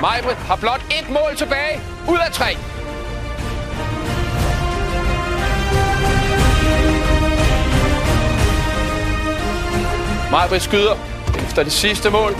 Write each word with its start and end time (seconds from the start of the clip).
Majbrit 0.00 0.36
har 0.36 0.56
blot 0.56 0.82
et 0.90 1.10
mål 1.10 1.36
tilbage. 1.36 1.80
Ud 2.08 2.18
af 2.26 2.32
tre. 2.32 2.56
Majbrit 10.30 10.62
skyder 10.62 10.96
efter 11.46 11.62
det 11.62 11.72
sidste 11.72 12.10
mål. 12.10 12.32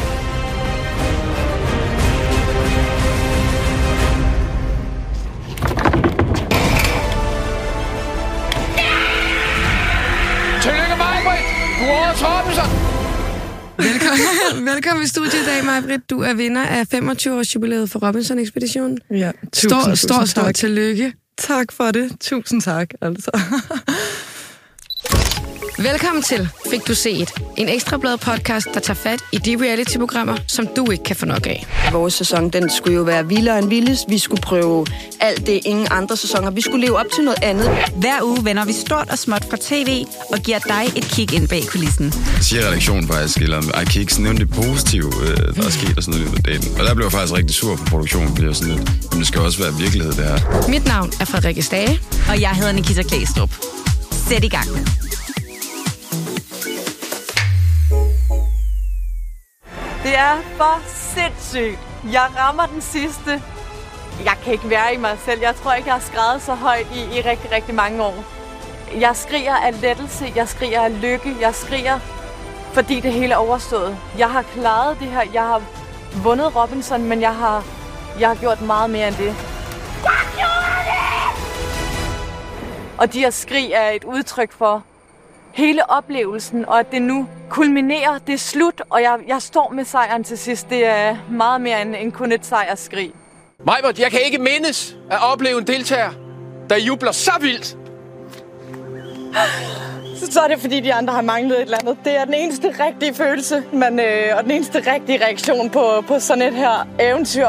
Tillykke, 10.62 10.96
Majbrit! 10.98 11.46
Du 11.80 11.84
er 11.84 12.12
sig! 12.54 12.85
Velkommen, 13.78 14.66
velkommen 14.72 15.04
i 15.04 15.06
studiet 15.06 15.34
i 15.34 15.44
dag, 15.46 15.64
Majbrit. 15.64 16.10
Du 16.10 16.20
er 16.20 16.34
vinder 16.34 16.62
af 16.62 16.82
25-års 16.94 17.54
jubilæet 17.54 17.90
for 17.90 18.06
Robinson-ekspeditionen. 18.06 18.98
Ja, 19.10 19.32
tusind, 19.52 19.70
Stor, 19.70 19.78
tusind 19.78 19.96
stor, 19.96 20.24
stor 20.24 20.42
tak. 20.42 20.54
tillykke. 20.54 21.12
Tak 21.38 21.72
for 21.72 21.90
det. 21.90 22.10
Tusind 22.20 22.62
tak, 22.62 22.90
altså. 23.02 23.30
Velkommen 25.78 26.22
til 26.22 26.48
Fik 26.70 26.88
du 26.88 26.94
set? 26.94 27.32
En 27.56 27.68
ekstrablad 27.68 28.18
podcast, 28.18 28.66
der 28.74 28.80
tager 28.80 28.94
fat 28.94 29.20
i 29.32 29.38
de 29.38 29.56
reality-programmer, 29.56 30.36
som 30.46 30.66
du 30.76 30.90
ikke 30.90 31.04
kan 31.04 31.16
få 31.16 31.26
nok 31.26 31.46
af. 31.46 31.66
Vores 31.92 32.14
sæson, 32.14 32.50
den 32.50 32.70
skulle 32.70 32.96
jo 32.96 33.02
være 33.02 33.28
vildere 33.28 33.58
end 33.58 33.68
vildest. 33.68 34.04
Vi 34.08 34.18
skulle 34.18 34.42
prøve 34.42 34.86
alt 35.20 35.46
det, 35.46 35.60
ingen 35.64 35.86
andre 35.90 36.16
sæsoner. 36.16 36.50
Vi 36.50 36.60
skulle 36.60 36.86
leve 36.86 36.98
op 36.98 37.06
til 37.14 37.24
noget 37.24 37.38
andet. 37.42 37.70
Hver 37.96 38.22
uge 38.22 38.44
vender 38.44 38.64
vi 38.64 38.72
stort 38.72 39.10
og 39.10 39.18
småt 39.18 39.44
fra 39.50 39.56
tv 39.60 40.04
og 40.32 40.38
giver 40.38 40.58
dig 40.58 40.84
et 40.96 41.04
kig 41.04 41.34
ind 41.34 41.48
bag 41.48 41.62
kulissen. 41.66 42.12
siger 42.40 42.66
redaktionen 42.66 43.08
faktisk, 43.08 43.38
eller 43.38 43.62
ej, 43.74 43.84
kan 43.84 43.96
I 43.96 44.00
ikke 44.00 44.22
nævne 44.22 44.38
det 44.38 44.50
positive, 44.50 45.12
øh, 45.22 45.56
der 45.56 45.66
er 45.66 45.70
sket 45.70 45.96
og 45.96 46.02
sådan 46.02 46.20
noget 46.20 46.38
i 46.38 46.42
dagen. 46.42 46.64
Og 46.78 46.86
der 46.86 46.94
blev 46.94 47.04
jeg 47.04 47.12
faktisk 47.12 47.34
rigtig 47.34 47.56
sur 47.56 47.76
på 47.76 47.84
produktionen, 47.84 48.28
fordi 48.28 48.40
jeg 48.42 48.48
var 48.48 48.54
sådan 48.54 48.74
lidt, 48.74 49.10
men 49.10 49.18
det 49.18 49.26
skal 49.28 49.40
også 49.40 49.58
være 49.58 49.74
virkelighed, 49.74 50.12
det 50.12 50.24
her. 50.24 50.68
Mit 50.68 50.86
navn 50.86 51.12
er 51.20 51.24
Frederikke 51.24 51.62
Stage. 51.62 52.00
Og 52.28 52.40
jeg 52.40 52.50
hedder 52.50 52.72
Nikita 52.72 53.02
Klæstrup. 53.02 53.50
Sæt 54.28 54.44
i 54.44 54.48
gang. 54.48 54.68
Det 60.06 60.18
er 60.18 60.36
for 60.56 60.80
sindssygt. 60.86 61.78
Jeg 62.12 62.30
rammer 62.38 62.66
den 62.66 62.80
sidste. 62.80 63.42
Jeg 64.24 64.36
kan 64.44 64.52
ikke 64.52 64.70
være 64.70 64.94
i 64.94 64.96
mig 64.96 65.18
selv. 65.24 65.40
Jeg 65.40 65.54
tror 65.56 65.72
ikke, 65.72 65.88
jeg 65.88 65.94
har 65.94 66.00
skrevet 66.00 66.42
så 66.42 66.54
højt 66.54 66.86
i, 66.94 67.18
i 67.18 67.20
rigtig, 67.20 67.52
rigtig 67.52 67.74
mange 67.74 68.02
år. 68.02 68.24
Jeg 69.00 69.16
skriger 69.16 69.56
af 69.56 69.80
lettelse. 69.80 70.32
Jeg 70.36 70.48
skriger 70.48 70.80
af 70.80 71.00
lykke. 71.02 71.36
Jeg 71.40 71.54
skriger, 71.54 71.98
fordi 72.72 73.00
det 73.00 73.12
hele 73.12 73.32
er 73.32 73.36
overstået. 73.36 73.98
Jeg 74.18 74.30
har 74.30 74.42
klaret 74.42 75.00
det 75.00 75.08
her. 75.08 75.22
Jeg 75.32 75.42
har 75.42 75.62
vundet 76.22 76.56
Robinson, 76.56 77.04
men 77.04 77.20
jeg 77.20 77.34
har, 77.34 77.64
jeg 78.20 78.28
har 78.28 78.36
gjort 78.36 78.60
meget 78.60 78.90
mere 78.90 79.08
end 79.08 79.16
det. 79.16 79.34
Jeg 80.04 80.22
gjorde 80.36 80.80
det! 80.86 81.36
Og 82.98 83.12
de 83.12 83.18
her 83.18 83.30
skrig 83.30 83.72
er 83.72 83.90
et 83.90 84.04
udtryk 84.04 84.52
for, 84.52 84.82
hele 85.56 85.90
oplevelsen, 85.90 86.64
og 86.64 86.80
at 86.80 86.92
det 86.92 87.02
nu 87.02 87.28
kulminerer, 87.48 88.18
det 88.18 88.32
er 88.32 88.38
slut, 88.38 88.82
og 88.90 89.02
jeg, 89.02 89.18
jeg 89.26 89.42
står 89.42 89.72
med 89.72 89.84
sejren 89.84 90.24
til 90.24 90.38
sidst. 90.38 90.70
Det 90.70 90.86
er 90.86 91.16
meget 91.30 91.60
mere 91.60 91.82
end, 91.82 91.94
end 91.98 92.12
kun 92.12 92.32
et 92.32 92.46
sejrsskrig. 92.46 93.12
Majbert, 93.66 93.98
jeg 93.98 94.10
kan 94.10 94.20
ikke 94.24 94.38
mindes 94.38 94.96
at 95.10 95.18
opleve 95.22 95.58
en 95.58 95.66
deltager, 95.66 96.10
der 96.70 96.76
jubler 96.76 97.12
så 97.12 97.32
vildt. 97.40 97.76
Så, 100.18 100.32
så 100.32 100.40
er 100.40 100.48
det, 100.48 100.60
fordi 100.60 100.80
de 100.80 100.94
andre 100.94 101.14
har 101.14 101.22
manglet 101.22 101.56
et 101.56 101.62
eller 101.62 101.78
andet. 101.78 101.96
Det 102.04 102.16
er 102.16 102.24
den 102.24 102.34
eneste 102.34 102.74
rigtige 102.86 103.14
følelse, 103.14 103.62
men, 103.72 104.00
øh, 104.00 104.36
og 104.36 104.42
den 104.42 104.50
eneste 104.50 104.92
rigtige 104.94 105.24
reaktion 105.24 105.70
på, 105.70 106.04
på 106.08 106.20
sådan 106.20 106.42
et 106.42 106.54
her 106.54 106.88
eventyr. 107.00 107.48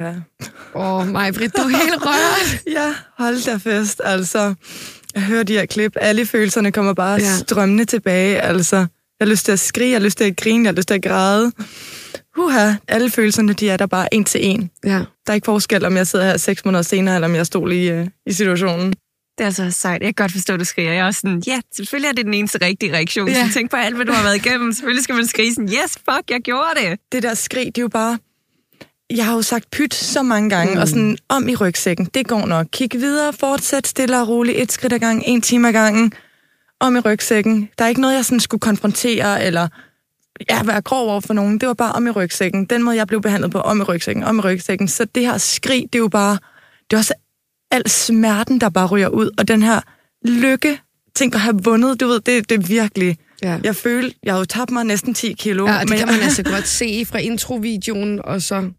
Ja. 0.00 0.14
Åh, 0.74 0.94
oh, 0.94 1.06
Majbrit, 1.06 1.56
du 1.56 1.62
er 1.62 1.68
helt 1.68 2.06
rørt. 2.06 2.62
ja, 2.76 2.94
hold 3.18 3.44
da 3.44 3.70
fest, 3.70 4.00
altså. 4.04 4.54
Jeg 5.14 5.22
hører 5.22 5.42
de 5.42 5.52
her 5.52 5.66
klip. 5.66 5.92
Alle 6.00 6.26
følelserne 6.26 6.72
kommer 6.72 6.92
bare 6.94 7.20
Ja. 7.20 7.36
strømmende 7.38 7.84
tilbage, 7.84 8.40
altså. 8.40 8.76
Jeg 8.76 9.26
har 9.26 9.30
lyst 9.30 9.44
til 9.44 9.52
at 9.52 9.60
skrige, 9.60 9.90
jeg 9.90 10.00
har 10.00 10.04
lyst 10.04 10.18
til 10.18 10.24
at 10.24 10.36
grine, 10.36 10.64
jeg 10.64 10.70
har 10.70 10.76
lyst 10.76 10.88
til 10.88 10.94
at 10.94 11.02
græde. 11.02 11.52
Uha, 12.38 12.72
alle 12.88 13.10
følelserne, 13.10 13.52
de 13.52 13.68
er 13.70 13.76
der 13.76 13.86
bare 13.86 14.14
en 14.14 14.24
til 14.24 14.46
en. 14.46 14.70
Ja. 14.84 14.88
Der 14.98 15.04
er 15.28 15.32
ikke 15.34 15.44
forskel, 15.44 15.84
om 15.84 15.96
jeg 15.96 16.06
sidder 16.06 16.24
her 16.24 16.36
seks 16.36 16.64
måneder 16.64 16.82
senere, 16.82 17.14
eller 17.14 17.28
om 17.28 17.34
jeg 17.34 17.46
stod 17.46 17.68
lige 17.68 17.92
øh, 18.00 18.06
i 18.26 18.32
situationen. 18.32 18.88
Det 19.38 19.40
er 19.40 19.44
altså 19.44 19.70
sejt. 19.70 20.02
Jeg 20.02 20.16
kan 20.16 20.24
godt 20.24 20.32
forstå, 20.32 20.52
at 20.54 20.60
du 20.60 20.64
skriger. 20.64 20.92
Jeg 20.92 21.00
er 21.00 21.04
også 21.04 21.20
sådan, 21.20 21.42
ja, 21.46 21.60
selvfølgelig 21.76 22.08
er 22.08 22.12
det 22.12 22.24
den 22.24 22.34
eneste 22.34 22.58
rigtige 22.62 22.92
reaktion. 22.92 23.28
Ja. 23.28 23.46
Så 23.46 23.52
tænk 23.54 23.70
på 23.70 23.76
alt, 23.76 23.96
hvad 23.96 24.06
du 24.06 24.12
har 24.12 24.22
været 24.22 24.36
igennem. 24.46 24.72
Selvfølgelig 24.72 25.04
skal 25.04 25.14
man 25.14 25.26
skrige 25.26 25.54
sådan, 25.54 25.68
yes, 25.68 25.92
fuck, 26.10 26.30
jeg 26.30 26.40
gjorde 26.40 26.68
det. 26.82 26.98
det 27.12 27.22
der 27.22 27.34
skrig, 27.34 27.66
det 27.66 27.78
er 27.78 27.82
jo 27.82 27.88
bare... 27.88 28.18
Jeg 29.14 29.26
har 29.26 29.34
jo 29.34 29.42
sagt 29.42 29.70
pyt 29.70 29.94
så 29.94 30.22
mange 30.22 30.50
gange, 30.50 30.74
mm. 30.74 30.80
og 30.80 30.88
sådan 30.88 31.18
om 31.28 31.48
i 31.48 31.54
rygsækken. 31.54 32.06
Det 32.14 32.28
går 32.28 32.46
nok. 32.46 32.66
Kig 32.72 32.90
videre, 32.92 33.32
fortsæt 33.32 33.86
stille 33.86 34.20
og 34.20 34.28
roligt, 34.28 34.58
et 34.58 34.72
skridt 34.72 34.92
ad 34.92 34.98
gangen, 34.98 35.22
en 35.26 35.42
time 35.42 35.68
ad 35.68 35.72
gangen. 35.72 36.12
Om 36.80 36.96
i 36.96 37.00
rygsækken. 37.00 37.68
Der 37.78 37.84
er 37.84 37.88
ikke 37.88 38.00
noget, 38.00 38.14
jeg 38.14 38.24
sådan 38.24 38.40
skulle 38.40 38.60
konfrontere, 38.60 39.44
eller 39.44 39.68
ja, 40.50 40.62
være 40.62 40.82
grov 40.82 41.08
over 41.08 41.20
for 41.20 41.34
nogen. 41.34 41.60
Det 41.60 41.68
var 41.68 41.74
bare 41.74 41.92
om 41.92 42.06
i 42.06 42.10
rygsækken. 42.10 42.64
Den 42.64 42.82
måde, 42.82 42.96
jeg 42.96 43.06
blev 43.06 43.20
behandlet 43.20 43.50
på, 43.50 43.60
om 43.60 43.80
i 43.80 43.82
rygsækken, 43.82 44.24
om 44.24 44.38
i 44.38 44.40
rygsækken. 44.40 44.88
Så 44.88 45.04
det 45.04 45.22
her 45.22 45.38
skrig, 45.38 45.82
det 45.82 45.94
er 45.94 46.02
jo 46.02 46.08
bare... 46.08 46.38
Det 46.90 46.96
er 46.96 46.98
også 46.98 47.14
al 47.70 47.90
smerten, 47.90 48.60
der 48.60 48.68
bare 48.68 48.86
ryger 48.86 49.08
ud, 49.08 49.30
og 49.38 49.48
den 49.48 49.62
her 49.62 49.80
lykke, 50.24 50.80
tænk 51.14 51.34
at 51.34 51.40
have 51.40 51.60
vundet, 51.64 52.00
du 52.00 52.06
ved, 52.06 52.20
det, 52.20 52.48
det 52.48 52.54
er 52.54 52.66
virkelig... 52.66 53.18
Ja. 53.42 53.58
Jeg 53.64 53.76
føler, 53.76 54.10
jeg 54.22 54.34
har 54.34 54.38
jo 54.38 54.44
tabt 54.44 54.70
mig 54.70 54.84
næsten 54.84 55.14
10 55.14 55.32
kilo. 55.32 55.66
Ja, 55.66 55.80
det 55.80 55.88
men 55.88 55.98
kan 55.98 56.08
man 56.08 56.20
altså 56.28 56.42
godt 56.42 56.68
se 56.68 57.06
fra 57.06 57.18
introvideoen, 57.18 58.20
og 58.24 58.42
så 58.42 58.70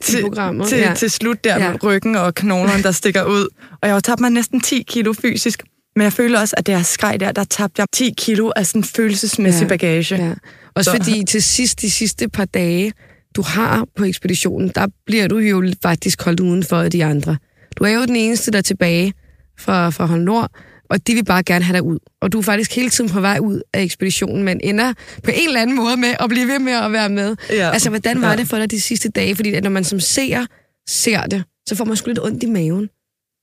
til, 0.00 0.20
programmet, 0.22 0.68
til, 0.68 0.78
ja. 0.78 0.94
til 0.96 1.10
slut 1.10 1.44
der 1.44 1.58
Ja. 1.64 1.70
med 1.70 1.82
ryggen 1.84 2.16
og 2.16 2.34
knoglerne, 2.34 2.82
der 2.82 2.90
stikker 2.90 3.24
ud. 3.24 3.48
Og 3.82 3.88
jeg 3.88 3.92
har 3.92 4.00
tabt 4.00 4.20
mig 4.20 4.30
næsten 4.30 4.60
10 4.60 4.82
kilo 4.88 5.12
fysisk. 5.12 5.62
Men 5.96 6.02
jeg 6.04 6.12
føler 6.12 6.40
også, 6.40 6.54
at 6.58 6.66
det 6.66 6.76
her 6.76 6.82
skreg 6.82 7.20
der, 7.20 7.32
der 7.32 7.44
tabte 7.44 7.80
jeg 7.80 7.86
10 7.92 8.14
kilo 8.18 8.50
af 8.56 8.66
sådan 8.66 8.84
følelsesmæssig 8.84 9.62
Ja. 9.62 9.68
bagage. 9.68 10.16
Ja. 10.16 10.32
Også 10.74 10.90
Så- 10.90 10.96
fordi 10.96 11.24
til 11.24 11.42
sidst, 11.42 11.80
de 11.80 11.90
sidste 11.90 12.28
par 12.28 12.44
dage, 12.44 12.92
du 13.36 13.42
har 13.42 13.86
på 13.96 14.04
ekspeditionen, 14.04 14.70
der 14.74 14.86
bliver 15.06 15.28
du 15.28 15.38
jo 15.38 15.72
faktisk 15.82 16.22
holdt 16.22 16.40
udenfor 16.40 16.76
af 16.76 16.90
de 16.90 17.04
andre. 17.04 17.36
Du 17.78 17.84
er 17.84 17.90
jo 17.90 18.04
den 18.04 18.16
eneste, 18.16 18.50
der 18.50 18.58
er 18.58 18.62
tilbage 18.62 19.12
fra, 19.58 19.90
fra 19.90 20.06
Hold 20.06 20.22
Nord, 20.22 20.50
og 20.90 21.06
de 21.06 21.14
vil 21.14 21.24
bare 21.24 21.42
gerne 21.42 21.64
have 21.64 21.74
dig 21.74 21.82
ud. 21.82 21.98
Og 22.20 22.32
du 22.32 22.38
er 22.38 22.42
faktisk 22.42 22.74
hele 22.76 22.90
tiden 22.90 23.10
på 23.10 23.20
vej 23.20 23.38
ud 23.42 23.60
af 23.74 23.82
ekspeditionen, 23.82 24.42
men 24.44 24.60
ender 24.64 24.92
på 25.24 25.30
en 25.34 25.48
eller 25.48 25.60
anden 25.60 25.76
måde 25.76 25.96
med 25.96 26.14
at 26.20 26.28
blive 26.28 26.48
ved 26.48 26.58
med 26.58 26.72
at 26.72 26.92
være 26.92 27.08
med. 27.08 27.36
Ja. 27.50 27.70
Altså, 27.70 27.88
hvordan 27.90 28.22
var 28.22 28.30
Ja. 28.30 28.36
det 28.36 28.48
for 28.48 28.56
dig 28.58 28.70
de 28.70 28.80
sidste 28.80 29.08
dage? 29.08 29.36
Fordi 29.36 29.54
at 29.54 29.62
når 29.62 29.70
man 29.70 29.84
som 29.84 30.00
ser 30.00 30.46
ser 30.88 31.22
det, 31.22 31.44
så 31.68 31.74
får 31.74 31.84
man 31.84 31.96
sgu 31.96 32.08
lidt 32.08 32.18
ondt 32.22 32.42
i 32.42 32.46
maven, 32.46 32.88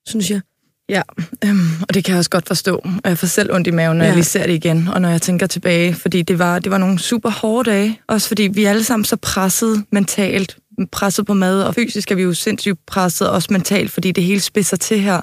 synes 0.08 0.30
jeg. 0.32 0.42
Ja, 0.90 1.02
øhm, 1.46 1.60
og 1.88 1.94
det 1.94 2.04
kan 2.04 2.12
jeg 2.12 2.18
også 2.20 2.30
godt 2.30 2.48
forstå. 2.48 2.86
Jeg 3.06 3.18
får 3.18 3.28
selv 3.28 3.54
ondt 3.54 3.68
i 3.68 3.72
maven, 3.72 3.98
når 3.98 4.04
ja. 4.06 4.10
jeg 4.10 4.16
lige 4.16 4.26
ser 4.26 4.46
det 4.48 4.54
igen, 4.54 4.88
og 4.88 5.02
når 5.02 5.10
jeg 5.10 5.22
tænker 5.22 5.48
tilbage. 5.48 5.94
Fordi 5.94 6.22
det 6.22 6.40
var, 6.40 6.60
det 6.60 6.72
var 6.72 6.78
nogle 6.78 7.00
super 7.00 7.30
hårde 7.30 7.70
dage. 7.72 8.00
Også 8.08 8.28
fordi 8.28 8.44
vi 8.44 8.64
er 8.64 8.70
alle 8.70 8.84
sammen 8.84 9.06
så 9.06 9.16
presset 9.16 9.84
mentalt. 9.92 10.58
Presset 10.92 11.26
på 11.26 11.34
mad, 11.34 11.64
og 11.64 11.76
fysisk 11.76 12.12
er 12.12 12.16
vi 12.16 12.22
jo 12.22 12.34
sindssygt 12.34 12.80
presset, 12.88 13.30
også 13.30 13.48
mentalt, 13.52 13.92
fordi 13.92 14.12
det 14.12 14.24
hele 14.24 14.40
spidser 14.40 14.78
til 14.78 15.00
her. 15.00 15.22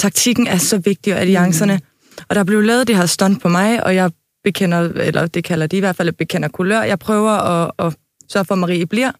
Taktikken 0.00 0.46
er 0.46 0.56
så 0.56 0.78
vigtig, 0.78 1.14
og 1.14 1.20
alliancerne. 1.20 1.74
Mm. 1.74 2.24
Og 2.28 2.34
der 2.34 2.44
blev 2.44 2.60
lavet 2.60 2.88
det 2.88 2.96
her 2.96 3.06
stunt 3.06 3.42
på 3.42 3.48
mig, 3.48 3.84
og 3.84 3.94
jeg 3.94 4.10
bekender, 4.44 4.80
eller 4.80 5.26
det 5.26 5.44
kalder 5.44 5.66
de 5.66 5.76
i 5.76 5.80
hvert 5.80 5.96
fald, 5.96 6.08
et 6.08 6.16
bekender 6.16 6.48
kulør. 6.48 6.82
Jeg 6.82 6.98
prøver 6.98 7.30
at, 7.30 7.70
at 7.78 7.96
sørge 8.28 8.44
for, 8.44 8.54
at 8.54 8.58
Marie 8.58 8.86
bliver. 8.86 9.12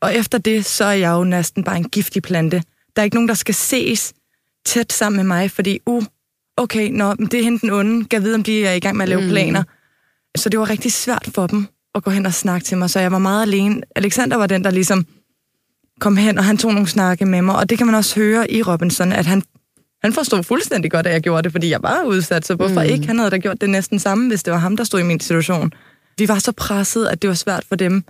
Og 0.00 0.14
efter 0.14 0.38
det, 0.38 0.64
så 0.64 0.84
er 0.84 0.92
jeg 0.92 1.10
jo 1.10 1.24
næsten 1.24 1.64
bare 1.64 1.76
en 1.76 1.88
giftig 1.88 2.22
plante. 2.22 2.62
Der 2.96 3.02
er 3.02 3.04
ikke 3.04 3.16
nogen, 3.16 3.28
der 3.28 3.34
skal 3.34 3.54
ses 3.54 4.12
tæt 4.66 4.92
sammen 4.92 5.16
med 5.16 5.24
mig, 5.24 5.50
fordi, 5.50 5.80
uh, 5.86 6.02
okay, 6.56 6.90
nå, 6.90 7.14
men 7.18 7.26
det 7.26 7.40
er 7.40 7.44
hende 7.44 7.58
den 7.58 7.70
onde. 7.70 8.04
Kan 8.04 8.22
vide, 8.22 8.34
om 8.34 8.42
de 8.42 8.66
er 8.66 8.72
i 8.72 8.80
gang 8.80 8.96
med 8.96 9.02
at 9.02 9.08
lave 9.08 9.22
mm. 9.22 9.28
planer. 9.28 9.62
Så 10.36 10.48
det 10.48 10.60
var 10.60 10.70
rigtig 10.70 10.92
svært 10.92 11.28
for 11.34 11.46
dem 11.46 11.66
at 11.94 12.02
gå 12.02 12.10
hen 12.10 12.26
og 12.26 12.34
snakke 12.34 12.64
til 12.64 12.78
mig, 12.78 12.90
så 12.90 13.00
jeg 13.00 13.12
var 13.12 13.18
meget 13.18 13.42
alene. 13.42 13.82
Alexander 13.96 14.36
var 14.36 14.46
den, 14.46 14.64
der 14.64 14.70
ligesom 14.70 15.06
kom 16.00 16.16
hen, 16.16 16.38
og 16.38 16.44
han 16.44 16.58
tog 16.58 16.72
nogle 16.72 16.88
snakke 16.88 17.24
med 17.24 17.42
mig, 17.42 17.56
og 17.56 17.70
det 17.70 17.78
kan 17.78 17.86
man 17.86 17.96
også 17.96 18.20
høre 18.20 18.52
i 18.52 18.62
Robinson, 18.62 19.12
at 19.12 19.26
han, 19.26 19.42
han 20.02 20.12
forstod 20.12 20.42
fuldstændig 20.42 20.90
godt, 20.90 21.06
at 21.06 21.12
jeg 21.12 21.20
gjorde 21.20 21.42
det, 21.42 21.52
fordi 21.52 21.70
jeg 21.70 21.82
var 21.82 22.02
udsat, 22.06 22.46
så 22.46 22.54
hvorfor 22.54 22.80
Mm. 22.80 22.86
ikke? 22.90 23.06
Han 23.06 23.18
havde 23.18 23.30
da 23.30 23.36
gjort 23.38 23.60
det 23.60 23.70
næsten 23.70 23.98
samme, 23.98 24.28
hvis 24.28 24.42
det 24.42 24.52
var 24.52 24.58
ham, 24.58 24.76
der 24.76 24.84
stod 24.84 25.00
i 25.00 25.02
min 25.02 25.20
situation. 25.20 25.72
Vi 26.18 26.28
var 26.28 26.38
så 26.38 26.52
presset, 26.52 27.06
at 27.06 27.22
det 27.22 27.28
var 27.28 27.34
svært 27.34 27.64
for 27.68 27.76
dem 27.76 28.04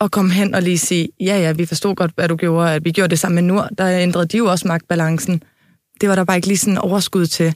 at 0.00 0.10
komme 0.10 0.30
hen 0.32 0.54
og 0.54 0.62
lige 0.62 0.78
sige, 0.78 1.08
ja, 1.20 1.38
ja, 1.38 1.52
vi 1.52 1.66
forstod 1.66 1.94
godt, 1.94 2.10
hvad 2.14 2.28
du 2.28 2.36
gjorde, 2.36 2.72
at 2.72 2.84
vi 2.84 2.90
gjorde 2.90 3.08
det 3.10 3.18
sammen 3.18 3.34
med 3.34 3.54
Nord, 3.54 3.68
der 3.78 3.98
ændrede 3.98 4.26
de 4.26 4.36
jo 4.36 4.46
også 4.46 4.68
magtbalancen. 4.68 5.42
Det 6.00 6.08
var 6.08 6.14
der 6.14 6.24
bare 6.24 6.36
ikke 6.36 6.48
lige 6.48 6.58
sådan 6.58 6.78
overskud 6.78 7.26
til. 7.26 7.54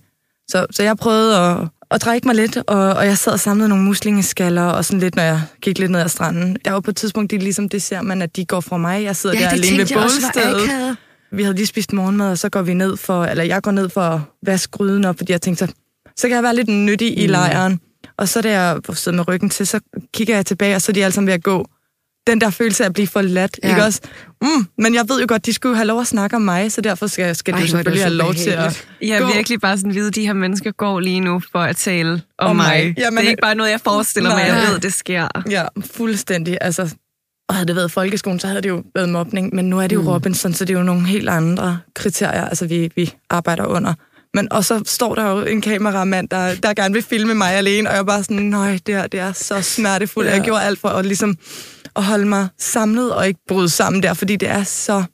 Så, 0.49 0.67
så 0.71 0.83
jeg 0.83 0.97
prøvede 0.97 1.39
at, 1.39 1.69
at 1.91 2.01
trække 2.01 2.29
mig 2.29 2.37
lidt, 2.37 2.57
og, 2.57 2.95
og 2.95 3.07
jeg 3.07 3.19
sad 3.19 3.33
og 3.33 3.41
samlede 3.41 3.69
nogle 3.69 3.85
muslingeskaller, 3.85 4.63
og 4.63 4.85
sådan 4.85 5.01
lidt, 5.01 5.17
når 5.17 5.23
jeg 5.23 5.41
gik 5.63 5.79
lidt 5.79 5.91
ned 5.91 6.01
ad 6.01 6.09
stranden. 6.09 6.57
Der 6.65 6.71
var 6.71 6.81
på 6.81 6.91
et 6.91 6.97
tidspunkt, 6.97 7.31
de 7.31 7.39
ligesom, 7.39 7.69
det 7.69 7.83
ser 7.83 8.03
man, 8.03 8.23
at 8.23 8.37
de 8.37 8.45
går 8.45 8.61
fra 8.61 8.77
mig. 8.77 9.03
Jeg 9.05 9.17
sidder 9.17 9.37
Ja, 9.39 9.45
der 9.45 9.51
det 9.51 9.65
alene 9.65 9.79
ved 9.79 9.95
bålstedet. 9.95 10.97
Vi 11.33 11.43
havde 11.43 11.57
lige 11.57 11.67
spist 11.67 11.93
morgenmad, 11.93 12.31
og 12.31 12.39
så 12.39 12.49
går 12.49 12.63
vi 12.63 12.75
ned 12.75 12.97
for, 12.97 13.25
eller 13.25 13.45
jeg 13.45 13.63
går 13.63 13.71
ned 13.71 13.89
for 13.89 14.01
at 14.01 14.21
vaske 14.47 14.71
gryden 14.71 15.05
op, 15.05 15.19
fordi 15.19 15.33
jeg 15.33 15.43
tænkte, 15.43 15.67
så, 15.67 15.73
så 16.17 16.29
kan 16.29 16.35
jeg 16.35 16.43
være 16.43 16.55
lidt 16.57 16.69
nyttig 16.69 17.15
mm. 17.17 17.23
i 17.23 17.27
lejren. 17.27 17.81
Og 18.17 18.29
så 18.29 18.41
da 18.41 18.51
jeg 18.61 18.81
sidder 18.93 19.17
med 19.17 19.29
ryggen 19.29 19.51
til, 19.51 19.67
så 19.67 19.81
kigger 20.15 20.35
jeg 20.35 20.47
tilbage, 20.47 20.75
og 20.77 20.83
så 20.83 20.93
er 20.93 20.95
de 20.95 21.05
alle 21.05 21.15
sammen 21.15 21.27
ved 21.27 21.35
at 21.35 21.43
gå 21.43 21.67
den 22.27 22.41
der 22.41 22.51
følelse 22.51 22.85
af 22.85 22.89
at 22.89 22.93
blive 22.93 23.07
forladt, 23.07 23.61
Ja. 23.63 23.69
ikke 23.69 23.85
også? 23.85 24.01
Mm, 24.43 24.67
men 24.79 24.95
jeg 24.95 25.05
ved 25.09 25.21
jo 25.21 25.27
godt, 25.29 25.47
de 25.47 25.53
skulle 25.53 25.77
have 25.77 25.87
lov 25.87 26.01
at 26.01 26.07
snakke 26.07 26.37
om 26.37 26.43
mig, 26.43 26.73
så 26.73 26.81
derfor 26.81 27.07
skal, 27.07 27.37
skal 27.37 27.55
Ej, 27.55 27.61
de 27.61 27.69
selvfølgelig 27.69 28.05
have 28.05 28.15
lov 28.15 28.35
til 28.35 28.51
at... 28.51 28.87
Jeg 29.03 29.21
Gå. 29.21 29.29
er 29.29 29.35
virkelig 29.35 29.61
bare 29.61 29.79
sådan 29.79 29.95
vide, 29.95 30.09
at 30.09 30.15
de 30.15 30.27
her 30.27 30.33
mennesker 30.33 30.73
går 30.73 31.01
lige 31.01 31.21
nu 31.21 31.43
for 31.53 31.59
at 31.59 31.77
tale 31.77 32.23
om, 32.39 32.51
Om 32.51 32.57
mig. 32.57 32.67
mig. 32.87 32.95
Jamen, 32.99 33.17
det 33.19 33.25
er 33.27 33.31
ikke 33.31 33.41
bare 33.43 33.55
noget, 33.55 33.71
jeg 33.71 33.81
forestiller 33.81 34.31
mig. 34.31 34.49
Nej. 34.49 34.57
Jeg 34.57 34.69
ved, 34.73 34.79
det 34.79 34.93
sker. 34.93 35.29
Ja, 35.51 35.65
fuldstændig. 35.95 36.59
Altså, 36.61 36.95
og 37.49 37.55
havde 37.55 37.67
det 37.67 37.77
været 37.77 37.91
folkeskolen, 37.91 38.41
så 38.41 38.47
havde 38.47 38.63
det 38.63 38.69
jo 38.69 38.83
været 38.95 39.09
mobning, 39.09 39.55
men 39.55 39.71
nu 39.71 39.81
er 39.81 39.87
det 39.87 39.97
jo 39.97 40.03
mm. 40.03 40.09
Robinson, 40.09 40.53
så 40.53 40.65
det 40.65 40.75
er 40.75 40.79
jo 40.79 40.85
nogle 40.85 41.07
helt 41.07 41.29
andre 41.29 41.79
kriterier, 41.95 42.45
altså 42.45 42.67
vi, 42.67 42.91
vi 42.97 43.15
arbejder 43.31 43.67
under. 43.67 43.95
Men 44.35 44.53
og 44.53 44.65
så 44.65 44.83
står 44.87 45.15
der 45.15 45.31
jo 45.31 45.45
en 45.45 45.61
kameramand, 45.61 46.29
der, 46.29 46.55
der 46.55 46.75
gerne 46.75 46.95
vil 46.95 47.03
filme 47.03 47.35
mig 47.35 47.53
alene, 47.53 47.89
og 47.89 47.95
jeg 47.95 48.01
er 48.01 48.05
bare 48.05 48.23
sådan, 48.23 48.43
nej, 48.43 48.79
det, 48.87 48.95
her, 48.95 49.07
det 49.07 49.21
er 49.21 49.33
så 49.33 49.63
smertefuldt. 49.63 50.29
Ja. 50.29 50.35
Jeg 50.35 50.45
gjorde 50.45 50.63
alt 50.63 50.79
for 50.79 50.89
at, 50.89 51.07
ligesom, 51.07 51.37
at 51.97 52.05
holde 52.05 52.27
mig 52.27 52.49
samlet 52.59 53.15
og 53.15 53.29
ikke 53.29 53.41
bryde 53.49 53.69
sammen 53.69 54.03
der, 54.03 54.15
fordi 54.15 54.37
det 54.37 54.49
er 54.49 54.63
så 54.63 55.05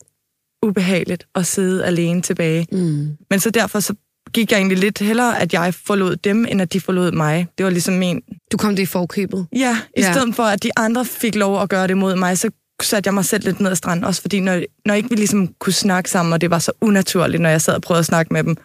ubehageligt 0.63 1.27
at 1.35 1.47
sidde 1.47 1.85
alene 1.85 2.23
tilbage. 2.23 2.67
Mm. 2.73 3.09
Men 3.31 3.41
så 3.41 3.51
derfor 3.51 3.81
så 3.81 3.95
gik 4.35 4.51
jeg 4.51 4.57
egentlig 4.59 4.79
lidt 4.79 4.99
hellere, 4.99 5.41
at 5.41 5.53
jeg 5.53 5.75
forlod 5.75 6.17
dem, 6.17 6.47
end 6.49 6.63
at 6.63 6.73
de 6.73 6.81
forlod 6.81 7.13
mig. 7.13 7.47
Det 7.59 7.65
var 7.65 7.71
ligesom 7.71 7.95
min 7.95 8.21
Du 8.53 8.57
kom 8.57 8.77
det 8.77 8.83
i 8.83 8.87
forkøbet. 8.87 9.47
Ja, 9.57 9.79
i 9.97 10.01
Ja. 10.01 10.13
stedet 10.13 10.35
for, 10.35 10.43
at 10.43 10.63
de 10.63 10.71
andre 10.77 11.05
fik 11.05 11.35
lov 11.35 11.63
at 11.63 11.69
gøre 11.69 11.87
det 11.87 11.97
mod 11.99 12.17
mig, 12.17 12.39
så 12.39 12.51
satte 12.83 13.09
jeg 13.09 13.15
mig 13.15 13.25
selv 13.25 13.45
lidt 13.45 13.61
ned 13.61 13.71
ad 13.71 13.77
stranden. 13.77 14.05
Også 14.05 14.21
fordi, 14.23 14.41
når, 14.41 14.63
når 14.87 14.95
ikke 14.95 15.09
vi 15.11 15.17
ligesom 15.17 15.49
kunne 15.61 15.73
snakke 15.73 16.11
sammen, 16.11 16.33
og 16.33 16.41
det 16.41 16.51
var 16.51 16.59
så 16.59 16.73
unaturligt, 16.81 17.43
når 17.43 17.49
jeg 17.51 17.61
sad 17.63 17.75
og 17.75 17.83
prøvede 17.83 17.99
at 17.99 18.07
snakke 18.07 18.33
med 18.33 18.45
dem, 18.45 18.57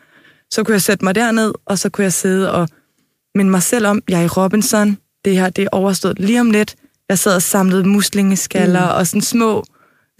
så 0.54 0.64
kunne 0.64 0.74
jeg 0.74 0.82
sætte 0.82 1.06
mig 1.06 1.16
derned, 1.16 1.54
og 1.66 1.80
så 1.80 1.90
kunne 1.90 2.04
jeg 2.04 2.14
sidde 2.14 2.52
og 2.52 2.68
minde 3.36 3.52
mig 3.52 3.64
selv 3.64 3.88
om, 3.88 4.02
jeg 4.10 4.20
er 4.20 4.24
i 4.24 4.28
Robinson, 4.28 4.98
det 5.26 5.34
her 5.38 5.50
det 5.50 5.64
er 5.64 5.68
overstået 5.72 6.20
lige 6.20 6.42
om 6.42 6.52
lidt. 6.52 6.76
Jeg 7.10 7.20
sad 7.20 7.36
og 7.36 7.42
samlede 7.42 7.84
muslingeskaller 7.88 8.86
mm. 8.92 8.98
og 8.98 9.08
sådan 9.08 9.22
små 9.22 9.64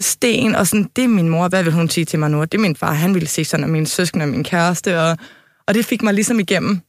sten, 0.00 0.54
og 0.54 0.66
sådan, 0.66 0.90
det 0.96 1.04
er 1.04 1.08
min 1.08 1.28
mor, 1.28 1.48
hvad 1.48 1.62
vil 1.62 1.72
hun 1.72 1.88
sige 1.88 2.04
til 2.04 2.18
mig 2.18 2.30
nu? 2.30 2.40
Det 2.40 2.54
er 2.54 2.58
min 2.58 2.76
far, 2.76 2.92
han 2.92 3.14
ville 3.14 3.28
se 3.28 3.44
sådan, 3.44 3.64
og 3.64 3.70
min 3.70 3.86
søskende 3.86 4.22
og 4.22 4.28
min 4.28 4.44
kæreste, 4.44 5.00
og, 5.00 5.16
og 5.66 5.74
det 5.74 5.84
fik 5.84 6.02
mig 6.02 6.14
ligesom 6.14 6.40
igennem. 6.40 6.80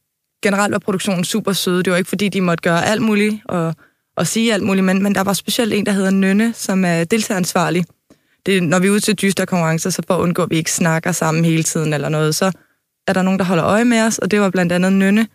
Generelt 0.42 0.72
var 0.72 0.78
produktionen 0.78 1.24
super 1.24 1.52
søde, 1.52 1.82
det 1.82 1.90
var 1.90 1.96
ikke 1.96 2.08
fordi, 2.08 2.28
de 2.28 2.40
måtte 2.40 2.62
gøre 2.62 2.86
alt 2.86 3.02
muligt, 3.02 3.36
og, 3.44 3.74
og 4.16 4.26
sige 4.26 4.54
alt 4.54 4.62
muligt, 4.62 4.84
men, 4.84 5.02
men 5.02 5.14
der 5.14 5.20
var 5.20 5.32
specielt 5.32 5.72
en, 5.72 5.86
der 5.86 5.92
hedder 5.92 6.10
Nynne, 6.10 6.52
som 6.54 6.84
er 6.84 7.04
deltageransvarlig. 7.04 7.84
Det, 8.46 8.62
når 8.62 8.78
vi 8.78 8.86
er 8.86 8.90
ude 8.90 9.00
til 9.00 9.14
dyster 9.14 9.44
konkurrencer, 9.44 9.90
så 9.90 10.02
for 10.06 10.14
at 10.14 10.20
undgå, 10.20 10.42
at 10.42 10.50
vi 10.50 10.56
ikke 10.56 10.72
snakker 10.72 11.12
sammen 11.12 11.44
hele 11.44 11.62
tiden 11.62 11.92
eller 11.92 12.08
noget, 12.08 12.34
så 12.34 12.52
er 13.06 13.12
der 13.12 13.22
nogen, 13.22 13.38
der 13.38 13.44
holder 13.44 13.64
øje 13.64 13.84
med 13.84 14.02
os, 14.02 14.18
og 14.18 14.30
det 14.30 14.40
var 14.40 14.50
blandt 14.50 14.72
andet 14.72 14.92
Nynne. 14.92 15.28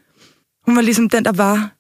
Hun 0.65 0.75
var 0.75 0.81
ligesom 0.81 1.09
den, 1.09 1.25
der 1.25 1.31
var 1.31 1.71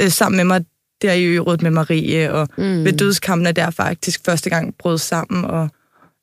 øh, 0.00 0.10
sammen 0.10 0.36
med 0.36 0.44
mig 0.44 0.64
der 1.02 1.12
i 1.12 1.26
ørådet 1.26 1.62
med 1.62 1.70
Marie, 1.70 2.32
og 2.32 2.48
mm. 2.58 2.84
ved 2.84 2.92
dødskampene 2.92 3.52
der 3.52 3.70
faktisk 3.70 4.20
første 4.24 4.50
gang 4.50 4.74
brød 4.78 4.98
sammen, 4.98 5.44
og 5.44 5.68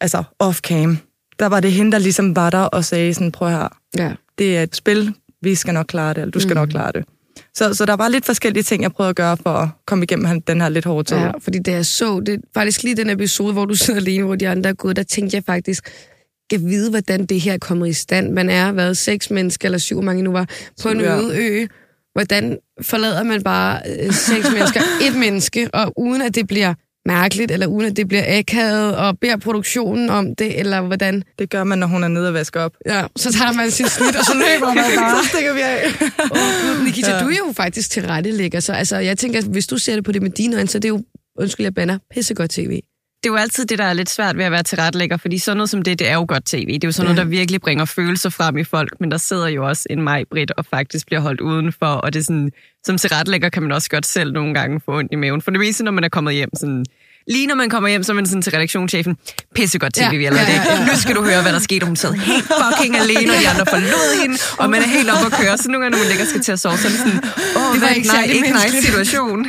altså 0.02 0.24
off-cam. 0.44 0.96
Der 1.40 1.46
var 1.46 1.60
det 1.60 1.72
hende, 1.72 1.92
der 1.92 1.98
ligesom 1.98 2.36
var 2.36 2.50
der 2.50 2.60
og 2.62 2.86
sagde 2.86 3.14
sådan, 3.14 3.32
prøv 3.32 3.50
her, 3.50 3.68
Ja. 3.98 4.12
det 4.38 4.58
er 4.58 4.64
et 4.64 4.76
spil, 4.76 5.14
vi 5.42 5.56
skal 5.56 5.74
nok 5.74 5.86
klare 5.86 6.14
det, 6.14 6.22
eller 6.22 6.32
du 6.32 6.40
skal 6.40 6.54
mm. 6.54 6.56
nok 6.56 6.70
klare 6.70 6.92
det. 6.92 7.06
Så, 7.54 7.74
så 7.74 7.86
der 7.86 7.94
var 7.96 8.08
lidt 8.08 8.26
forskellige 8.26 8.64
ting, 8.64 8.84
jeg 8.84 8.92
prøvede 8.92 9.10
at 9.10 9.16
gøre 9.16 9.38
for 9.38 9.50
at 9.50 9.70
komme 9.88 10.04
igennem 10.04 10.42
den 10.42 10.62
her 10.62 10.70
lidt 10.70 10.86
hårde 10.86 11.08
tid. 11.08 11.18
Ja, 11.18 11.32
fordi 11.40 11.60
da 11.60 11.72
jeg 11.72 11.86
så 11.86 12.20
det, 12.20 12.42
faktisk 12.54 12.84
lige 12.84 12.96
den 12.96 13.10
episode, 13.10 13.54
hvor 13.54 13.66
du 13.66 13.76
sidder 13.76 14.00
alene, 14.00 14.24
hvor 14.26 14.36
de 14.36 14.48
andre 14.50 14.70
er 14.70 14.74
gået, 14.74 14.96
der 14.96 15.04
tænkte 15.04 15.36
jeg 15.36 15.44
faktisk, 15.46 15.90
jeg 16.52 16.62
vide, 16.62 16.90
hvordan 16.90 17.26
det 17.26 17.42
her 17.42 17.54
er 17.54 17.58
kommet 17.58 17.90
i 17.90 17.94
stand. 17.94 18.32
Man 18.32 18.50
er 18.50 18.72
været 18.72 18.98
seks 18.98 19.32
mennesker, 19.32 19.66
eller 19.68 19.78
syv, 19.78 20.02
mange 20.02 20.24
nu 20.24 20.32
var, 20.32 20.50
på 20.84 20.90
en 20.90 21.02
øde 21.02 21.38
ø. 21.38 21.66
Hvordan 22.14 22.58
forlader 22.82 23.24
man 23.24 23.44
bare 23.44 23.80
øh, 23.90 24.14
seks 24.14 24.52
mennesker, 24.56 24.82
et 25.02 25.16
menneske, 25.16 25.70
og 25.74 25.94
uden 25.98 26.22
at 26.22 26.36
det 26.36 26.48
bliver 26.48 26.74
mærkeligt, 27.06 27.52
eller 27.52 27.68
uden 27.68 27.86
at 27.86 27.98
det 27.98 28.08
bliver 28.08 28.24
akavet, 28.40 28.96
og 28.96 29.20
beder 29.20 29.38
produktionen 29.38 30.10
om 30.10 30.36
det, 30.36 30.60
eller 30.60 30.82
hvordan? 30.82 31.24
Det 31.40 31.50
gør 31.50 31.64
man, 31.64 31.78
når 31.78 31.88
hun 31.88 32.04
er 32.04 32.08
nede 32.08 32.28
og 32.28 32.34
vasker 32.34 32.62
op. 32.62 32.74
Ja, 32.86 33.06
så 33.16 33.34
tager 33.34 33.54
man 33.54 33.72
sin 33.72 33.88
snit, 33.88 34.16
og 34.16 34.26
så 34.26 34.34
løber 34.34 34.74
man 34.74 34.84
bare. 35.00 35.24
Så 35.24 35.30
stikker 35.30 35.54
vi 35.54 35.62
af. 35.62 35.82
Gud, 36.30 36.84
Nikita, 36.86 37.12
ja. 37.12 37.20
du 37.24 37.28
er 37.28 37.38
jo 37.48 37.54
faktisk 37.56 37.92
til 37.92 38.08
rettelægger, 38.08 38.60
så 38.60 38.74
altså, 38.74 38.98
jeg 38.98 39.18
tænker, 39.18 39.42
hvis 39.42 39.68
du 39.68 39.78
ser 39.78 39.96
det 39.96 40.04
på 40.04 40.12
det 40.12 40.22
med 40.22 40.30
dine 40.30 40.56
øjne, 40.56 40.70
så 40.70 40.78
er 40.78 40.80
det 40.80 40.90
jo, 40.90 41.04
undskyld, 41.40 41.66
jeg 41.66 41.74
banner, 41.74 41.98
pissegodt 42.14 42.52
tv. 42.52 42.80
Det 43.24 43.30
er 43.30 43.34
jo 43.34 43.36
altid 43.36 43.66
det, 43.66 43.78
der 43.78 43.84
er 43.86 43.94
lidt 43.94 44.10
svært 44.10 44.38
ved 44.38 44.46
at 44.46 44.52
være 44.52 44.64
tilrettelægger, 44.64 45.18
fordi 45.18 45.38
sådan 45.38 45.58
noget 45.58 45.70
som 45.70 45.82
det, 45.82 46.00
det 46.00 46.10
er 46.10 46.14
jo 46.14 46.26
godt 46.28 46.46
tv. 46.46 46.66
Det 46.74 46.84
er 46.84 46.88
jo 46.88 46.92
sådan 46.92 47.08
Ja. 47.10 47.14
noget, 47.14 47.26
der 47.26 47.38
virkelig 47.38 47.62
bringer 47.62 47.86
følelser 47.86 48.30
frem 48.30 48.58
i 48.58 48.64
folk, 48.64 48.94
men 49.00 49.12
der 49.12 49.18
sidder 49.18 49.48
jo 49.48 49.68
også 49.68 49.84
en 49.90 50.02
mig, 50.04 50.24
Britt, 50.32 50.52
og 50.58 50.66
faktisk 50.66 51.06
bliver 51.06 51.20
holdt 51.20 51.42
udenfor, 51.42 51.86
og 51.86 52.14
det 52.14 52.20
er 52.20 52.24
sådan, 52.24 52.52
som 52.86 52.98
tilrettelægger 52.98 53.50
kan 53.50 53.64
man 53.64 53.72
også 53.72 53.90
godt 53.90 54.06
selv 54.06 54.32
nogle 54.34 54.54
gange 54.54 54.82
få 54.86 54.98
ondt 54.98 55.12
i 55.12 55.16
maven. 55.16 55.42
For 55.42 55.52
det 55.52 55.60
meste, 55.60 55.84
når 55.84 55.92
man 55.92 56.04
er 56.04 56.10
kommet 56.10 56.34
hjem, 56.34 56.50
sådan, 56.60 56.86
lige 57.28 57.48
når 57.48 57.56
man 57.56 57.70
kommer 57.70 57.90
hjem, 57.90 58.04
så 58.04 58.12
er 58.12 58.16
man 58.16 58.26
sådan 58.26 58.42
til 58.42 58.52
redaktionschefen, 58.52 59.18
pissegodt 59.56 59.94
tv, 59.94 60.02
Ja, 60.02 60.18
vi 60.18 60.24
har 60.24 60.32
lavet 60.32 60.48
ja, 60.48 60.54
ja, 60.54 60.80
ja. 60.80 60.86
Nu 60.92 61.00
skal 61.00 61.16
du 61.16 61.24
høre, 61.24 61.42
hvad 61.42 61.54
der 61.54 61.60
skete. 61.60 61.86
Hun 61.86 61.96
sad 61.96 62.14
helt 62.14 62.44
fucking 62.62 62.98
alene, 62.98 63.32
og 63.32 63.38
de 63.44 63.50
andre 63.50 63.66
forlod 63.66 64.22
hende, 64.22 64.38
og 64.60 64.70
man 64.70 64.82
er 64.82 64.88
helt 64.88 65.10
oppe 65.10 65.26
at 65.26 65.34
køre. 65.42 65.58
Så 65.58 65.70
nogle 65.72 65.84
gange, 65.84 65.92
når 65.98 66.04
man 66.04 66.10
ligger 66.14 66.26
skal 66.26 66.42
til 66.42 66.52
at 66.52 66.60
sove, 66.60 66.78
så 66.78 66.88
er 66.88 66.92
det 66.92 67.00
sådan, 67.00 67.20
åh, 67.58 67.74
Det 67.74 67.82
var 67.82 67.88
ikke 67.90 68.08
nej, 68.08 68.24
ikke 68.24 68.52
nice 68.64 68.82
situation. 68.88 69.40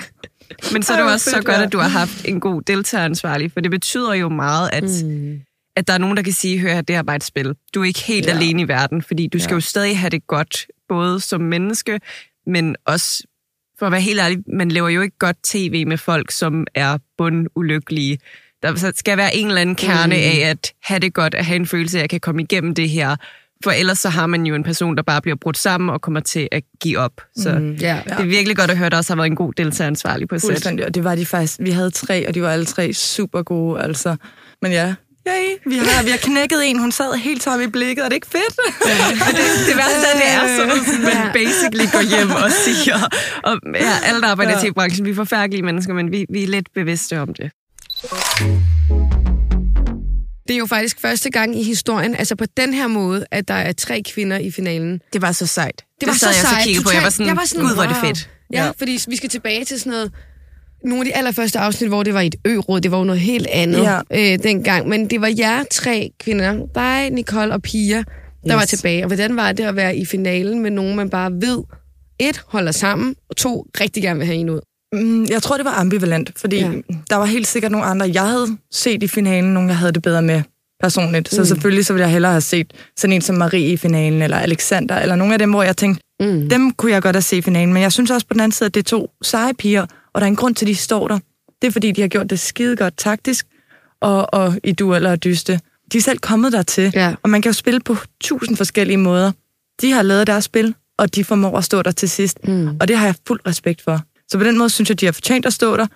Men 0.73 0.83
så 0.83 0.93
er 0.93 0.97
det 0.97 1.05
jo 1.05 1.11
også 1.11 1.31
så 1.31 1.43
godt, 1.43 1.57
at 1.59 1.73
du 1.73 1.79
har 1.79 1.89
haft 1.89 2.25
en 2.25 2.41
god 2.41 2.63
deltageransvarlig, 2.63 3.53
for 3.53 3.61
det 3.61 3.71
betyder 3.71 4.15
jo 4.15 4.29
meget, 4.29 4.71
at, 4.73 4.85
mm. 5.05 5.41
at 5.77 5.89
der 5.89 5.95
er 5.95 5.99
nogen, 5.99 6.17
der 6.17 6.23
kan 6.23 6.33
sige, 6.33 6.59
hør 6.59 6.75
her, 6.75 6.81
det 6.81 6.97
er 6.97 7.03
bare 7.03 7.17
et 7.17 7.25
spil. 7.25 7.55
Du 7.75 7.81
er 7.81 7.85
ikke 7.85 8.01
helt. 8.03 8.27
Ja. 8.27 8.31
alene 8.33 8.63
i 8.63 8.69
verden, 8.69 9.03
fordi 9.03 9.27
du 9.27 9.39
skal 9.39 9.53
Ja. 9.53 9.57
jo 9.57 9.61
stadig 9.61 9.99
have 9.99 10.11
det 10.11 10.27
godt, 10.27 10.67
både 10.89 11.21
som 11.21 11.41
menneske, 11.41 12.01
men 12.47 12.77
også, 12.85 13.23
for 13.79 13.87
at 13.87 13.93
være 13.93 14.01
helt 14.01 14.21
ærlig, 14.21 14.39
man 14.47 14.69
laver 14.71 14.89
jo 14.89 15.01
ikke 15.01 15.19
godt 15.19 15.37
tv 15.43 15.87
med 15.87 15.99
folk, 15.99 16.31
som 16.31 16.67
er 16.75 16.99
bundulykkelige. 17.19 18.19
Der 18.63 18.93
skal 18.95 19.17
være 19.17 19.37
en 19.37 19.47
eller 19.47 19.61
anden 19.61 19.77
kerne 19.77 20.15
mm. 20.15 20.23
af 20.23 20.51
at 20.51 20.73
have 20.83 21.01
det 21.01 21.15
godt, 21.15 21.35
at 21.35 21.45
have 21.47 21.57
en 21.57 21.67
følelse 21.67 21.99
af, 21.99 22.01
at 22.01 22.03
jeg 22.03 22.11
kan 22.11 22.21
komme 22.21 22.43
igennem 22.43 22.75
det 22.75 22.89
her. 22.91 23.17
For 23.65 23.71
ellers 23.71 23.99
så 23.99 24.09
har 24.09 24.27
man 24.27 24.47
jo 24.47 24.55
en 24.55 24.63
person, 24.63 24.97
der 24.97 25.03
bare 25.03 25.23
bliver 25.23 25.37
brudt 25.41 25.59
sammen 25.59 25.91
og 25.91 26.01
kommer 26.01 26.21
til 26.21 26.49
at 26.53 26.63
give 26.81 26.99
op. 26.99 27.13
Så 27.37 27.59
mm. 27.59 27.73
Ja, 27.73 27.99
det 28.05 28.13
er 28.13 28.23
virkelig 28.25 28.57
godt 28.57 28.71
at 28.71 28.77
høre, 28.77 28.87
at 28.87 28.93
der 28.93 28.99
også 28.99 29.13
har 29.13 29.17
været 29.17 29.27
en 29.27 29.37
god 29.37 29.53
deltageransvarlig 29.53 30.29
på 30.29 30.39
sæt. 30.39 30.49
Fuldstændig, 30.49 30.87
og 30.87 30.95
det 30.95 31.05
var 31.05 31.15
de 31.15 31.27
faktisk. 31.27 31.57
Vi 31.61 31.71
havde 31.71 31.91
tre, 31.91 32.29
og 32.29 32.35
de 32.35 32.43
var 32.43 32.51
alle 32.51 32.65
tre 32.65 32.93
super 32.93 33.43
gode, 33.43 33.83
altså. 33.83 34.17
Men 34.63 34.73
ja, 34.73 34.95
Yay, 35.29 35.57
vi 35.67 35.77
har, 35.77 36.03
vi 36.05 36.11
har 36.11 36.19
knækket 36.19 36.71
en, 36.71 36.79
hun 36.79 36.93
sad 36.93 37.15
helt 37.15 37.43
tom 37.43 37.61
i 37.61 37.67
blikket, 37.67 38.05
er 38.05 38.09
det 38.09 38.15
ikke 38.15 38.27
fedt? 38.27 38.57
det, 38.57 39.67
det 39.69 39.77
værste 39.77 40.07
er, 40.13 40.17
det 40.17 40.29
er 40.29 40.57
sådan 40.57 40.69
noget, 40.69 40.83
man 41.03 41.33
basically 41.33 41.87
går 41.93 42.17
hjem 42.17 42.31
og 42.31 42.51
siger. 42.65 42.97
Og 43.43 43.59
ja, 43.75 43.93
alle, 44.09 44.21
der 44.21 44.27
arbejder 44.29 44.53
i 44.53 44.55
Ja. 44.55 44.61
tv-branchen, 44.61 45.05
vi 45.07 45.11
er 45.11 45.15
forfærdelige 45.15 45.63
mennesker, 45.63 45.95
men 45.95 46.13
vi, 46.13 46.27
vi 46.31 46.43
er 46.43 46.49
lidt 46.49 46.69
bevidste 46.75 47.21
om 47.21 47.29
det. 47.35 47.51
Det 50.51 50.55
er 50.57 50.59
jo 50.59 50.67
faktisk 50.67 51.01
første 51.01 51.31
gang 51.31 51.61
i 51.61 51.63
historien, 51.63 52.15
altså 52.17 52.37
på 52.37 52.45
den 52.57 52.75
her 52.75 52.87
måde, 52.87 53.25
at 53.31 53.49
der 53.49 53.55
er 53.55 53.73
tre 53.73 54.03
kvinder 54.03 54.39
i 54.39 54.51
finalen. 54.51 55.01
Det 55.13 55.23
var 55.23 55.33
så 55.33 55.47
sejt. 55.47 55.85
Det 56.01 56.09
var 56.09 56.13
sad 56.15 56.19
så 56.19 56.27
jeg 56.29 56.35
sejt. 56.35 56.57
og 56.57 56.63
kiggede 56.65 56.85
på. 56.85 56.91
Jeg 56.95 57.03
var 57.03 57.11
sådan, 57.11 57.27
Jeg 57.27 57.37
var 57.37 57.45
sådan, 57.45 57.65
gud, 57.67 57.75
hvor 57.75 57.83
er 57.83 57.89
det 57.89 57.97
fedt. 57.97 58.31
Ja, 58.53 58.65
Ja. 58.65 58.71
fordi 58.79 58.99
vi 59.09 59.17
skal 59.17 59.29
tilbage 59.31 59.65
til 59.65 59.79
sådan 59.81 59.91
noget... 59.91 60.13
Nogle 60.85 61.01
af 61.01 61.05
de 61.05 61.15
allerførste 61.17 61.59
afsnit, 61.59 61.89
hvor 61.91 62.03
det 62.03 62.15
var 62.15 62.21
et 62.21 62.35
ø-råd, 62.45 62.81
det 62.81 62.91
var 62.91 62.99
jo 62.99 63.05
noget 63.05 63.21
helt 63.21 63.47
andet 63.47 63.83
Ja. 63.83 64.01
øh, 64.35 64.43
dengang. 64.43 64.89
Men 64.89 65.11
det 65.11 65.21
var 65.21 65.33
jer 65.39 65.65
tre 65.71 66.11
kvinder, 66.21 66.67
dig, 66.75 67.11
Nicole 67.11 67.53
og 67.53 67.63
Pia, 67.63 67.97
der 67.97 68.03
yes. 68.47 68.55
var 68.55 68.65
tilbage. 68.65 69.03
Og 69.05 69.07
hvordan 69.07 69.37
var 69.37 69.53
det 69.53 69.65
at 69.65 69.77
være 69.77 69.97
i 69.97 70.05
finalen 70.07 70.61
med 70.61 70.71
nogen, 70.71 70.97
man 70.97 71.11
bare 71.11 71.33
ved, 71.33 71.59
et, 72.19 72.43
holder 72.47 72.73
sammen, 72.73 73.15
og 73.31 73.37
to, 73.37 73.67
rigtig 73.81 74.03
gerne 74.03 74.19
vil 74.19 74.27
have 74.27 74.39
en 74.39 74.51
ud? 74.51 74.61
Mm, 74.93 75.25
Jeg 75.25 75.43
tror, 75.43 75.57
det 75.57 75.65
var 75.65 75.75
ambivalent, 75.75 76.33
fordi 76.37 76.57
Ja. 76.57 76.71
der 77.11 77.17
var 77.17 77.25
helt 77.25 77.47
sikkert 77.47 77.73
nogle 77.73 77.87
andre, 77.87 78.11
jeg 78.15 78.27
havde 78.27 78.47
set 78.71 79.03
i 79.03 79.09
finalen, 79.09 79.55
nogle 79.55 79.69
jeg 79.69 79.77
havde 79.79 79.93
det 79.93 80.03
bedre 80.03 80.23
med 80.23 80.43
personligt. 80.81 81.29
Så 81.29 81.45
selvfølgelig 81.45 81.87
så 81.87 81.93
ville 81.93 82.05
jeg 82.05 82.13
hellere 82.13 82.33
have 82.33 82.41
set 82.41 82.73
sådan 82.97 83.13
en 83.13 83.21
som 83.21 83.37
Marie 83.37 83.73
i 83.73 83.77
finalen, 83.77 84.23
eller 84.23 84.37
Alexander, 84.39 84.99
eller 84.99 85.17
nogle 85.17 85.33
af 85.33 85.39
dem, 85.39 85.51
hvor 85.51 85.63
jeg 85.63 85.77
tænkte, 85.77 86.03
Mm. 86.21 86.49
dem 86.49 86.71
kunne 86.73 86.93
jeg 86.93 87.03
godt 87.03 87.17
have 87.17 87.23
set 87.23 87.37
i 87.37 87.43
finalen. 87.43 87.73
Men 87.73 87.83
jeg 87.83 87.93
synes 87.93 88.11
også 88.11 88.27
på 88.27 88.33
den 88.35 88.41
anden 88.41 88.53
side, 88.53 88.67
at 88.67 88.75
det 88.75 88.81
er 88.81 88.85
to 88.85 89.11
seje 89.23 89.55
piger, 89.55 89.87
og 90.15 90.21
der 90.21 90.27
er 90.27 90.29
en 90.31 90.37
grund 90.37 90.55
til, 90.55 90.65
at 90.65 90.69
de 90.69 90.75
står 90.75 91.09
der. 91.09 91.19
Det 91.63 91.69
er, 91.69 91.73
fordi 91.73 91.93
de 91.93 92.01
har 92.01 92.09
gjort 92.09 92.31
det 92.31 92.41
skide 92.41 92.77
godt 92.77 92.95
taktisk, 92.97 93.47
og, 94.01 94.35
og 94.35 94.55
i 94.65 94.73
dueller 94.73 95.11
og 95.11 95.25
dyste. 95.25 95.61
De 95.93 95.99
er 95.99 96.03
selv 96.03 96.19
kommet 96.19 96.53
dertil, 96.53 96.93
Ja. 96.95 97.15
og 97.23 97.31
man 97.31 97.43
kan 97.43 97.49
jo 97.49 97.53
spille 97.55 97.81
på 97.81 97.97
tusind 98.21 98.57
forskellige 98.57 98.97
måder. 98.97 99.33
De 99.81 99.93
har 99.93 100.03
lavet 100.03 100.27
deres 100.27 100.45
spil, 100.45 100.75
og 100.99 101.15
de 101.15 101.25
formår 101.25 101.59
at 101.59 101.65
stå 101.65 101.83
der 101.83 101.91
til 101.91 102.11
sidst. 102.11 102.39
Mm. 102.49 102.69
Og 102.81 102.89
det 102.89 102.97
har 102.99 103.05
jeg 103.07 103.15
fuld 103.27 103.41
respekt 103.47 103.83
for. 103.83 104.01
Så 104.31 104.39
på 104.39 104.45
den 104.45 104.59
måde 104.59 104.71
synes 104.71 104.89
jeg, 104.89 105.01
de 105.01 105.05
har 105.05 105.13
fortjent 105.13 105.47
at 105.47 105.53
stå 105.53 105.77
der. 105.77 105.87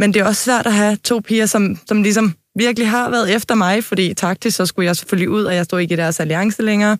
Men 0.00 0.14
det 0.14 0.20
er 0.20 0.24
også 0.24 0.44
svært 0.44 0.66
at 0.66 0.72
have 0.72 0.96
to 0.96 1.18
piger, 1.18 1.46
som, 1.46 1.78
som 1.88 2.02
ligesom 2.02 2.34
virkelig 2.58 2.88
har 2.88 3.10
været 3.10 3.34
efter 3.34 3.54
mig, 3.54 3.84
fordi 3.84 4.14
taktisk 4.14 4.56
så 4.56 4.66
skulle 4.66 4.86
jeg 4.86 4.96
selvfølgelig 4.96 5.30
ud, 5.30 5.44
og 5.44 5.54
jeg 5.54 5.64
stod 5.64 5.80
ikke 5.80 5.92
i 5.94 5.96
deres 5.96 6.20
alliance 6.20 6.62
længere. 6.62 6.98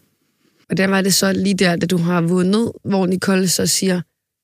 Og 0.71 0.77
der 0.77 0.87
var 0.87 1.03
det 1.03 1.15
så 1.15 1.33
lige 1.33 1.55
der, 1.55 1.77
da 1.77 1.87
du 1.87 1.97
har 1.99 2.21
vundet, 2.21 2.73
hvor 2.85 3.07
Nicole 3.07 3.49
så 3.49 3.67
siger, 3.67 4.01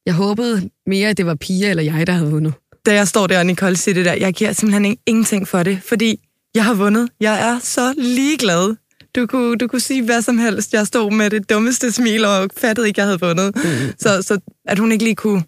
jeg 0.06 0.14
håbede 0.14 0.70
mere, 0.86 1.08
at 1.08 1.16
det 1.16 1.26
var 1.26 1.34
Pia 1.34 1.70
eller 1.70 1.82
jeg, 1.82 2.06
der 2.06 2.12
havde 2.12 2.30
vundet. 2.30 2.54
Da 2.86 2.94
jeg 2.94 3.08
står 3.08 3.26
der, 3.26 3.38
og 3.38 3.46
Nicole 3.46 3.76
siger 3.76 3.94
det 3.94 4.04
der, 4.04 4.12
jeg 4.14 4.34
giver 4.34 4.52
simpelthen 4.52 4.92
ing- 4.92 5.02
ingenting 5.06 5.48
for 5.48 5.62
det, 5.62 5.78
fordi 5.82 6.20
jeg 6.54 6.64
har 6.64 6.74
vundet. 6.74 7.08
Jeg 7.20 7.48
er 7.50 7.58
så 7.58 7.94
ligeglad. 7.96 8.76
Du 9.16 9.26
kunne, 9.26 9.56
du 9.58 9.66
kunne 9.68 9.80
sige 9.80 10.04
hvad 10.04 10.22
som 10.22 10.38
helst. 10.38 10.72
Jeg 10.72 10.86
stod 10.86 11.10
med 11.10 11.30
det 11.30 11.50
dummeste 11.50 11.92
smil 11.92 12.24
og 12.24 12.50
fattede 12.56 12.88
ikke, 12.88 13.00
jeg 13.00 13.06
havde 13.06 13.20
vundet. 13.20 13.56
Mm. 13.56 13.62
Så, 13.98 14.22
så 14.22 14.38
at 14.66 14.78
hun 14.78 14.92
ikke 14.92 15.04
lige 15.04 15.16
kunne 15.16 15.42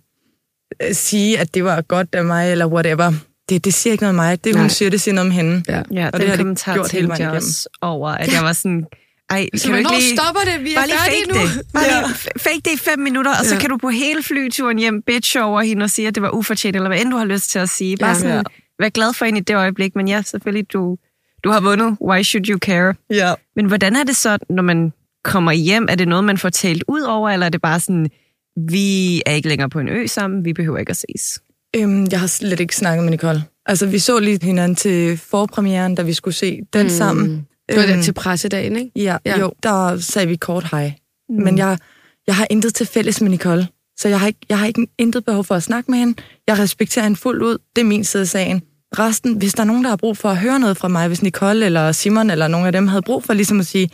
sige, 0.92 1.38
at 1.38 1.54
det 1.54 1.64
var 1.64 1.80
godt 1.80 2.08
af 2.12 2.24
mig, 2.24 2.52
eller 2.52 2.66
whatever, 2.66 3.12
det, 3.48 3.64
det 3.64 3.74
siger 3.74 3.92
ikke 3.92 4.02
noget 4.02 4.10
om 4.10 4.16
mig. 4.16 4.44
Det, 4.44 4.54
hun 4.54 4.62
Nej. 4.62 4.68
siger, 4.68 4.90
det 4.90 5.00
siger 5.00 5.14
noget 5.14 5.26
om 5.30 5.30
hende. 5.34 5.62
Ja. 5.68 5.82
Ja, 5.92 6.06
Og 6.06 6.10
og 6.14 6.20
det 6.20 6.20
har 6.20 6.20
den 6.20 6.30
det 6.30 6.38
kommentar 6.38 6.74
gjort 6.74 6.92
hele 6.92 7.08
vejen 7.08 7.22
igennem. 7.22 7.42
over, 7.82 8.08
at 8.10 8.32
jeg 8.34 8.42
var 8.42 8.52
sådan, 8.52 8.84
ej, 9.30 9.48
Så 9.56 9.66
kan 9.68 9.76
ikke 9.76 9.88
hvornår 9.88 9.98
lige... 10.00 10.16
stopper 10.16 10.40
det? 10.40 10.64
Vi 10.64 10.74
er 10.74 10.78
Bare 10.78 10.86
lige 10.86 10.98
fake 10.98 11.28
nu. 11.28 11.34
det. 11.58 11.66
Bare 11.74 11.84
lige 11.84 12.14
fake 12.38 12.60
det 12.64 12.72
i 12.72 12.76
fem 12.78 12.98
minutter, 12.98 13.30
og 13.40 13.44
så 13.46 13.54
Ja. 13.54 13.60
kan 13.60 13.70
du 13.70 13.76
på 13.76 13.88
hele 13.88 14.22
flyturen 14.22 14.78
hjem 14.78 15.02
bitch 15.02 15.36
over 15.42 15.60
hende 15.62 15.84
og 15.84 15.90
sige, 15.90 16.08
at 16.08 16.14
det 16.14 16.22
var 16.22 16.30
ufortjent, 16.30 16.76
eller 16.76 16.88
hvad 16.88 17.00
end 17.00 17.10
du 17.10 17.16
har 17.16 17.24
lyst 17.24 17.50
til 17.50 17.58
at 17.58 17.68
sige. 17.68 17.96
Bare 17.96 18.10
Ja. 18.10 18.14
sådan, 18.18 18.34
Ja. 18.36 18.42
vær 18.80 18.88
glad 18.88 19.12
for 19.14 19.24
hende 19.24 19.38
i 19.40 19.42
det 19.42 19.56
øjeblik, 19.56 19.96
men 19.96 20.08
ja, 20.08 20.22
selvfølgelig, 20.22 20.72
du, 20.72 20.96
du 21.44 21.50
har 21.50 21.60
vundet. 21.60 21.96
Why 22.00 22.22
should 22.22 22.48
you 22.48 22.58
care? 22.58 22.94
Ja. 23.10 23.34
Men 23.56 23.66
hvordan 23.66 23.96
er 23.96 24.04
det 24.04 24.16
så, 24.16 24.38
når 24.50 24.62
man 24.62 24.92
kommer 25.24 25.52
hjem? 25.52 25.86
Er 25.90 25.94
det 25.94 26.08
noget, 26.08 26.24
man 26.24 26.38
får 26.38 26.48
talt 26.48 26.84
ud 26.88 27.00
over, 27.00 27.30
eller 27.30 27.46
er 27.46 27.50
det 27.50 27.60
bare 27.62 27.80
sådan, 27.80 28.10
vi 28.56 29.22
er 29.26 29.32
ikke 29.32 29.48
længere 29.48 29.70
på 29.70 29.78
en 29.80 29.88
ø 29.88 30.06
sammen, 30.06 30.44
vi 30.44 30.52
behøver 30.52 30.78
ikke 30.78 30.90
at 30.90 30.96
ses? 30.96 31.40
Øhm, 31.76 32.06
jeg 32.10 32.20
har 32.20 32.26
slet 32.26 32.60
ikke 32.60 32.76
snakket 32.76 33.04
med 33.04 33.10
Nicole. 33.10 33.44
Altså, 33.66 33.86
vi 33.86 33.98
så 33.98 34.18
lige 34.18 34.38
hinanden 34.42 34.76
til 34.76 35.18
forpremieren, 35.18 35.94
da 35.94 36.02
vi 36.02 36.12
skulle 36.12 36.34
se 36.34 36.60
den 36.72 36.82
mm. 36.82 36.88
sammen. 36.88 37.46
Det 37.68 37.76
var 37.76 37.82
Øhm, 37.82 37.92
der 37.92 38.02
til 38.02 38.12
pressedagen, 38.12 38.76
ikke? 38.76 38.90
Ja, 38.96 39.02
Ja. 39.02 39.30
ja, 39.30 39.38
jo, 39.40 39.52
der 39.62 39.98
sagde 39.98 40.28
vi 40.28 40.36
kort 40.36 40.66
hej. 40.70 40.92
Mm. 41.28 41.44
Men 41.44 41.58
jeg, 41.58 41.78
jeg 42.26 42.36
har 42.36 42.46
intet 42.50 42.74
til 42.74 42.86
fælles 42.86 43.20
med 43.20 43.30
Nicole. 43.30 43.68
Så 43.98 44.08
jeg 44.08 44.20
har, 44.20 44.26
ikke, 44.26 44.38
jeg 44.48 44.58
har 44.58 44.66
ikke 44.66 44.86
intet 44.98 45.24
behov 45.24 45.44
for 45.44 45.54
at 45.54 45.62
snakke 45.62 45.90
med 45.90 45.98
hende. 45.98 46.22
Jeg 46.46 46.58
respekterer 46.58 47.02
hende 47.04 47.16
fuldt 47.16 47.42
ud. 47.42 47.58
Det 47.76 47.82
er 47.82 47.86
min 47.86 48.04
side 48.04 48.20
af 48.20 48.28
sagen. 48.28 48.62
Resten, 48.98 49.34
hvis 49.34 49.54
der 49.54 49.60
er 49.62 49.66
nogen, 49.66 49.84
der 49.84 49.88
har 49.90 49.96
brug 49.96 50.16
for 50.16 50.28
at 50.28 50.36
høre 50.36 50.60
noget 50.60 50.76
fra 50.76 50.88
mig, 50.88 51.08
hvis 51.08 51.22
Nicole 51.22 51.66
eller 51.66 51.92
Simon 51.92 52.30
eller 52.30 52.48
nogen 52.48 52.66
af 52.66 52.72
dem 52.72 52.88
havde 52.88 53.02
brug 53.02 53.24
for 53.24 53.34
ligesom 53.34 53.60
at 53.60 53.66
sige, 53.66 53.90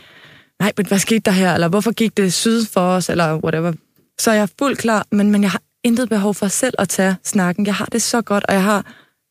nej, 0.60 0.72
men 0.76 0.86
hvad 0.86 0.98
skete 0.98 1.20
der 1.20 1.30
her, 1.30 1.54
eller 1.54 1.68
hvorfor 1.68 1.90
gik 1.90 2.16
det 2.16 2.32
syd 2.32 2.64
for 2.64 2.80
os, 2.80 3.08
eller 3.08 3.36
whatever, 3.36 3.72
så 4.22 4.30
er 4.30 4.34
jeg 4.34 4.48
fuldt 4.58 4.78
klar, 4.78 5.06
men, 5.12 5.30
men 5.30 5.42
jeg 5.42 5.50
har 5.50 5.62
intet 5.84 6.08
behov 6.08 6.34
for 6.34 6.48
selv 6.48 6.74
at 6.78 6.88
tage 6.88 7.16
snakken. 7.24 7.66
Jeg 7.66 7.74
har 7.74 7.86
det 7.92 8.02
så 8.02 8.22
godt, 8.22 8.44
og 8.48 8.54
jeg 8.54 8.62
har 8.62 8.84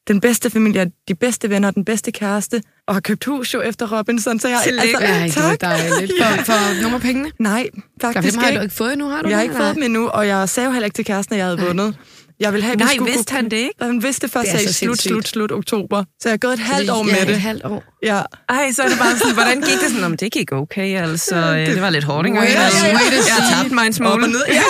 den 0.08 0.22
bedste 0.22 0.50
familie, 0.50 0.92
de 1.08 1.16
bedste 1.16 1.50
venner, 1.50 1.72
den 1.72 1.86
bedste 1.86 2.12
kæreste, 2.12 2.64
og 2.88 2.96
har 2.96 3.02
købt 3.02 3.26
hus 3.26 3.54
jo 3.54 3.62
efter 3.62 3.98
Robinson, 3.98 4.40
så 4.40 4.48
jeg... 4.48 4.60
Tillykke. 4.64 5.06
Ej, 5.06 5.26
det 5.26 5.36
var 5.36 5.50
tak. 5.50 5.62
dejligt. 5.62 6.14
For, 6.22 6.44
for 6.52 6.82
nogle 6.82 6.96
af 6.96 7.02
pengene? 7.02 7.32
Nej, 7.40 7.70
faktisk 8.02 8.38
har 8.38 8.44
du 8.44 8.52
ikke. 8.52 8.64
ikke 8.64 8.76
fået 8.76 8.92
endnu, 8.94 9.10
har 9.10 9.22
du 9.22 9.30
Jeg 9.30 9.38
har 9.38 9.44
ikke 9.44 9.56
fået 9.56 9.76
dem 9.76 9.84
endnu, 9.84 10.08
og 10.08 10.28
jeg 10.28 10.50
sagde 10.50 10.68
jo 10.68 10.72
heller 10.72 10.86
ikke 10.86 10.96
til 10.96 11.06
kæresten, 11.06 11.34
at 11.34 11.38
jeg 11.38 11.46
havde 11.46 11.60
vundet. 11.60 11.96
Jeg 12.42 12.54
vil 12.54 12.62
have, 12.64 12.74
at 12.74 12.80
vi 12.80 12.84
Nej, 12.84 12.94
skulle 12.96 13.12
vidste 13.12 13.32
kunne- 13.32 13.36
han 13.36 13.46
det 13.52 13.58
ikke? 13.58 13.74
Han 13.82 14.04
vidste 14.04 14.22
det 14.28 14.32
først 14.34 14.48
Det 14.52 14.60
så 14.60 14.64
slut, 14.66 14.76
sindssygt. 14.76 15.10
slut, 15.12 15.28
slut 15.28 15.52
oktober. 15.52 16.04
Så 16.22 16.30
jeg 16.30 16.32
har 16.32 16.38
gået 16.38 16.54
et 16.54 16.60
halvt 16.60 16.90
år 16.90 16.98
ja, 17.08 17.14
med 17.14 17.22
et 17.22 17.28
det. 17.28 17.42
halvt 17.42 17.64
år. 17.66 17.84
Ja. 18.04 18.22
Ej, 18.50 18.72
så 18.76 18.82
er 18.84 18.88
det 18.90 18.98
bare 18.98 19.18
sådan, 19.18 19.34
hvordan 19.34 19.58
gik 19.62 19.80
det 19.84 19.90
sådan? 19.92 20.04
Om 20.04 20.18
det 20.18 20.32
gik 20.32 20.52
okay, 20.52 21.02
altså. 21.04 21.36
øh, 21.36 21.66
Det 21.68 21.82
var 21.82 21.90
lidt 21.90 22.04
hårdt, 22.04 22.26
ikke? 22.28 22.40
Wait 22.40 22.50
a- 22.56 22.64
Altså, 22.64 22.86
wait 22.86 23.14
a 23.14 23.16
Jeg 23.28 23.36
har 23.36 23.64
tabt 23.64 23.72
mig 23.74 23.82
en 23.88 23.94
Op 24.06 24.12
og 24.12 24.14
smule. 24.24 24.28
ned, 24.32 24.42
ja. 24.50 24.64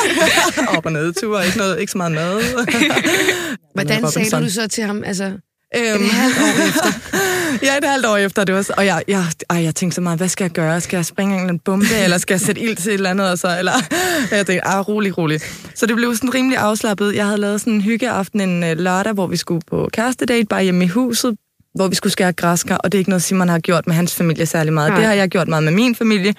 Op 0.77 0.85
og 0.85 0.91
ned 0.91 1.13
ture, 1.13 1.45
ikke, 1.45 1.57
noget, 1.57 1.79
ikke 1.79 1.91
så 1.91 1.97
meget 1.97 2.11
mad. 2.11 2.41
Hvordan 3.75 4.11
sagde 4.11 4.43
du 4.45 4.49
så 4.49 4.67
til 4.67 4.83
ham? 4.83 5.03
Altså, 5.03 5.31
Øhm, 5.77 6.03
et 6.03 6.11
halvt 6.11 6.37
år 6.39 6.67
efter. 6.67 6.89
ja, 7.67 7.77
et 7.77 7.83
halvt 7.83 8.05
år 8.05 8.17
efter. 8.17 8.43
Det 8.43 8.55
var, 8.55 8.61
så- 8.61 8.73
og 8.77 8.85
jeg, 8.85 9.03
jeg, 9.07 9.23
ej, 9.49 9.63
jeg 9.63 9.75
tænkte 9.75 9.95
så 9.95 10.01
meget, 10.01 10.17
hvad 10.19 10.27
skal 10.29 10.43
jeg 10.43 10.51
gøre? 10.51 10.81
Skal 10.81 10.97
jeg 10.97 11.05
springe 11.05 11.49
en 11.49 11.59
bombe, 11.59 11.85
eller 12.03 12.17
skal 12.17 12.33
jeg 12.33 12.41
sætte 12.41 12.61
ild 12.61 12.75
til 12.75 12.89
et 12.89 12.93
eller 12.93 13.09
andet? 13.09 13.29
Og 13.31 13.37
så, 13.39 13.57
eller, 13.59 13.71
jeg 14.31 14.45
tænkte, 14.47 14.67
ah, 14.67 14.87
rolig, 14.87 15.17
rolig. 15.17 15.39
Så 15.75 15.85
det 15.85 15.95
blev 15.95 16.15
sådan 16.15 16.33
rimelig 16.33 16.57
afslappet. 16.57 17.15
Jeg 17.15 17.25
havde 17.25 17.37
lavet 17.41 17.61
sådan 17.61 17.73
en 17.73 17.81
hyggeaften 17.81 18.41
en 18.41 18.63
øh, 18.63 18.77
lørdag, 18.77 19.13
hvor 19.13 19.27
vi 19.27 19.37
skulle 19.37 19.61
på 19.67 19.89
kærestedate, 19.93 20.45
bare 20.45 20.63
hjemme 20.63 20.83
i 20.83 20.87
huset, 20.87 21.35
hvor 21.75 21.87
vi 21.87 21.95
skulle 21.95 22.13
skære 22.13 22.33
græsker, 22.33 22.77
og 22.77 22.91
det 22.91 22.97
er 22.97 22.99
ikke 22.99 23.09
noget, 23.09 23.23
Simon 23.23 23.49
har 23.49 23.59
gjort 23.59 23.87
med 23.87 23.95
hans 23.95 24.15
familie 24.15 24.45
særlig 24.45 24.73
meget. 24.73 24.89
Nej. 24.89 24.97
Det 24.99 25.07
har 25.07 25.13
jeg 25.13 25.29
gjort 25.29 25.47
meget 25.47 25.63
med 25.63 25.71
min 25.71 25.95
familie. 25.95 26.33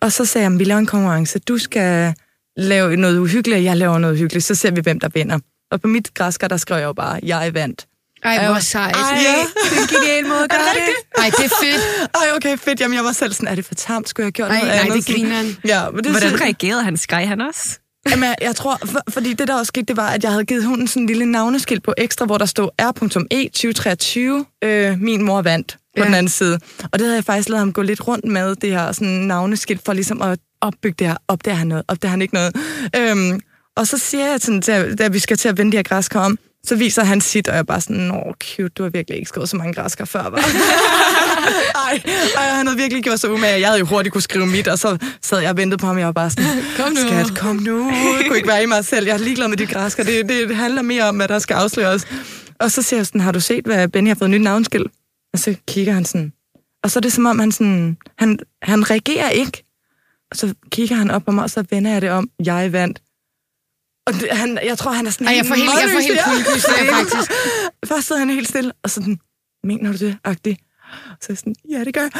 Og 0.00 0.12
så 0.12 0.24
sagde 0.24 0.48
jeg, 0.50 0.58
vi 0.58 0.64
laver 0.64 0.78
en 0.78 0.86
konkurrence. 0.86 1.38
Du 1.38 1.58
skal 1.58 2.14
lave 2.56 2.96
noget 2.96 3.18
uhyggeligt, 3.18 3.56
og 3.58 3.64
jeg 3.64 3.76
laver 3.76 3.98
noget 3.98 4.14
uhyggeligt. 4.14 4.44
Så 4.44 4.54
ser 4.54 4.70
vi, 4.70 4.80
hvem 4.80 5.00
der 5.00 5.08
vinder. 5.14 5.38
Og 5.70 5.80
på 5.80 5.88
mit 5.88 6.14
græsker, 6.14 6.48
der 6.48 6.56
skrev 6.56 6.78
jeg 6.78 6.84
jo 6.86 6.92
bare, 6.92 7.20
jeg 7.22 7.54
vandt. 7.54 7.86
Ej, 8.24 8.46
hvor 8.50 8.58
sejt. 8.58 8.96
Ej, 8.96 9.02
det 9.18 9.26
er 9.78 9.82
en 9.82 9.88
genial 9.88 10.26
måde 10.26 10.44
at 10.44 10.50
gøre 10.50 10.60
det. 10.74 10.94
Ej, 11.18 11.30
det 11.38 11.44
er 11.44 11.48
fedt. 11.62 12.10
Ej, 12.14 12.36
okay, 12.36 12.58
fedt. 12.58 12.80
Jamen, 12.80 12.96
jeg 12.96 13.04
var 13.04 13.12
selv 13.12 13.32
sådan, 13.32 13.48
er 13.48 13.54
det 13.54 13.64
for 13.64 13.74
tamt? 13.74 14.08
Skulle 14.08 14.24
jeg 14.24 14.26
have 14.26 14.32
gjort 14.32 14.50
Ej, 14.50 14.56
noget 14.56 14.68
nej, 14.74 14.78
andet? 14.84 14.94
det 14.96 15.04
Sådan- 15.04 15.20
griner 15.22 15.36
han. 15.36 15.56
Ja, 15.72 15.90
men 15.90 16.04
det 16.04 16.10
Hvordan 16.12 16.28
synes- 16.28 16.42
reagerede 16.42 16.82
han? 16.82 16.96
Skreg 16.96 17.28
han 17.28 17.40
også? 17.40 17.78
Jamen, 18.10 18.24
jeg, 18.24 18.34
jeg 18.40 18.56
tror, 18.56 18.78
for, 18.84 19.00
fordi 19.10 19.32
det 19.32 19.48
der 19.48 19.54
også 19.54 19.68
skete, 19.70 19.86
det 19.86 19.96
var, 19.96 20.08
at 20.08 20.22
jeg 20.24 20.30
havde 20.32 20.44
givet 20.44 20.64
hunden 20.64 20.88
sådan 20.88 21.02
en 21.02 21.06
lille 21.06 21.24
navneskilt 21.26 21.82
på 21.82 21.94
ekstra, 21.98 22.24
hvor 22.26 22.38
der 22.38 22.46
stod 22.46 22.68
R.E 22.80 23.48
2023, 23.48 24.44
øh, 24.64 25.00
min 25.00 25.22
mor 25.22 25.42
vandt 25.42 25.72
på 25.72 25.78
Ja. 25.96 26.00
ja. 26.02 26.06
den 26.06 26.14
anden 26.14 26.28
side. 26.30 26.58
Og 26.92 26.98
det 26.98 27.00
havde 27.00 27.14
jeg 27.14 27.24
faktisk 27.24 27.48
lavet 27.48 27.58
ham 27.58 27.72
gå 27.72 27.82
lidt 27.82 28.08
rundt 28.08 28.24
med, 28.24 28.56
det 28.56 28.70
her 28.70 28.92
sådan 28.92 29.08
navneskilt, 29.08 29.80
for 29.84 29.92
ligesom 29.92 30.22
at 30.22 30.38
opbygge 30.60 30.96
det 30.98 31.06
her. 31.06 31.16
Opdager 31.28 31.56
han 31.56 31.66
noget? 31.66 31.84
Opdager 31.88 32.10
han 32.10 32.22
ikke 32.22 32.34
noget? 32.34 32.56
Øhm, 32.96 33.40
og 33.76 33.86
så 33.86 33.98
siger 33.98 34.26
jeg 34.30 34.40
sådan, 34.40 34.62
til, 34.62 34.98
da 34.98 35.08
vi 35.08 35.18
skal 35.18 35.36
til 35.36 35.48
at 35.48 35.58
vende 35.58 35.72
de 35.72 35.76
her 35.76 35.82
græskar 35.82 36.20
om, 36.20 36.38
så 36.66 36.76
viser 36.76 37.04
han 37.04 37.20
sit, 37.20 37.48
og 37.48 37.54
jeg 37.54 37.58
er 37.58 37.64
bare 37.64 37.80
sådan, 37.80 37.96
nå, 37.96 38.34
cute, 38.44 38.68
du 38.68 38.82
har 38.82 38.90
virkelig 38.90 39.18
ikke 39.18 39.28
skrevet 39.28 39.48
så 39.48 39.56
mange 39.56 39.74
græskar 39.74 40.04
før, 40.04 40.22
var. 40.22 40.38
ej, 41.88 42.02
ej, 42.36 42.44
han 42.46 42.66
havde 42.66 42.78
virkelig 42.78 43.02
gjort 43.02 43.20
sig 43.20 43.30
umage. 43.32 43.60
Jeg 43.60 43.68
havde 43.68 43.78
jo 43.78 43.86
hurtigt 43.86 44.12
kunne 44.12 44.22
skrive 44.22 44.46
mit, 44.46 44.68
og 44.68 44.78
så 44.78 44.98
sad 45.22 45.38
jeg 45.40 45.50
og 45.50 45.56
ventede 45.56 45.78
på 45.78 45.86
ham, 45.86 45.96
og 45.96 46.00
jeg 46.00 46.06
var 46.06 46.12
bare 46.12 46.30
sådan, 46.30 46.44
Kom 46.78 46.92
nu. 46.92 47.00
skat, 47.08 47.38
kom 47.38 47.56
nu. 47.56 47.90
Jeg 47.90 48.24
kunne 48.26 48.36
ikke 48.36 48.48
være 48.48 48.62
i 48.62 48.66
mig 48.66 48.84
selv. 48.84 49.06
Jeg 49.06 49.14
er 49.14 49.18
ligeglad 49.18 49.48
med 49.48 49.56
de 49.56 49.66
græskar. 49.66 50.02
Det, 50.04 50.28
det 50.28 50.56
handler 50.56 50.82
mere 50.82 51.04
om, 51.04 51.16
hvad 51.16 51.28
der 51.28 51.38
skal 51.38 51.54
afsløres. 51.54 52.06
Og 52.60 52.70
så 52.70 52.82
siger 52.82 52.98
jeg 52.98 53.06
sådan, 53.06 53.20
har 53.20 53.32
du 53.32 53.40
set, 53.40 53.64
hvad 53.64 53.88
Benny 53.88 54.08
har 54.08 54.14
fået 54.14 54.30
nyt 54.30 54.40
navnskilt? 54.40 54.92
Og 55.32 55.38
så 55.38 55.54
kigger 55.68 55.92
han 55.92 56.04
sådan. 56.04 56.32
Og 56.84 56.90
så 56.90 56.98
er 56.98 57.00
det 57.00 57.12
som 57.12 57.26
om, 57.26 57.38
han, 57.38 57.52
sådan, 57.52 57.96
han, 58.18 58.38
han 58.62 58.90
reagerer 58.90 59.28
ikke. 59.28 59.64
Og 60.30 60.36
så 60.36 60.54
kigger 60.72 60.96
han 60.96 61.10
op 61.10 61.22
på 61.24 61.30
mig, 61.30 61.44
og 61.44 61.50
så 61.50 61.64
vender 61.70 61.92
jeg 61.92 62.02
det 62.02 62.10
om, 62.10 62.28
jeg 62.44 62.72
vandt. 62.72 63.00
Og 64.06 64.12
det, 64.14 64.28
han, 64.32 64.58
jeg 64.64 64.78
tror, 64.78 64.90
han 64.90 65.06
er 65.06 65.10
sådan 65.10 65.26
Ej, 65.26 65.34
jeg 65.36 65.46
får 65.46 65.54
helt, 65.54 65.70
jeg 65.82 65.90
får 65.92 66.00
helt 66.00 66.20
kuldegys 66.24 66.64
der, 66.64 66.94
faktisk. 66.94 67.30
Først 67.90 68.06
sidder 68.06 68.18
han 68.18 68.30
helt 68.30 68.48
stille, 68.48 68.72
og 68.82 68.90
sådan, 68.90 69.18
mener 69.64 69.92
du 69.92 69.98
det, 69.98 70.18
agtig? 70.24 70.58
Så 71.20 71.26
jeg 71.28 71.38
sådan, 71.38 71.54
ja, 71.70 71.84
det 71.84 71.94
gør 71.94 72.00
jeg. 72.00 72.10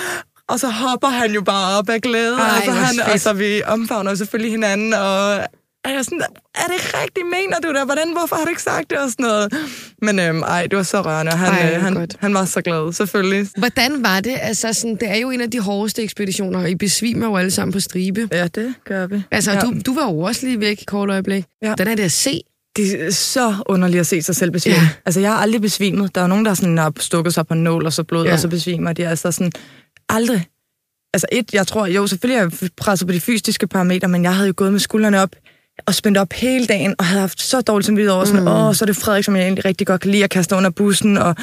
Og 0.49 0.61
så 0.61 0.69
hopper 0.69 1.09
han 1.09 1.33
jo 1.33 1.43
bare 1.43 1.79
op 1.79 1.89
af 1.89 2.03
glæde, 2.03 2.37
Ej, 2.39 2.57
og, 2.57 2.63
så 2.65 2.71
han, 2.71 2.95
fedt. 2.95 3.09
og 3.09 3.21
så 3.21 3.33
vi 3.33 3.63
omfavner 3.63 4.15
selvfølgelig 4.15 4.51
hinanden, 4.51 4.95
og 4.95 5.47
er 5.89 5.95
jeg 5.95 6.05
sådan, 6.05 6.23
er 6.55 6.67
det 6.73 6.95
rigtigt, 6.95 7.27
mener 7.27 7.57
du 7.63 7.69
det? 7.69 7.85
Hvordan, 7.85 8.13
hvorfor 8.13 8.37
har 8.37 8.45
du 8.45 8.49
ikke 8.49 8.63
sagt 8.63 8.91
det? 8.91 8.99
Og 8.99 9.11
sådan 9.11 9.25
noget. 9.27 9.55
Men 10.03 10.19
øhm, 10.19 10.43
ej, 10.43 10.67
det 10.67 10.77
var 10.77 10.83
så 10.83 11.03
rørende, 11.03 11.33
og 11.33 11.39
han, 11.39 11.53
Ej, 11.53 11.71
hvor 11.71 11.81
han, 11.81 11.95
godt. 11.95 12.17
han 12.21 12.35
var 12.35 12.45
så 12.45 12.61
glad, 12.61 12.93
selvfølgelig. 12.93 13.49
Hvordan 13.59 14.03
var 14.03 14.21
det? 14.21 14.37
Altså, 14.41 14.73
sådan, 14.73 14.97
det 14.97 15.11
er 15.11 15.17
jo 15.17 15.31
en 15.31 15.41
af 15.41 15.51
de 15.51 15.61
hårdeste 15.61 16.03
ekspeditioner, 16.03 16.59
og 16.61 16.71
I 16.71 16.75
besvimer 16.75 17.27
jo 17.27 17.37
alle 17.37 17.51
sammen 17.51 17.73
på 17.73 17.81
stribe. 17.81 18.29
Ja, 18.33 18.47
det 18.47 18.75
gør 18.85 19.07
vi. 19.07 19.23
Altså, 19.31 19.53
ja. 19.53 19.61
du, 19.61 19.75
du 19.87 19.95
var 19.95 20.13
jo 20.13 20.19
også 20.19 20.47
lige 20.47 20.61
væk 20.61 20.83
i 20.83 20.85
kort 20.85 21.11
øjeblik. 21.11 21.45
Ja. 21.63 21.69
Hvordan 21.69 21.89
er 21.89 21.95
det 21.95 22.03
at 22.03 22.13
se? 22.13 22.41
Det 22.77 23.07
er 23.07 23.11
så 23.11 23.55
underligt 23.67 24.01
at 24.01 24.07
se 24.07 24.23
sig 24.23 24.37
selv 24.37 24.51
besvime. 24.51 24.77
Ja. 24.77 24.89
Altså, 25.07 25.21
jeg 25.21 25.31
har 25.31 25.39
aldrig 25.39 25.61
besvimet. 25.61 26.15
Der 26.15 26.21
er 26.21 26.27
nogen, 26.27 26.45
der 26.45 26.55
sådan 26.55 26.79
har 26.79 26.93
stukket 26.99 27.35
sig 27.35 27.47
på 27.47 27.55
nål, 27.55 27.87
og 27.87 27.93
så 27.93 28.05
blod, 28.05 28.27
ja. 28.27 28.33
og 28.33 28.39
så 28.39 28.49
besvimer 28.49 28.93
de. 28.93 29.09
Altså 29.09 29.33
sådan, 29.33 29.53
aldrig. 30.09 30.47
Altså 31.15 31.27
et, 31.33 31.55
jeg 31.55 31.67
tror, 31.67 31.87
jo, 31.87 32.07
selvfølgelig 32.07 32.39
er 32.39 32.59
jeg 32.61 32.71
presset 32.77 33.09
på 33.09 33.13
de 33.13 33.21
fysiske 33.21 33.67
parametre, 33.67 34.09
men 34.09 34.23
jeg 34.23 34.35
havde 34.35 34.47
jo 34.47 34.55
gået 34.57 34.73
med 34.73 34.81
skuldrene 34.81 35.21
op 35.21 35.31
og 35.87 35.95
spændt 35.95 36.19
op 36.19 36.33
hele 36.33 36.67
dagen, 36.67 36.95
og 36.99 37.05
havde 37.05 37.21
haft 37.21 37.43
så 37.43 37.61
dårligt 37.61 37.87
som 37.87 37.99
over, 37.99 38.25
sådan, 38.25 38.41
mm. 38.41 38.49
åh, 38.49 38.75
så 38.75 38.85
er 38.85 38.87
det 38.87 38.97
Frederik, 38.97 39.25
som 39.25 39.37
jeg 39.37 39.43
egentlig 39.43 39.65
rigtig 39.65 39.87
godt 39.87 40.01
kan 40.01 40.11
lide 40.11 40.25
at 40.25 40.31
kaste 40.31 40.57
under 40.57 40.71
bussen, 40.71 41.19
og, 41.19 41.37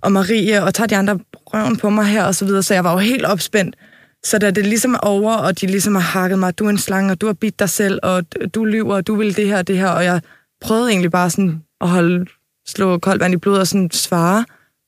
og 0.00 0.12
Marie, 0.12 0.62
og 0.62 0.74
tager 0.74 0.88
de 0.88 0.96
andre 0.96 1.18
røven 1.34 1.76
på 1.76 1.90
mig 1.90 2.06
her, 2.06 2.24
og 2.24 2.34
så 2.34 2.44
videre, 2.44 2.62
så 2.62 2.74
jeg 2.74 2.84
var 2.84 2.92
jo 2.92 2.98
helt 2.98 3.24
opspændt. 3.24 3.76
Så 4.24 4.38
da 4.38 4.50
det 4.50 4.66
ligesom 4.66 4.94
er 4.94 4.98
over, 4.98 5.34
og 5.34 5.60
de 5.60 5.66
ligesom 5.66 5.94
har 5.94 6.02
hakket 6.02 6.38
mig, 6.38 6.58
du 6.58 6.66
er 6.66 6.70
en 6.70 6.78
slange, 6.78 7.12
og 7.12 7.20
du 7.20 7.26
har 7.26 7.32
bidt 7.32 7.58
dig 7.58 7.70
selv, 7.70 7.98
og 8.02 8.24
du 8.54 8.64
lyver, 8.64 8.94
og 8.94 9.06
du 9.06 9.14
vil 9.14 9.36
det 9.36 9.46
her 9.46 9.58
og 9.58 9.66
det 9.66 9.78
her, 9.78 9.88
og 9.88 10.04
jeg 10.04 10.20
prøvede 10.60 10.90
egentlig 10.90 11.10
bare 11.10 11.30
sådan 11.30 11.62
at 11.80 11.88
holde, 11.88 12.26
slå 12.68 12.98
koldt 12.98 13.20
vand 13.20 13.34
i 13.34 13.36
blodet 13.36 13.60
og 13.60 13.66
sådan 13.66 13.90
svare, 13.90 14.44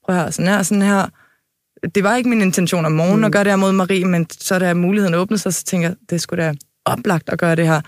prøv 0.06 0.16
her, 0.16 0.30
sådan 0.30 0.48
her, 0.48 0.62
sådan 0.62 0.82
her. 0.82 1.06
Det 1.94 2.04
var 2.04 2.16
ikke 2.16 2.28
min 2.28 2.40
intention 2.42 2.84
om 2.84 2.92
morgenen 2.92 3.18
mm. 3.18 3.24
at 3.24 3.32
gøre 3.32 3.44
det 3.44 3.52
her 3.52 3.56
mod 3.56 3.72
Marie, 3.72 4.04
men 4.04 4.26
så 4.30 4.58
da 4.58 4.74
muligheden 4.74 5.14
åbnede 5.14 5.42
sig, 5.42 5.54
så 5.54 5.64
tænker 5.64 5.88
jeg, 5.88 5.96
det 6.10 6.20
skulle 6.20 6.44
da 6.44 6.54
oplagt 6.84 7.28
at 7.28 7.38
gøre 7.38 7.56
det 7.56 7.66
her. 7.66 7.80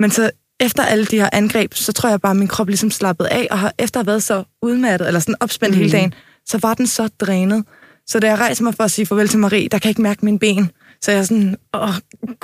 Men 0.00 0.10
så 0.10 0.30
efter 0.60 0.82
alle 0.82 1.04
de 1.04 1.16
her 1.16 1.28
angreb, 1.32 1.74
så 1.74 1.92
tror 1.92 2.08
jeg 2.08 2.20
bare, 2.20 2.30
at 2.30 2.36
min 2.36 2.48
krop 2.48 2.68
ligesom 2.68 2.90
slappede 2.90 3.28
af, 3.28 3.48
og 3.50 3.58
har, 3.58 3.72
efter 3.78 4.00
at 4.00 4.06
have 4.06 4.10
været 4.10 4.22
så 4.22 4.44
udmattet, 4.62 5.06
eller 5.06 5.20
sådan 5.20 5.34
opspændt 5.40 5.74
mm. 5.74 5.78
hele 5.78 5.92
dagen, 5.92 6.14
så 6.46 6.58
var 6.62 6.74
den 6.74 6.86
så 6.86 7.08
drænet. 7.20 7.64
Så 8.06 8.20
da 8.20 8.26
jeg 8.26 8.38
rejser 8.38 8.64
mig 8.64 8.74
for 8.74 8.84
at 8.84 8.90
sige 8.90 9.06
farvel 9.06 9.28
til 9.28 9.38
Marie, 9.38 9.68
der 9.68 9.78
kan 9.78 9.84
jeg 9.84 9.90
ikke 9.90 10.02
mærke 10.02 10.24
mine 10.24 10.38
ben. 10.38 10.70
Så 11.00 11.12
jeg 11.12 11.26
sådan, 11.26 11.56
åh, 11.74 11.88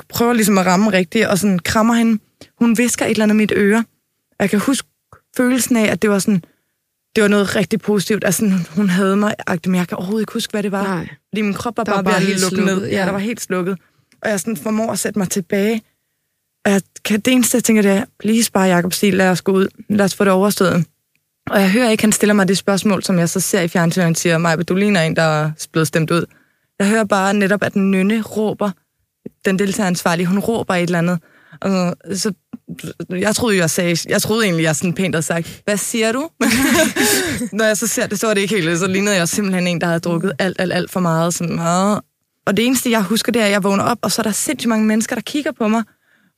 prøver 0.09 0.33
ligesom 0.33 0.57
at 0.57 0.65
ramme 0.65 0.91
rigtigt, 0.91 1.27
og 1.27 1.37
sådan 1.37 1.59
krammer 1.59 1.93
hende. 1.93 2.19
Hun 2.59 2.77
visker 2.77 3.05
et 3.05 3.11
eller 3.11 3.23
andet 3.23 3.35
i 3.35 3.37
mit 3.37 3.51
øre. 3.55 3.83
Jeg 4.39 4.49
kan 4.49 4.59
huske 4.59 4.87
følelsen 5.37 5.77
af, 5.77 5.85
at 5.91 6.01
det 6.01 6.09
var 6.09 6.19
sådan, 6.19 6.43
det 7.15 7.21
var 7.21 7.27
noget 7.27 7.55
rigtig 7.55 7.81
positivt. 7.81 8.23
Altså, 8.25 8.39
sådan, 8.39 8.65
hun 8.75 8.89
havde 8.89 9.17
mig, 9.17 9.35
men 9.65 9.75
jeg 9.75 9.87
kan 9.87 9.97
overhovedet 9.97 10.21
ikke 10.21 10.33
huske, 10.33 10.51
hvad 10.51 10.63
det 10.63 10.71
var. 10.71 10.83
Nej. 10.83 11.07
Fordi 11.29 11.41
min 11.41 11.53
krop 11.53 11.77
var 11.77 11.83
Der 11.83 11.91
bare, 11.91 12.05
var 12.05 12.11
bare 12.11 12.21
ved 12.21 12.33
at 12.33 12.41
lukke 12.41 12.65
ned. 12.65 12.85
ja. 12.87 12.97
Ja, 12.99 13.05
der 13.05 13.11
var 13.11 13.19
helt 13.19 13.41
slukket. 13.41 13.77
Og 14.21 14.29
jeg 14.29 14.39
sådan 14.39 14.57
formår 14.57 14.91
at 14.91 14.99
sætte 14.99 15.19
mig 15.19 15.29
tilbage. 15.29 15.81
Og 16.65 16.71
jeg 16.71 16.81
kan, 17.05 17.19
det 17.19 17.33
eneste, 17.33 17.55
jeg 17.55 17.63
tænker, 17.63 17.81
det 17.81 17.91
er, 17.91 18.05
please 18.19 18.51
bare, 18.51 18.67
Jacob 18.67 18.93
Stil, 18.93 19.13
lad 19.13 19.29
os 19.29 19.41
gå 19.41 19.51
ud. 19.51 19.67
Lad 19.89 20.05
os 20.05 20.15
få 20.15 20.23
det 20.23 20.33
overstået. 20.33 20.85
Og 21.49 21.61
jeg 21.61 21.71
hører 21.71 21.89
ikke, 21.89 22.03
han 22.03 22.11
stiller 22.11 22.33
mig 22.33 22.47
det 22.47 22.57
spørgsmål, 22.57 23.03
som 23.03 23.19
jeg 23.19 23.29
så 23.29 23.39
ser 23.39 23.61
i 23.61 23.67
fjernsynet, 23.67 24.05
han 24.05 24.15
siger, 24.15 24.37
Maja, 24.37 24.55
du 24.55 24.75
ligner 24.75 25.01
en, 25.01 25.15
der 25.15 25.21
er 25.21 25.51
blevet 25.71 25.87
stemt 25.87 26.11
ud. 26.11 26.25
Jeg 26.79 26.87
hører 26.87 27.03
bare 27.03 27.33
netop, 27.33 27.63
at 27.63 27.73
den 27.73 27.91
nynne 27.91 28.21
råber, 28.21 28.71
den 29.45 29.59
deltageransvarlige, 29.59 30.27
hun 30.27 30.39
råber 30.39 30.75
et 30.75 30.81
eller 30.81 30.97
andet. 30.97 31.19
Og 31.61 31.95
så, 32.15 32.33
jeg 33.09 33.35
troede, 33.35 33.57
jeg 33.57 33.69
sagde, 33.69 33.97
jeg 34.09 34.21
troede 34.21 34.45
egentlig, 34.45 34.63
jeg 34.63 34.75
sådan 34.75 34.93
pænt 34.93 35.15
havde 35.15 35.25
sagt, 35.25 35.61
hvad 35.65 35.77
siger 35.77 36.11
du? 36.11 36.29
Når 37.57 37.65
jeg 37.65 37.77
så 37.77 37.87
ser 37.87 38.07
det, 38.07 38.19
så 38.19 38.27
var 38.27 38.33
det 38.33 38.41
ikke 38.41 38.55
helt, 38.55 38.79
så 38.79 38.87
lignede 38.87 39.15
jeg 39.15 39.29
simpelthen 39.29 39.67
en, 39.67 39.81
der 39.81 39.87
havde 39.87 39.99
drukket 39.99 40.33
alt, 40.39 40.55
alt, 40.59 40.73
alt 40.73 40.91
for 40.91 40.99
meget. 40.99 41.33
Sådan, 41.33 41.55
meget. 41.55 42.01
og 42.45 42.57
det 42.57 42.65
eneste, 42.65 42.91
jeg 42.91 43.01
husker, 43.01 43.31
det 43.31 43.41
er, 43.41 43.45
at 43.45 43.51
jeg 43.51 43.63
vågner 43.63 43.83
op, 43.83 43.97
og 44.01 44.11
så 44.11 44.21
er 44.21 44.23
der 44.23 44.31
sindssygt 44.31 44.69
mange 44.69 44.85
mennesker, 44.85 45.15
der 45.15 45.21
kigger 45.21 45.51
på 45.51 45.67
mig. 45.67 45.83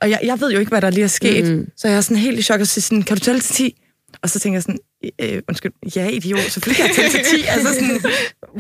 Og 0.01 0.09
jeg, 0.09 0.19
jeg 0.23 0.41
ved 0.41 0.51
jo 0.51 0.59
ikke, 0.59 0.69
hvad 0.69 0.81
der 0.81 0.89
lige 0.89 1.03
er 1.03 1.07
sket. 1.07 1.45
Mm. 1.45 1.67
Så 1.77 1.87
jeg 1.87 1.97
er 1.97 2.01
sådan 2.01 2.17
helt 2.17 2.39
i 2.39 2.41
chok 2.41 2.59
og 2.61 2.67
siger 2.67 2.81
sådan, 2.81 3.03
kan 3.03 3.17
du 3.17 3.23
tælle 3.23 3.41
til 3.41 3.55
10? 3.55 3.81
Og 4.21 4.29
så 4.29 4.39
tænker 4.39 4.55
jeg 4.55 4.63
sådan, 4.63 4.79
øh, 5.21 5.41
undskyld, 5.49 5.71
ja, 5.95 6.07
idiot, 6.07 6.39
selvfølgelig 6.39 6.85
kan 6.85 7.03
jeg 7.03 7.11
tælle 7.11 7.25
til 7.29 7.37
10. 7.39 7.43
Altså 7.53 7.73
sådan, 7.73 8.01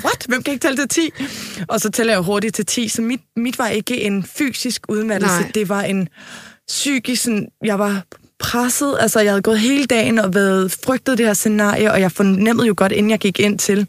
what? 0.03 0.25
Hvem 0.27 0.43
kan 0.43 0.53
ikke 0.53 0.63
tælle 0.63 0.77
til 0.77 0.87
10? 0.89 1.11
Og 1.67 1.81
så 1.81 1.89
tæller 1.89 2.13
jeg 2.13 2.21
hurtigt 2.21 2.55
til 2.55 2.65
10, 2.65 2.87
så 2.87 3.01
mit, 3.01 3.21
mit 3.37 3.59
var 3.59 3.67
ikke 3.67 4.01
en 4.01 4.23
fysisk 4.23 4.81
udmattelse, 4.89 5.41
Nej. 5.41 5.51
det 5.55 5.69
var 5.69 5.81
en 5.81 6.09
psykisk, 6.67 7.23
sådan, 7.23 7.47
jeg 7.63 7.79
var 7.79 8.03
presset, 8.39 8.97
altså 8.99 9.19
jeg 9.19 9.31
havde 9.31 9.41
gået 9.41 9.59
hele 9.59 9.85
dagen 9.85 10.19
og 10.19 10.33
været 10.33 10.71
frygtet 10.71 11.17
det 11.17 11.25
her 11.25 11.33
scenarie, 11.33 11.91
og 11.91 12.01
jeg 12.01 12.11
fornemmede 12.11 12.67
jo 12.67 12.73
godt, 12.77 12.91
inden 12.91 13.09
jeg 13.09 13.19
gik 13.19 13.39
ind 13.39 13.59
til 13.59 13.87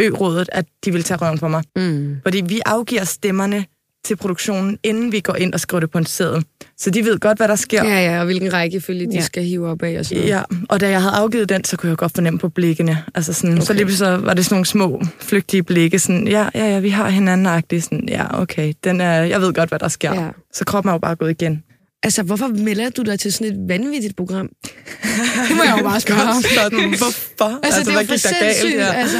ø-rådet, 0.00 0.48
at 0.52 0.66
de 0.84 0.90
ville 0.90 1.04
tage 1.04 1.18
røven 1.18 1.38
på 1.38 1.48
mig. 1.48 1.62
Mm. 1.76 2.16
Fordi 2.22 2.40
vi 2.46 2.60
afgiver 2.66 3.04
stemmerne 3.04 3.64
til 4.04 4.16
produktionen, 4.16 4.78
inden 4.82 5.12
vi 5.12 5.20
går 5.20 5.34
ind 5.36 5.54
og 5.54 5.60
skriver 5.60 5.80
det 5.80 5.90
på 5.90 5.98
en 5.98 6.06
seddel. 6.06 6.44
Så 6.78 6.90
de 6.90 7.04
ved 7.04 7.18
godt, 7.18 7.38
hvad 7.38 7.48
der 7.48 7.56
sker. 7.56 7.84
Ja, 7.84 8.04
ja, 8.12 8.18
og 8.18 8.24
hvilken 8.24 8.52
rækkefølge 8.52 9.06
de 9.06 9.14
Ja. 9.14 9.20
skal 9.20 9.44
hive 9.44 9.68
op 9.68 9.82
af 9.82 9.98
og 9.98 10.04
sådan 10.04 10.18
noget. 10.18 10.30
Ja, 10.30 10.42
og 10.68 10.80
da 10.80 10.88
jeg 10.90 11.02
havde 11.02 11.14
afgivet 11.14 11.48
den, 11.48 11.64
så 11.64 11.76
kunne 11.76 11.90
jeg 11.90 11.96
godt 11.96 12.12
fornemme 12.14 12.38
på 12.38 12.48
blikkene. 12.48 13.04
Altså 13.14 13.32
sådan, 13.32 13.52
okay. 13.56 13.64
Så 13.64 13.72
lige 13.72 13.96
så 13.96 14.16
var 14.16 14.34
det 14.34 14.44
sådan 14.44 14.54
nogle 14.54 14.66
små, 14.66 15.02
flygtige 15.20 15.62
blikke. 15.62 15.98
Sådan, 15.98 16.28
ja, 16.28 16.48
ja, 16.54 16.66
ja, 16.66 16.78
vi 16.78 16.88
har 16.88 17.08
hinanden. 17.08 17.80
Sådan, 17.80 18.08
ja, 18.08 18.40
okay, 18.40 18.72
den 18.84 19.00
er, 19.00 19.12
jeg 19.22 19.40
ved 19.40 19.52
godt, 19.52 19.68
hvad 19.68 19.78
der 19.78 19.88
sker. 19.88 20.14
Ja. 20.22 20.28
Så 20.54 20.64
kroppen 20.64 20.88
er 20.88 20.94
jo 20.94 20.98
bare 20.98 21.16
gået 21.16 21.30
igen. 21.30 21.62
Altså, 22.02 22.22
hvorfor 22.22 22.46
melder 22.46 22.90
du 22.90 23.02
dig 23.02 23.20
til 23.20 23.32
sådan 23.32 23.52
et 23.52 23.58
vanvittigt 23.68 24.16
program? 24.16 24.48
Det 25.48 25.56
må 25.56 25.62
jeg 25.62 25.74
jo 25.78 25.82
bare 25.84 26.00
spørge 26.00 26.20
om. 26.22 26.42
Sådan, 26.42 26.88
hvorfor? 26.88 27.60
Altså, 27.62 27.78
altså 27.78 27.90
det 27.90 27.96
er 27.96 28.00
jo 28.00 28.06
for 28.06 28.16
sindssygt. 28.16 28.80
Altså, 28.82 29.16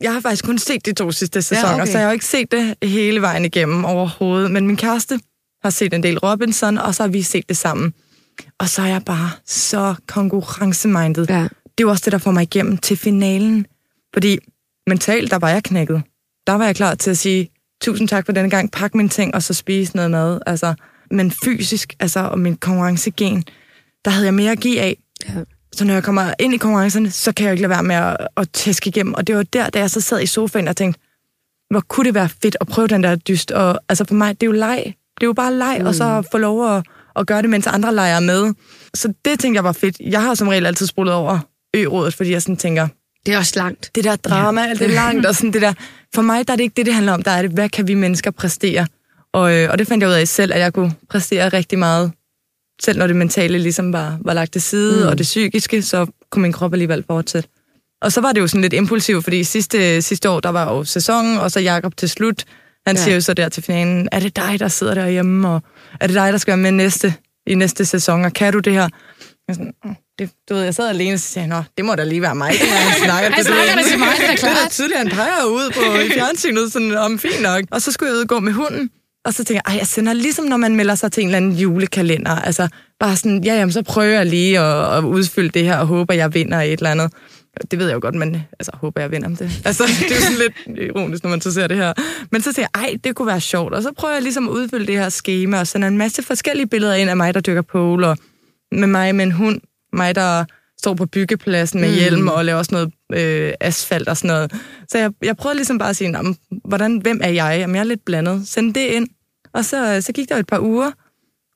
Jeg 0.00 0.12
har 0.12 0.20
faktisk 0.20 0.44
kun 0.44 0.58
set 0.58 0.86
de 0.86 0.92
to 0.92 1.12
sidste 1.12 1.42
sæsoner, 1.42 1.72
okay. 1.72 1.82
okay. 1.82 1.92
så 1.92 1.98
jeg 1.98 2.06
har 2.06 2.12
ikke 2.12 2.24
set 2.24 2.52
det 2.52 2.74
hele 2.82 3.20
vejen 3.20 3.44
igennem 3.44 3.84
overhovedet. 3.84 4.50
Men 4.50 4.66
min 4.66 4.76
kæreste 4.76 5.20
har 5.62 5.70
set 5.70 5.94
en 5.94 6.02
del 6.02 6.18
Robinson, 6.18 6.78
og 6.78 6.94
så 6.94 7.02
har 7.02 7.08
vi 7.08 7.22
set 7.22 7.48
det 7.48 7.56
sammen. 7.56 7.94
Og 8.58 8.68
så 8.68 8.82
er 8.82 8.86
jeg 8.86 9.02
bare 9.06 9.30
så 9.46 9.94
konkurrencemindet. 10.08 11.30
ja. 11.30 11.42
det 11.42 11.48
er 11.78 11.82
jo 11.82 11.90
også 11.90 12.02
det, 12.04 12.12
der 12.12 12.18
får 12.18 12.30
mig 12.30 12.42
igennem 12.42 12.76
til 12.76 12.96
finalen. 12.96 13.66
Fordi 14.14 14.38
mentalt, 14.86 15.30
der 15.30 15.38
var 15.38 15.48
jeg 15.48 15.62
knækket. 15.62 16.02
Der 16.46 16.52
var 16.52 16.64
jeg 16.64 16.76
klar 16.76 16.94
til 16.94 17.10
at 17.10 17.18
sige, 17.18 17.50
tusind 17.82 18.08
tak 18.08 18.26
for 18.26 18.32
denne 18.32 18.50
gang, 18.50 18.70
pak 18.70 18.94
mine 18.94 19.08
ting, 19.08 19.34
og 19.34 19.42
så 19.42 19.54
spise 19.54 19.96
noget 19.96 20.10
mad. 20.10 20.40
Altså, 20.46 20.74
men 21.10 21.30
fysisk, 21.30 21.94
altså, 22.00 22.20
og 22.20 22.38
min 22.38 22.56
konkurrencegen, 22.56 23.44
der 24.04 24.10
havde 24.10 24.24
jeg 24.26 24.34
mere 24.34 24.52
at 24.52 24.60
give 24.60 24.80
af. 24.80 24.96
Ja. 25.28 25.32
Så 25.76 25.84
når 25.84 25.94
jeg 25.94 26.02
kommer 26.04 26.34
ind 26.38 26.54
i 26.54 26.56
konkurrencerne, 26.56 27.10
så 27.10 27.32
kan 27.32 27.44
jeg 27.44 27.52
ikke 27.52 27.62
lade 27.62 27.70
være 27.70 27.82
med 27.82 27.96
at, 27.96 28.16
at 28.36 28.50
tæske 28.52 28.88
igennem. 28.88 29.14
Og 29.14 29.26
det 29.26 29.36
var 29.36 29.42
der, 29.42 29.70
da 29.70 29.78
jeg 29.78 29.90
så 29.90 30.00
sad 30.00 30.22
i 30.22 30.26
sofaen 30.26 30.68
og 30.68 30.76
tænkte, 30.76 31.00
hvor 31.70 31.80
kunne 31.80 32.06
det 32.06 32.14
være 32.14 32.28
fedt 32.42 32.56
at 32.60 32.66
prøve 32.66 32.88
den 32.88 33.02
der 33.02 33.16
dyst. 33.16 33.50
Og 33.50 33.80
altså 33.88 34.04
for 34.04 34.14
mig, 34.14 34.40
det 34.40 34.46
er 34.46 34.50
jo 34.50 34.52
leg. 34.52 34.82
Det 34.86 35.22
er 35.22 35.26
jo 35.26 35.32
bare 35.32 35.54
leg, 35.54 35.76
mm. 35.80 35.86
og 35.86 35.94
så 35.94 36.22
få 36.32 36.38
lov 36.38 36.76
at, 36.76 36.86
at 37.16 37.26
gøre 37.26 37.42
det, 37.42 37.50
mens 37.50 37.66
andre 37.66 37.94
leger 37.94 38.20
med. 38.20 38.52
Så 38.94 39.12
det 39.24 39.40
tænkte 39.40 39.56
jeg 39.56 39.64
var 39.64 39.72
fedt. 39.72 39.96
Jeg 40.00 40.22
har 40.22 40.34
som 40.34 40.48
regel 40.48 40.66
altid 40.66 40.86
spolet 40.86 41.14
over 41.14 41.38
ø-rådet, 41.76 42.14
fordi 42.14 42.30
jeg 42.30 42.42
sådan 42.42 42.56
tænker, 42.56 42.88
Det 43.26 43.34
er 43.34 43.38
også 43.38 43.52
langt. 43.56 43.90
det 43.94 44.04
der 44.04 44.16
drama, 44.16 44.60
ja. 44.60 44.68
alt 44.68 44.80
det 44.80 44.90
langt, 44.90 45.26
og 45.26 45.34
sådan 45.34 45.52
det 45.52 45.62
der. 45.62 45.72
For 46.14 46.22
mig 46.22 46.46
der 46.46 46.52
er 46.52 46.56
det 46.56 46.64
ikke 46.64 46.74
det, 46.76 46.86
det 46.86 46.94
handler 46.94 47.12
om. 47.12 47.22
Der 47.22 47.30
er 47.30 47.42
det, 47.42 47.50
hvad 47.50 47.68
kan 47.68 47.88
vi 47.88 47.94
mennesker 47.94 48.30
præstere? 48.30 48.86
Og, 49.32 49.54
øh, 49.56 49.70
og 49.70 49.78
det 49.78 49.86
fandt 49.86 50.02
jeg 50.02 50.08
ud 50.08 50.14
af 50.14 50.28
selv, 50.28 50.52
at 50.52 50.60
jeg 50.60 50.72
kunne 50.72 50.94
præstere 51.10 51.48
rigtig 51.48 51.78
meget. 51.78 52.12
Selv 52.82 52.98
når 52.98 53.06
det 53.06 53.16
mentale 53.16 53.58
ligesom 53.58 53.92
var, 53.92 54.18
var 54.24 54.32
lagt 54.34 54.52
til 54.52 54.62
side, 54.62 55.02
mm. 55.02 55.08
og 55.08 55.18
det 55.18 55.24
psykiske, 55.24 55.82
så 55.82 56.06
kunne 56.30 56.42
min 56.42 56.52
krop 56.52 56.72
alligevel 56.72 57.04
fortsætte. 57.06 57.48
Og 58.02 58.12
så 58.12 58.20
var 58.20 58.32
det 58.32 58.40
jo 58.40 58.46
sådan 58.46 58.60
lidt 58.62 58.72
impulsivt, 58.72 59.24
fordi 59.24 59.44
sidste, 59.44 60.02
sidste 60.02 60.30
år, 60.30 60.40
der 60.40 60.48
var 60.48 60.72
jo 60.74 60.84
sæsonen, 60.84 61.38
og 61.38 61.50
så 61.50 61.60
Jakob 61.60 61.96
til 61.96 62.08
slut, 62.08 62.44
han 62.86 62.96
Ja. 62.96 63.02
siger 63.02 63.14
jo 63.14 63.20
så 63.20 63.34
der 63.34 63.48
til 63.48 63.62
finalen, 63.62 64.08
er 64.12 64.20
det 64.20 64.36
dig, 64.36 64.56
der 64.60 64.68
sidder 64.68 64.94
derhjemme, 64.94 65.48
og 65.48 65.62
er 66.00 66.06
det 66.06 66.14
dig, 66.14 66.32
der 66.32 66.38
skal 66.38 66.50
være 66.52 66.62
med 66.62 66.72
næste, 66.72 67.14
i 67.46 67.54
næste 67.54 67.84
sæson, 67.84 68.24
og 68.24 68.32
kan 68.32 68.52
du 68.52 68.58
det 68.58 68.72
her? 68.72 68.88
Jeg, 69.48 69.56
sådan, 69.56 69.72
"Mm, 69.84 69.94
det, 70.18 70.30
du 70.48 70.54
ved, 70.54 70.62
jeg 70.62 70.74
sad 70.74 70.88
alene, 70.88 71.14
og 71.14 71.20
så 71.20 71.26
sagde 71.28 71.48
jeg, 71.48 71.56
Nå, 71.58 71.64
det 71.76 71.84
må 71.84 71.94
da 71.94 72.04
lige 72.04 72.22
være 72.22 72.34
mig, 72.34 72.50
her, 72.50 72.76
han 72.76 72.98
snakker, 73.04 73.30
Han 73.30 73.44
snakker 73.44 73.74
det 73.76 73.84
til 73.86 73.98
mig, 73.98 74.08
det 74.18 74.30
er 74.30 74.36
klart. 74.36 74.56
Det 74.60 74.64
er 74.64 74.68
tydeligt, 74.70 74.98
han 74.98 75.08
peger 75.08 75.44
ud 75.44 75.70
på 75.74 76.00
i 76.00 76.08
fjernsynet, 76.18 76.72
sådan 76.72 76.96
om 76.96 77.18
fint 77.18 77.42
nok. 77.42 77.64
Og 77.70 77.82
så 77.82 77.92
skulle 77.92 78.08
jeg 78.10 78.16
ud 78.16 78.22
og 78.22 78.28
gå 78.28 78.40
med 78.40 78.52
hunden, 78.52 78.90
og 79.24 79.34
så 79.34 79.44
tænker 79.44 79.60
jeg, 79.66 79.78
jeg 79.78 79.86
sender 79.86 80.12
ligesom, 80.12 80.44
når 80.44 80.56
man 80.56 80.76
melder 80.76 80.94
sig 80.94 81.12
til 81.12 81.20
en 81.20 81.28
eller 81.28 81.36
anden 81.36 81.52
julekalender. 81.52 82.30
Altså, 82.30 82.68
bare 83.00 83.16
sådan, 83.16 83.44
ja, 83.44 83.54
jamen, 83.54 83.72
så 83.72 83.82
prøver 83.82 84.14
jeg 84.14 84.26
lige 84.26 84.60
at, 84.60 84.98
at 84.98 85.04
udfylde 85.04 85.48
det 85.48 85.64
her, 85.64 85.76
og 85.76 85.86
håber, 85.86 86.14
jeg 86.14 86.34
vinder 86.34 86.60
et 86.60 86.72
eller 86.72 86.90
andet. 86.90 87.12
Det 87.70 87.78
ved 87.78 87.86
jeg 87.86 87.94
jo 87.94 88.00
godt, 88.02 88.14
men 88.14 88.42
altså, 88.58 88.72
håber 88.74 89.00
jeg 89.00 89.10
vinder 89.10 89.26
om 89.26 89.36
det. 89.36 89.50
Altså, 89.64 89.84
det 90.08 90.10
er 90.10 90.14
jo 90.14 90.20
sådan 90.20 90.38
lidt 90.38 90.78
ironisk, 90.78 91.22
når 91.22 91.30
man 91.30 91.40
så 91.40 91.52
ser 91.52 91.66
det 91.66 91.76
her. 91.76 91.92
Men 92.32 92.42
så 92.42 92.52
tænker 92.52 92.68
jeg, 92.74 92.88
ej, 92.88 92.96
det 93.04 93.14
kunne 93.14 93.26
være 93.26 93.40
sjovt. 93.40 93.74
Og 93.74 93.82
så 93.82 93.92
prøver 93.98 94.14
jeg 94.14 94.22
ligesom 94.22 94.48
at 94.48 94.52
udfylde 94.52 94.86
det 94.86 94.98
her 94.98 95.08
schema, 95.08 95.60
og 95.60 95.66
sender 95.66 95.88
en 95.88 95.98
masse 95.98 96.22
forskellige 96.22 96.66
billeder 96.66 96.94
ind 96.94 97.10
af 97.10 97.16
mig, 97.16 97.34
der 97.34 97.40
dykker 97.40 97.62
pole, 97.62 98.08
og 98.08 98.18
med 98.72 98.86
mig 98.86 99.14
med 99.14 99.24
en 99.24 99.32
hund, 99.32 99.60
mig, 99.92 100.14
der 100.14 100.44
står 100.80 100.94
på 100.94 101.06
byggepladsen 101.06 101.80
med 101.80 101.94
hjelm 101.94 102.28
og 102.28 102.44
laver 102.44 102.62
sådan 102.62 102.90
noget 103.12 103.24
øh, 103.24 103.52
asfalt 103.60 104.08
og 104.08 104.16
sådan 104.16 104.28
noget. 104.28 104.52
Så 104.88 104.98
jeg, 104.98 105.10
jeg 105.22 105.36
prøvede 105.36 105.56
ligesom 105.56 105.78
bare 105.78 105.88
at 105.90 105.96
sige, 105.96 106.10
"Nå, 106.10 106.22
men 106.22 106.36
hvordan, 106.64 106.98
hvem 106.98 107.20
er 107.22 107.28
jeg? 107.28 107.56
Jamen, 107.58 107.76
jeg 107.76 107.80
er 107.80 107.84
lidt 107.84 108.04
blandet. 108.04 108.48
Send 108.48 108.74
det 108.74 108.80
ind. 108.80 109.08
Og 109.52 109.64
så, 109.64 110.00
så 110.00 110.12
gik 110.12 110.28
der 110.28 110.36
et 110.36 110.46
par 110.46 110.58
uger, 110.60 110.90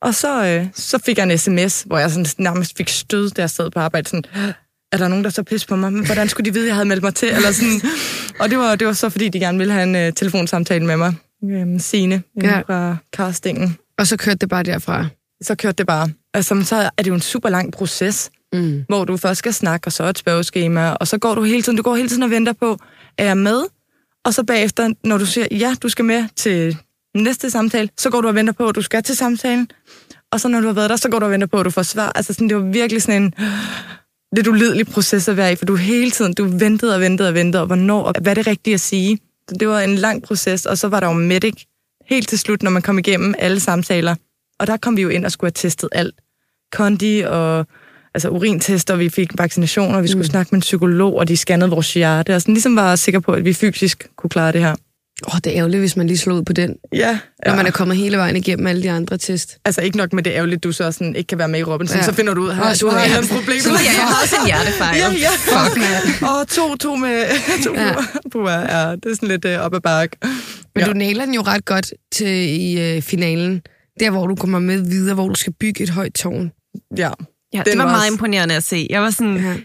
og 0.03 0.15
så, 0.15 0.47
øh, 0.47 0.67
så 0.75 0.99
fik 0.99 1.19
jeg 1.19 1.31
en 1.33 1.39
sms, 1.39 1.83
hvor 1.83 1.99
jeg 1.99 2.11
sådan 2.11 2.27
nærmest 2.39 2.77
fik 2.77 2.89
stød, 2.89 3.31
da 3.31 3.43
jeg 3.43 3.51
sad 3.51 3.71
på 3.71 3.81
arbejde. 3.81 4.09
Sådan, 4.09 4.25
er 4.93 4.97
der 4.99 5.09
nogen, 5.09 5.25
der 5.25 5.31
så 5.31 5.43
pisse 5.43 5.67
på 5.69 5.77
mig? 5.77 5.93
Men 5.93 6.07
hvordan 6.07 6.29
skulle 6.29 6.45
de 6.45 6.53
vide, 6.55 6.65
at 6.65 6.69
jeg 6.69 6.75
havde 6.75 6.89
meldt 6.89 7.03
mig 7.03 7.15
til? 7.15 7.29
Eller 7.29 7.53
sådan. 7.53 7.81
Og 8.41 8.51
det 8.51 8.59
var, 8.59 8.75
det 8.77 8.87
var 8.87 8.93
så, 8.93 9.09
fordi 9.11 9.29
de 9.29 9.41
gerne 9.41 9.59
ville 9.59 9.73
have 9.73 9.83
en 9.83 9.97
øh, 9.97 10.13
telefonsamtale 10.13 10.87
med 10.87 10.97
mig. 10.97 11.15
Øhm, 11.51 11.79
Signe 11.79 12.23
Ja. 12.43 12.61
fra 12.61 12.97
castingen. 13.17 13.77
Og 13.99 14.07
så 14.07 14.17
kørte 14.17 14.39
det 14.39 14.49
bare 14.49 14.63
derfra. 14.63 15.07
Så 15.43 15.55
kørte 15.55 15.77
det 15.77 15.87
bare. 15.87 16.09
Altså, 16.35 16.63
så 16.65 16.77
er 16.77 17.03
det 17.03 17.07
jo 17.09 17.15
en 17.15 17.21
super 17.21 17.49
lang 17.49 17.73
proces 17.73 18.31
Mm. 18.53 18.85
hvor 18.89 19.05
du 19.05 19.17
først 19.17 19.39
skal 19.39 19.55
snakke, 19.55 19.89
og 19.89 19.93
så 19.93 20.05
et 20.05 20.19
spørgeskema, 20.19 20.91
og 20.91 21.09
så 21.09 21.19
går 21.19 21.35
du 21.35 21.43
hele 21.43 21.63
tiden, 21.63 21.77
du 21.77 21.83
går 21.83 21.97
hele 21.97 22.09
tiden 22.09 22.23
og 22.23 22.31
venter 22.31 22.53
på, 22.53 22.79
er 23.19 23.25
jeg 23.25 23.37
med? 23.37 23.63
Og 24.25 24.35
så 24.35 24.45
bagefter, 24.45 24.95
når 25.05 25.19
du 25.19 25.27
siger, 25.27 25.47
ja, 25.51 25.75
du 25.83 25.89
skal 25.89 26.05
med 26.05 26.25
til 26.37 26.77
næste 27.15 27.51
samtale, 27.51 27.89
så 27.99 28.11
går 28.11 28.21
du 28.21 28.29
og 28.29 28.35
venter 28.35 28.53
på, 28.53 28.69
at 28.69 28.75
du 28.75 28.83
skal 28.83 29.03
til 29.03 29.17
samtalen. 29.17 29.71
Og 30.33 30.41
så 30.41 30.49
når 30.49 30.61
du 30.61 30.67
har 30.67 30.75
været 30.75 30.91
der, 30.91 30.97
så 30.97 31.09
går 31.09 31.19
du 31.19 31.25
og 31.25 31.31
venter 31.31 31.47
på, 31.47 31.59
at 31.59 31.65
du 31.65 31.71
får 31.71 31.83
svar. 31.83 32.13
Altså 32.15 32.33
sådan, 32.33 32.49
det 32.49 32.57
var 32.57 32.63
virkelig 32.63 33.03
sådan 33.03 33.23
en 33.23 33.35
lidt 34.37 34.49
ulidelig 34.49 34.87
proces 34.87 35.29
at 35.29 35.37
være 35.37 35.53
i, 35.53 35.57
for 35.57 35.65
du 35.65 35.77
hele 35.77 36.11
tiden, 36.11 36.35
du 36.35 36.45
ventede 36.45 36.95
og 36.95 37.01
ventede 37.01 37.29
og 37.29 37.35
ventede, 37.35 37.63
og 37.63 37.67
hvornår, 37.67 38.03
og 38.03 38.15
hvad 38.23 38.33
er 38.33 38.35
det 38.35 38.47
rigtige 38.47 38.75
at 38.75 38.81
sige? 38.81 39.19
Så 39.49 39.57
det 39.61 39.69
var 39.69 39.81
en 39.81 39.95
lang 39.95 40.23
proces, 40.23 40.67
og 40.67 40.79
så 40.79 40.89
var 40.89 41.01
der 41.01 41.07
jo 41.07 41.13
medic 41.13 41.65
helt 42.07 42.29
til 42.29 42.39
slut, 42.39 42.63
når 42.63 42.71
man 42.71 42.83
kom 42.83 42.99
igennem 42.99 43.35
alle 43.39 43.61
samtaler. 43.61 44.15
Og 44.59 44.67
der 44.67 44.77
kom 44.77 44.97
vi 44.97 45.03
jo 45.03 45.09
ind 45.09 45.25
og 45.25 45.33
skulle 45.33 45.49
have 45.49 45.69
testet 45.69 45.89
alt. 45.93 46.15
Kondi 46.73 47.21
og 47.27 47.67
altså 48.19 48.29
urintester, 48.29 48.97
vi 48.97 49.09
fik 49.09 49.31
vaccinationer, 49.39 50.01
vi 50.01 50.09
skulle 50.09 50.23
mm. 50.23 50.31
snakke 50.31 50.49
med 50.53 50.57
en 50.59 50.61
psykolog, 50.61 51.15
og 51.15 51.29
de 51.29 51.37
scannede 51.37 51.71
vores 51.71 51.95
hjerte, 51.95 52.35
og 52.35 52.41
sådan 52.41 52.55
ligesom 52.55 52.77
var 52.77 52.97
sikre 52.97 53.21
på, 53.21 53.33
at 53.33 53.45
vi 53.45 53.53
fysisk 53.53 54.07
kunne 54.17 54.31
klare 54.31 54.53
det 54.53 54.61
her. 54.61 54.75
Åh, 55.27 55.35
oh, 55.35 55.39
det 55.45 55.53
er 55.53 55.57
ærgerligt, 55.59 55.81
hvis 55.81 55.97
man 55.97 56.07
lige 56.07 56.19
slår 56.19 56.35
ud 56.35 56.43
på 56.43 56.53
den, 56.53 56.77
Ja, 56.93 57.19
når 57.47 57.55
man 57.57 57.67
er 57.67 57.71
kommet 57.71 57.97
hele 57.97 58.17
vejen 58.17 58.37
igennem 58.37 58.67
alle 58.67 58.83
de 58.83 58.91
andre 58.91 59.19
test. 59.19 59.59
Altså 59.65 59.81
ikke 59.81 59.97
nok 59.97 60.13
med 60.13 60.23
det 60.23 60.31
ærgerligt, 60.31 60.65
du 60.65 60.73
så 60.73 60.93
sådan 60.93 61.17
ikke 61.17 61.29
kan 61.29 61.39
være 61.39 61.49
med 61.49 61.61
i 61.61 61.63
Robinson, 61.63 61.97
Ja. 61.97 62.01
ja. 62.01 62.07
så 62.11 62.13
finder 62.15 62.35
du 62.35 62.43
ud 62.43 62.49
af, 62.49 62.71
at 62.71 62.81
du 62.81 62.89
har 62.89 62.99
ja. 62.99 63.03
et 63.03 63.07
eller 63.07 63.17
andet 63.17 63.33
problem. 63.33 63.61
Så 63.61 63.69
ja, 63.73 63.75
jeg 63.75 64.07
har 64.07 64.23
også 64.23 64.37
en 64.41 64.47
hjertefejl. 64.47 64.97
Ja, 64.97 65.09
ja. 65.11 65.31
Fuck, 65.31 65.77
mand. 65.77 66.31
Og 66.41 66.49
to, 66.49 66.77
to 66.77 66.97
med 66.97 67.25
to 67.65 67.75
Ja. 67.75 67.87
ja. 67.87 67.95
Puha, 68.33 68.79
ja, 68.79 68.91
det 68.93 69.07
er 69.07 69.15
sådan 69.15 69.29
lidt 69.29 69.45
uh, 69.45 69.51
op 69.53 69.75
ad 69.75 69.81
bakke. 69.81 70.17
Men 70.23 70.31
Ja. 70.77 70.81
ja. 70.81 70.87
du 70.87 70.93
nailer 70.93 71.25
den 71.25 71.35
jo 71.35 71.43
ret 71.43 71.65
godt 71.65 71.93
til 72.13 72.61
i 72.61 72.81
øh, 72.97 73.03
finalen. 73.03 73.63
Der, 74.01 74.11
hvor 74.11 74.27
du 74.27 74.35
kommer 74.35 74.59
med 74.59 74.79
videre, 74.79 75.15
hvor 75.15 75.29
du 75.29 75.35
skal 75.35 75.53
bygge 75.61 75.83
et 75.83 75.91
højt 75.91 76.13
tårn. 76.15 76.51
Ja. 76.97 77.11
Ja, 77.55 77.59
Den 77.59 77.65
det 77.67 77.79
var 77.79 77.85
var 77.85 77.91
meget 77.91 78.03
også- 78.03 78.13
imponerende 78.13 78.55
at 78.57 78.65
se. 78.65 78.87
Jeg 78.91 79.03
var 79.03 79.11
sådan, 79.11 79.37
Ja. 79.37 79.57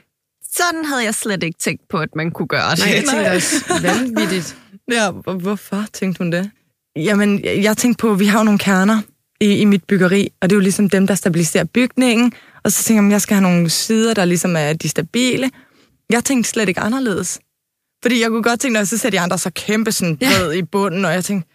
sådan 0.55 0.85
havde 0.85 1.03
jeg 1.03 1.15
slet 1.15 1.43
ikke 1.43 1.59
tænkt 1.59 1.81
på, 1.89 1.97
at 1.97 2.09
man 2.15 2.31
kunne 2.31 2.47
gøre 2.47 2.71
det. 2.71 2.79
Nej, 2.79 2.93
jeg 2.95 3.03
tænkte 3.09 3.31
også 3.35 3.55
vanvittigt. 3.81 4.57
Ja, 4.91 5.11
hvorfor 5.11 5.85
tænkte 5.93 6.17
hun 6.19 6.31
det? 6.31 6.51
Jamen, 6.95 7.45
jeg 7.45 7.77
tænkte 7.77 8.01
på, 8.01 8.11
at 8.11 8.19
vi 8.19 8.25
har 8.25 8.39
jo 8.39 8.43
nogle 8.43 8.59
kerner 8.59 9.01
i, 9.41 9.55
i 9.55 9.65
mit 9.65 9.83
byggeri, 9.83 10.29
og 10.41 10.49
det 10.49 10.55
er 10.55 10.57
jo 10.57 10.61
ligesom 10.61 10.89
dem, 10.89 11.07
der 11.07 11.15
stabiliserer 11.15 11.63
bygningen. 11.63 12.33
Og 12.63 12.71
så 12.71 12.83
tænkte 12.83 13.01
jeg, 13.01 13.07
at 13.07 13.11
jeg 13.11 13.21
skal 13.21 13.35
have 13.35 13.41
nogle 13.51 13.69
sider, 13.69 14.13
der 14.13 14.25
ligesom 14.25 14.55
er 14.55 14.73
de 14.73 14.89
stabile. 14.89 15.51
Jeg 16.09 16.23
tænkte 16.23 16.49
slet 16.49 16.67
ikke 16.69 16.81
anderledes. 16.81 17.39
Fordi 18.03 18.21
jeg 18.21 18.29
kunne 18.29 18.43
godt 18.43 18.59
tænke, 18.59 18.73
når 18.73 18.83
så 18.83 18.97
ser 18.97 19.09
de 19.09 19.19
andre 19.19 19.37
så 19.37 19.51
kæmpe 19.55 19.91
sådan 19.91 20.17
ja. 20.21 20.49
i 20.51 20.61
bunden, 20.61 21.05
og 21.05 21.13
jeg 21.13 21.25
tænkte, 21.25 21.49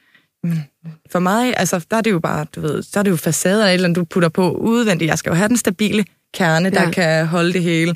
"Men 0.45 0.65
for 1.13 1.19
mig, 1.19 1.55
altså, 1.57 1.85
der 1.91 1.97
er 1.97 2.01
det 2.01 2.11
jo 2.11 2.19
bare, 2.19 2.47
du 2.57 2.61
ved, 2.61 2.83
så 2.83 2.99
er 2.99 3.03
det 3.03 3.11
jo 3.11 3.17
facader 3.17 3.55
eller 3.57 3.67
et 3.69 3.75
eller 3.75 3.85
andet, 3.89 3.97
du 3.97 4.05
putter 4.05 4.29
på 4.29 4.51
udvendigt. 4.53 5.09
Jeg 5.09 5.19
skal 5.19 5.31
jo 5.31 5.37
have 5.37 5.49
den 5.49 5.57
stabile 5.57 6.05
kerne, 6.35 6.71
der 6.71 6.81
Ja. 6.81 6.85
ja. 6.87 6.91
kan 6.91 7.27
holde 7.27 7.53
det 7.53 7.63
hele. 7.63 7.95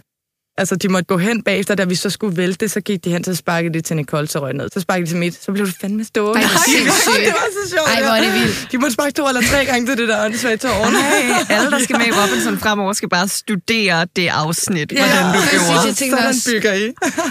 Altså, 0.59 0.77
de 0.77 0.89
måtte 0.89 1.05
gå 1.07 1.19
hen 1.19 1.43
bagefter, 1.43 1.75
da 1.75 1.85
vi 1.85 1.95
så 1.95 2.11
skulle 2.11 2.37
vælte, 2.37 2.69
så 2.69 2.81
gik 2.81 3.05
de 3.05 3.11
hen, 3.11 3.25
så 3.25 3.35
sparkede 3.35 3.75
de 3.75 3.81
til 3.81 3.97
Nicole, 3.97 4.27
så 4.29 4.41
røg 4.41 4.53
ned. 4.55 4.69
Så 4.75 4.81
sparkede 4.81 5.07
de 5.07 5.11
til 5.11 5.19
midt, 5.19 5.45
så 5.45 5.53
blev 5.53 5.67
det 5.67 5.75
fandme 5.81 6.05
stående. 6.05 6.43
Ej, 6.43 6.49
det 6.77 6.87
var 6.87 7.49
så 7.65 7.71
sjovt. 7.71 7.89
Ej, 7.97 8.03
hvor 8.03 8.11
er 8.13 8.21
det 8.21 8.27
ja. 8.29 8.39
vildt. 8.45 8.69
De 8.73 8.79
måtte 8.79 8.93
sparke 8.93 9.13
to 9.13 9.29
eller 9.29 9.43
tre 9.43 9.65
gange 9.65 9.87
til 9.87 9.97
det 9.99 10.09
der 10.09 10.25
åndssvage 10.25 10.57
tårn. 10.57 10.93
Nej, 10.93 11.47
alle, 11.59 11.71
der 11.71 11.79
skal 11.79 11.97
med 11.99 12.07
i 12.07 12.11
Robinson 12.11 12.59
fremover, 12.59 12.93
skal 12.93 13.09
bare 13.09 13.29
studere 13.29 14.07
det 14.17 14.29
afsnit, 14.29 14.91
hvordan 14.93 15.25
du 15.35 15.41
præcis. 15.41 15.51
gjorde. 15.61 15.87
Jeg 15.87 15.95
tænkte 15.97 16.17
Sådan 16.17 16.29
også- 16.29 16.51
bygger 16.51 16.73
I. 16.73 16.83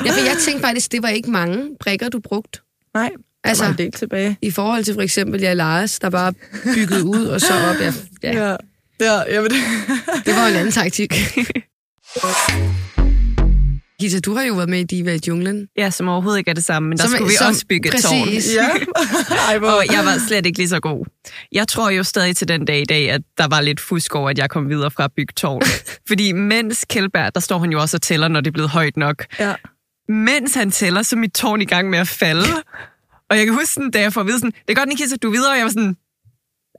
Ja, 0.06 0.12
for 0.12 0.26
jeg 0.26 0.36
tænkte 0.46 0.62
faktisk, 0.68 0.92
det 0.92 1.04
var 1.04 1.10
ikke 1.10 1.32
mange 1.32 1.64
brækker, 1.80 2.10
du 2.10 2.20
brugte. 2.20 2.60
Nej, 2.94 3.10
Altså- 3.44 3.64
der 3.64 3.70
var 3.70 3.74
en 3.74 3.78
del 3.78 3.92
tilbage. 3.92 4.38
I 4.42 4.52
forhold 4.52 4.84
til 4.84 4.94
for 4.94 5.02
eksempel 5.02 5.42
jeg 5.42 5.56
Lars, 5.56 6.00
der 6.00 6.10
bare 6.10 6.34
byggede 6.74 7.04
ud 7.04 7.26
og 7.26 7.42
så 7.42 7.54
op. 7.70 7.76
Ja, 7.82 7.94
ja. 8.24 8.50
Ja, 8.50 8.56
ja, 9.02 9.20
jeg 9.34 9.42
ved 9.44 9.50
det. 10.26 10.36
var 10.36 10.48
en 10.48 10.56
anden 10.56 10.72
taktik. 10.72 11.14
Gita, 14.02 14.20
du 14.20 14.36
har 14.36 14.44
jo 14.44 14.54
været 14.54 14.70
med 14.70 14.80
i 14.80 14.84
Diva 14.84 15.14
i 15.16 15.20
junglen. 15.28 15.68
Ja, 15.78 15.90
som 15.90 16.08
overhovedet 16.08 16.38
ikke 16.40 16.50
er 16.50 16.54
det 16.56 16.64
samme, 16.64 16.90
men 16.90 16.98
der 16.98 17.04
Som- 17.04 17.12
skulle 17.12 17.30
vi 17.30 17.36
som- 17.36 17.48
også 17.48 17.66
bygge 17.70 17.90
et 17.96 18.04
tårn. 18.04 18.24
præcis. 18.28 18.56
Ja. 18.56 18.70
Ej, 19.50 19.58
hvor... 19.58 19.68
Og 19.70 19.84
jeg 19.92 20.06
var 20.06 20.18
slet 20.28 20.46
ikke 20.46 20.58
lige 20.58 20.70
så 20.70 20.80
god. 20.80 21.06
Jeg 21.52 21.68
tror 21.68 21.90
jo 21.90 22.04
stadig 22.04 22.38
til 22.38 22.48
den 22.48 22.66
dag 22.66 22.82
i 22.82 22.86
dag, 22.86 23.10
at 23.12 23.22
der 23.38 23.48
var 23.48 23.62
lidt 23.62 23.80
fusk 23.80 24.16
over, 24.16 24.30
at 24.30 24.38
jeg 24.38 24.50
kom 24.50 24.70
videre 24.70 24.92
fra 24.92 25.04
at 25.04 25.12
bygge 25.18 25.34
tårn. 25.38 25.62
Fordi 26.08 26.32
mens 26.32 26.86
Kjellberg, 26.90 27.36
der 27.36 27.42
står 27.42 27.60
han 27.60 27.72
jo 27.72 27.82
også 27.82 27.98
og 27.98 28.02
tæller, 28.02 28.28
når 28.28 28.42
det 28.42 28.48
er 28.48 28.52
blevet 28.54 28.70
højt 28.70 28.98
nok. 28.98 29.26
Ja. 29.40 29.54
Mens 30.10 30.54
han 30.56 30.72
tæller, 30.72 31.02
så 31.02 31.16
er 31.16 31.20
mit 31.20 31.32
tårn 31.34 31.62
i 31.62 31.66
gang 31.66 31.90
med 31.90 32.00
at 32.00 32.08
falde. 32.08 32.48
Og 33.30 33.38
jeg 33.38 33.46
kan 33.46 33.54
huske, 33.56 33.74
sådan, 33.74 33.92
da 33.92 34.00
jeg 34.02 34.14
får 34.14 34.22
at 34.22 34.28
vide 34.28 34.40
sådan, 34.40 34.52
det 34.52 34.70
er 34.70 34.76
godt, 34.76 34.90
Nikita, 34.90 35.16
du 35.16 35.28
er 35.28 35.32
videre. 35.32 35.52
Og 35.52 35.58
jeg 35.58 35.64
var 35.66 35.70
sådan, 35.72 35.96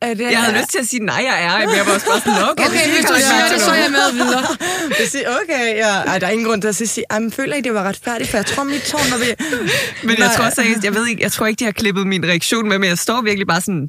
Er 0.02 0.14
det, 0.14 0.30
jeg 0.34 0.42
havde 0.42 0.58
lyst 0.58 0.70
til 0.70 0.78
at 0.78 0.86
sige, 0.88 1.04
nej, 1.04 1.22
jeg 1.30 1.36
er. 1.44 1.66
Men 1.66 1.76
jeg 1.76 1.86
var 1.86 1.92
også 1.94 2.06
bare 2.06 2.20
sådan, 2.20 2.42
okay, 2.50 2.66
Okay, 2.66 2.84
det 2.86 2.94
hvis 2.94 3.04
du 3.04 3.14
siger 3.28 3.48
det, 3.52 3.60
så 3.60 3.70
er 3.70 3.74
jeg 3.74 3.90
med 3.90 4.12
videre. 4.12 4.46
Jeg 5.00 5.08
siger, 5.08 5.26
okay, 5.42 5.76
ja. 5.76 5.92
Ej, 6.10 6.18
der 6.18 6.26
er 6.26 6.30
ingen 6.30 6.46
grund 6.48 6.60
til 6.62 6.68
at 6.68 6.76
sige, 6.76 7.04
ej, 7.10 7.18
men 7.18 7.32
føler 7.32 7.56
ikke, 7.56 7.66
det 7.66 7.74
var 7.74 7.82
retfærdigt, 7.82 8.30
for 8.30 8.36
jeg 8.38 8.46
tror, 8.46 8.64
mit 8.64 8.82
tårn 8.82 9.10
var 9.10 9.16
ved... 9.18 9.34
Men 10.08 10.18
jeg 10.18 10.30
tror 10.36 10.50
seriøst, 10.50 10.84
jeg 10.84 10.94
ved 10.94 11.06
ikke, 11.06 11.22
jeg 11.22 11.32
tror 11.32 11.46
ikke, 11.46 11.58
de 11.58 11.64
har 11.64 11.72
klippet 11.72 12.06
min 12.06 12.24
reaktion 12.24 12.68
med, 12.68 12.78
men 12.78 12.88
jeg 12.88 12.98
står 12.98 13.20
virkelig 13.22 13.46
bare 13.46 13.60
sådan, 13.60 13.88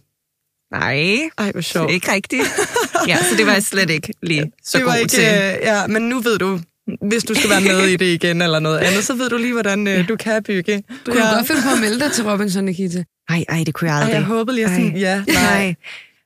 nej, 0.73 1.30
Ej, 1.38 1.52
hvor 1.52 1.62
sjovt. 1.62 1.91
ikke 1.91 2.12
rigtigt. 2.12 2.43
Ja, 3.08 3.17
så 3.30 3.36
det 3.38 3.45
var 3.45 3.54
jeg 3.54 3.63
slet 3.63 3.89
ikke 3.89 4.13
lige 4.23 4.52
så 4.63 4.78
det 4.78 4.86
var 4.86 4.91
god 4.91 4.99
ikke, 4.99 5.12
til. 5.12 5.23
øh, 5.23 5.54
ja, 5.62 5.88
men 5.88 6.02
nu 6.10 6.19
ved 6.19 6.38
du, 6.38 6.60
hvis 7.02 7.24
du 7.24 7.34
skal 7.34 7.50
være 7.50 7.62
med 7.62 7.88
i 7.88 7.96
det 7.96 8.06
igen 8.06 8.41
eller 8.41 8.60
noget 8.60 8.80
andet, 8.80 9.04
så 9.04 9.13
ved 9.15 9.30
du 9.30 9.38
lige, 9.38 9.54
hvordan 9.54 9.88
øh, 9.88 10.08
du 10.08 10.15
kan 10.15 10.43
bygge. 10.43 10.84
Kunne 11.06 11.15
du 11.15 11.36
godt 11.36 11.48
finde 11.48 11.62
på 11.62 11.69
at 11.76 11.82
melde 11.82 12.00
dig 12.00 12.12
til 12.12 12.24
Robinson, 12.24 12.65
Nikita? 12.65 13.04
Ej, 13.30 13.43
ej, 13.50 13.63
det 13.65 13.74
kunne 13.74 13.89
jeg 13.89 13.96
Ej, 13.98 14.02
aldrig. 14.02 14.15
jeg 14.15 14.24
håbede 14.24 14.56
lige 14.56 14.65
at 14.65 14.72
sådan, 14.72 14.91
Ej. 14.96 15.00
ja, 15.00 15.24
nej. 15.28 15.43
Nej. 15.43 15.76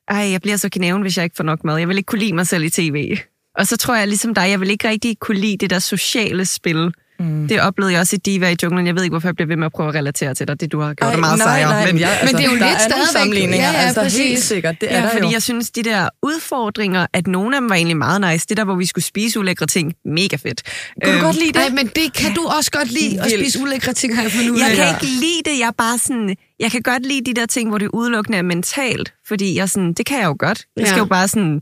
Ej, 0.08 0.30
jeg 0.30 0.40
bliver 0.40 0.56
så 0.56 0.68
knæven, 0.68 1.02
hvis 1.02 1.16
jeg 1.16 1.24
ikke 1.24 1.36
får 1.36 1.44
nok 1.44 1.64
mad. 1.64 1.76
Jeg 1.78 1.88
vil 1.88 1.96
ikke 1.96 2.06
kunne 2.06 2.18
lide 2.18 2.32
mig 2.32 2.46
selv 2.46 2.64
i 2.64 2.70
tv. 2.70 3.16
Og 3.58 3.66
så 3.66 3.76
tror 3.76 3.96
jeg, 3.96 4.08
ligesom 4.08 4.34
dig, 4.34 4.50
jeg 4.50 4.60
vil 4.60 4.70
ikke 4.70 4.88
rigtig 4.88 5.18
kunne 5.20 5.38
lide 5.40 5.56
det 5.56 5.70
der 5.70 5.78
sociale 5.78 6.44
spil. 6.46 6.92
Mm. 7.20 7.48
Det 7.48 7.60
oplevede 7.60 7.92
jeg 7.92 8.00
også 8.00 8.16
i 8.16 8.18
Diva 8.18 8.50
i 8.50 8.56
junglen. 8.62 8.86
Jeg 8.86 8.94
ved 8.94 9.02
ikke, 9.02 9.12
hvorfor 9.12 9.28
jeg 9.28 9.34
bliver 9.36 9.48
ved 9.48 9.56
med 9.56 9.66
at 9.66 9.72
prøve 9.72 9.88
at 9.88 9.94
relatere 9.94 10.34
til 10.34 10.48
dig. 10.48 10.60
Det 10.60 10.72
du 10.72 10.80
har 10.80 10.94
gjort 10.94 11.08
Ej, 11.10 11.14
er 11.14 11.20
meget 11.20 11.38
nej, 11.38 11.46
sejere. 11.46 11.70
nej, 11.70 11.86
men, 11.92 11.98
ja, 12.00 12.08
altså, 12.08 12.24
Men 12.26 12.34
det 12.34 12.40
er 12.48 12.52
jo 12.52 12.58
der 12.58 12.64
lidt 12.66 12.76
er 12.76 12.78
stadigvæk- 12.78 13.12
sammenligninger, 13.12 13.66
Ja, 13.66 13.72
ja, 13.72 13.78
altså 13.78 14.00
helt 14.02 14.12
præcis. 14.34 14.44
sikkert, 14.44 14.80
det 14.80 14.92
er 14.92 14.96
ja, 14.98 15.02
der 15.04 15.10
fordi 15.10 15.24
jo. 15.26 15.32
jeg 15.32 15.42
synes, 15.42 15.70
de 15.70 15.82
der 15.82 16.08
udfordringer, 16.22 17.06
at 17.12 17.26
nogle 17.26 17.56
af 17.56 17.60
dem 17.60 17.70
var 17.70 17.76
egentlig 17.76 17.96
meget 17.96 18.20
nice. 18.32 18.46
Det 18.48 18.56
der, 18.56 18.64
hvor 18.64 18.74
vi 18.74 18.86
skulle 18.86 19.04
spise 19.04 19.38
ulækre 19.40 19.66
ting, 19.66 19.94
mega 20.04 20.36
fedt. 20.36 20.62
Kunne 21.04 21.12
du 21.12 21.16
Øhm, 21.18 21.24
godt 21.24 21.36
lide 21.36 21.46
det? 21.46 21.54
Nej, 21.56 21.68
men 21.70 21.86
det 21.86 22.12
kan 22.14 22.34
du 22.34 22.42
også 22.58 22.70
godt 22.70 22.90
lide, 22.90 23.20
at 23.20 23.24
Vildt. 23.30 23.40
spise 23.44 23.60
ulækre 23.62 23.92
ting, 23.92 24.14
har 24.16 24.22
jeg 24.22 24.32
fundet 24.32 24.50
ud 24.50 24.58
Jeg 24.58 24.70
af. 24.70 24.76
kan 24.76 24.86
ikke 24.88 25.04
lide 25.20 25.42
det, 25.44 25.58
jeg 25.60 25.66
er 25.66 25.70
bare 25.78 25.98
sådan, 25.98 26.36
jeg 26.60 26.70
kan 26.70 26.82
godt 26.82 27.06
lide 27.06 27.24
de 27.24 27.34
der 27.40 27.46
ting, 27.46 27.68
hvor 27.68 27.78
det 27.78 27.88
udelukkende 27.92 28.38
er 28.38 28.42
mentalt, 28.42 29.12
fordi 29.28 29.56
jeg 29.56 29.68
sådan, 29.68 29.92
det 29.92 30.06
kan 30.06 30.18
jeg 30.18 30.26
jo 30.26 30.36
godt. 30.38 30.64
Jeg 30.76 30.86
skal 30.86 30.96
Ja. 30.96 31.02
jo 31.02 31.04
bare 31.04 31.28
sådan, 31.28 31.60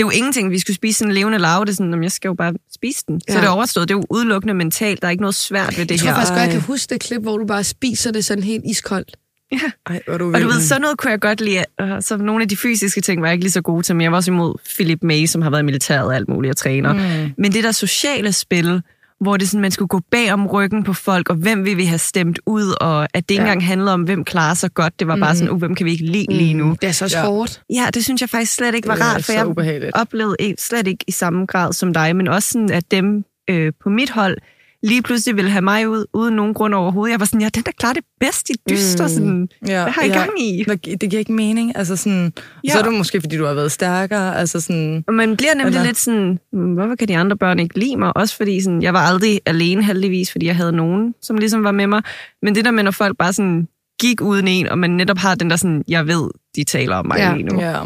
det 0.00 0.04
er 0.04 0.08
jo 0.08 0.16
ingenting, 0.18 0.50
vi 0.50 0.58
skulle 0.58 0.76
spise 0.76 0.98
sådan 0.98 1.10
en 1.10 1.14
levende 1.14 1.38
larve, 1.38 1.64
det 1.64 1.70
er 1.70 1.74
sådan, 1.74 1.90
"Jamen, 1.90 2.02
jeg 2.02 2.12
skal 2.12 2.28
jo 2.28 2.34
bare 2.34 2.52
spise 2.74 3.04
den. 3.08 3.20
Så 3.20 3.24
Ja. 3.28 3.34
det 3.40 3.44
er 3.46 3.50
overstået, 3.50 3.88
det 3.88 3.94
er 3.94 3.98
jo 3.98 4.04
udelukkende 4.10 4.54
mentalt, 4.54 5.00
der 5.02 5.06
er 5.06 5.10
ikke 5.10 5.20
noget 5.22 5.34
svært 5.34 5.78
ved 5.78 5.86
det 5.86 5.90
Jeg 5.90 5.98
tror 5.98 6.08
her. 6.08 6.14
faktisk 6.14 6.30
godt, 6.32 6.40
jeg 6.40 6.48
kan 6.50 6.58
Ej. 6.60 6.66
huske 6.66 6.94
det 6.94 7.00
klip, 7.02 7.22
hvor 7.22 7.38
du 7.38 7.46
bare 7.46 7.64
spiser 7.64 8.10
det 8.10 8.24
sådan 8.24 8.44
helt 8.44 8.64
iskoldt. 8.70 9.16
Ej, 9.52 10.00
hvor 10.04 10.14
er 10.14 10.18
du 10.18 10.32
Og 10.34 10.40
du 10.40 10.46
ved, 10.46 10.60
sådan 10.60 10.80
noget 10.82 10.98
kunne 10.98 11.10
jeg 11.10 11.20
godt 11.20 11.40
lide. 11.40 11.64
Uh, 11.82 11.88
så 12.00 12.16
nogle 12.16 12.42
af 12.42 12.48
de 12.48 12.56
fysiske 12.56 13.00
ting 13.00 13.20
var 13.22 13.28
jeg 13.28 13.32
ikke 13.32 13.44
lige 13.44 13.52
så 13.52 13.60
gode 13.62 13.82
til, 13.82 13.96
men 13.96 14.02
jeg 14.02 14.10
var 14.12 14.16
også 14.16 14.30
imod 14.30 14.54
Philip 14.74 14.98
May, 15.02 15.26
som 15.26 15.42
har 15.42 15.50
været 15.50 15.62
i 15.62 15.64
militæret 15.64 16.04
og 16.06 16.14
alt 16.16 16.28
muligt 16.28 16.50
og 16.50 16.56
træner. 16.56 16.92
Mm. 16.92 17.32
Men 17.38 17.52
det 17.52 17.64
der 17.64 17.72
sociale 17.72 18.32
spil, 18.32 18.82
hvor 19.20 19.36
det 19.36 19.48
sådan, 19.48 19.60
man 19.60 19.70
skulle 19.70 19.88
gå 19.88 20.00
bag 20.10 20.32
om 20.32 20.46
ryggen 20.46 20.82
på 20.82 20.92
folk, 20.92 21.28
og 21.28 21.34
hvem 21.36 21.64
vil 21.64 21.76
vi 21.76 21.84
have 21.84 21.98
stemt 21.98 22.38
ud, 22.46 22.74
og 22.80 23.02
at 23.14 23.28
det 23.28 23.30
ikke 23.30 23.34
Ja. 23.34 23.40
engang 23.48 23.66
handlede 23.66 23.94
om, 23.94 24.02
hvem 24.02 24.24
klarer 24.24 24.54
sig 24.54 24.74
godt. 24.74 24.98
Det 25.00 25.06
var 25.08 25.16
bare 25.16 25.36
sådan, 25.36 25.50
uh, 25.50 25.58
hvem 25.58 25.74
kan 25.74 25.86
vi 25.86 25.90
ikke 25.92 26.04
lide 26.04 26.26
lige 26.32 26.54
nu? 26.54 26.76
Det 26.82 26.88
er 26.88 26.92
så 26.92 27.08
Ja. 27.16 27.24
hårdt. 27.24 27.62
Ja, 27.74 27.86
det 27.94 28.04
synes 28.04 28.20
jeg 28.20 28.30
faktisk 28.30 28.54
slet 28.54 28.74
ikke 28.74 28.88
var 28.88 28.94
Det 28.94 29.04
rart, 29.04 29.24
for 29.24 29.32
jeg 29.32 29.46
ubehageligt. 29.46 29.96
oplevede 29.96 30.36
slet 30.58 30.86
ikke 30.86 31.04
i 31.08 31.12
samme 31.12 31.46
grad 31.46 31.72
som 31.72 31.92
dig, 31.92 32.16
men 32.16 32.28
også 32.28 32.48
sådan, 32.48 32.70
at 32.70 32.90
dem 32.90 33.24
øh, 33.50 33.72
på 33.82 33.88
mit 33.90 34.10
hold 34.10 34.38
lige 34.82 35.02
pludselig 35.02 35.36
ville 35.36 35.50
have 35.50 35.62
mig 35.62 35.88
ud, 35.88 36.04
uden 36.14 36.36
nogen 36.36 36.54
grund 36.54 36.74
overhovedet. 36.74 37.12
Jeg 37.12 37.20
var 37.20 37.26
sådan, 37.26 37.40
ja, 37.40 37.48
den 37.54 37.62
der 37.62 37.72
klarer 37.78 37.92
det 37.92 38.04
bedst 38.20 38.50
i 38.50 38.52
dyster. 38.70 39.04
Mm. 39.04 39.08
Sådan, 39.14 39.48
Ja, 39.66 39.82
hvad 39.82 39.92
har 39.92 40.02
I 40.02 40.06
ja. 40.08 40.18
gang 40.18 40.40
i? 40.42 40.64
Det 41.00 41.10
giver 41.10 41.18
ikke 41.18 41.32
mening. 41.32 41.76
Altså 41.76 41.96
sådan, 41.96 42.32
Ja. 42.64 42.72
Så 42.72 42.78
er 42.78 42.82
det 42.82 42.92
måske, 42.94 43.20
fordi 43.20 43.36
du 43.36 43.44
har 43.44 43.54
været 43.54 43.72
stærkere. 43.72 44.36
Altså 44.36 44.60
sådan, 44.60 45.04
Og 45.08 45.14
man 45.14 45.36
bliver 45.36 45.54
nemlig 45.54 45.66
Eller- 45.74 45.84
lidt 45.86 45.98
sådan, 45.98 46.38
"Hmm, 46.52 46.74
hvorfor 46.74 46.94
kan 46.94 47.08
de 47.08 47.16
andre 47.16 47.36
børn 47.36 47.58
ikke 47.58 47.78
lide 47.78 47.96
mig? 47.96 48.16
Også 48.16 48.36
fordi 48.36 48.60
sådan, 48.62 48.82
jeg 48.82 48.94
var 48.94 49.00
aldrig 49.00 49.40
alene 49.46 49.84
heldigvis, 49.84 50.32
fordi 50.32 50.46
jeg 50.46 50.56
havde 50.56 50.72
nogen, 50.72 51.14
som 51.22 51.36
ligesom 51.36 51.64
var 51.64 51.72
med 51.72 51.86
mig. 51.86 52.02
Men 52.42 52.54
det 52.54 52.64
der 52.64 52.70
med, 52.70 52.82
når 52.82 52.90
folk 52.90 53.16
bare 53.18 53.32
sådan 53.32 53.68
gik 54.00 54.20
uden 54.20 54.48
en, 54.48 54.68
og 54.68 54.78
man 54.78 54.90
netop 54.90 55.18
har 55.18 55.34
den 55.34 55.50
der 55.50 55.56
sådan, 55.56 55.84
jeg 55.88 56.06
ved, 56.06 56.30
de 56.56 56.64
taler 56.64 56.96
om 56.96 57.06
mig 57.06 57.18
ja. 57.18 57.34
lige 57.36 57.46
nu. 57.46 57.60
ja. 57.60 57.76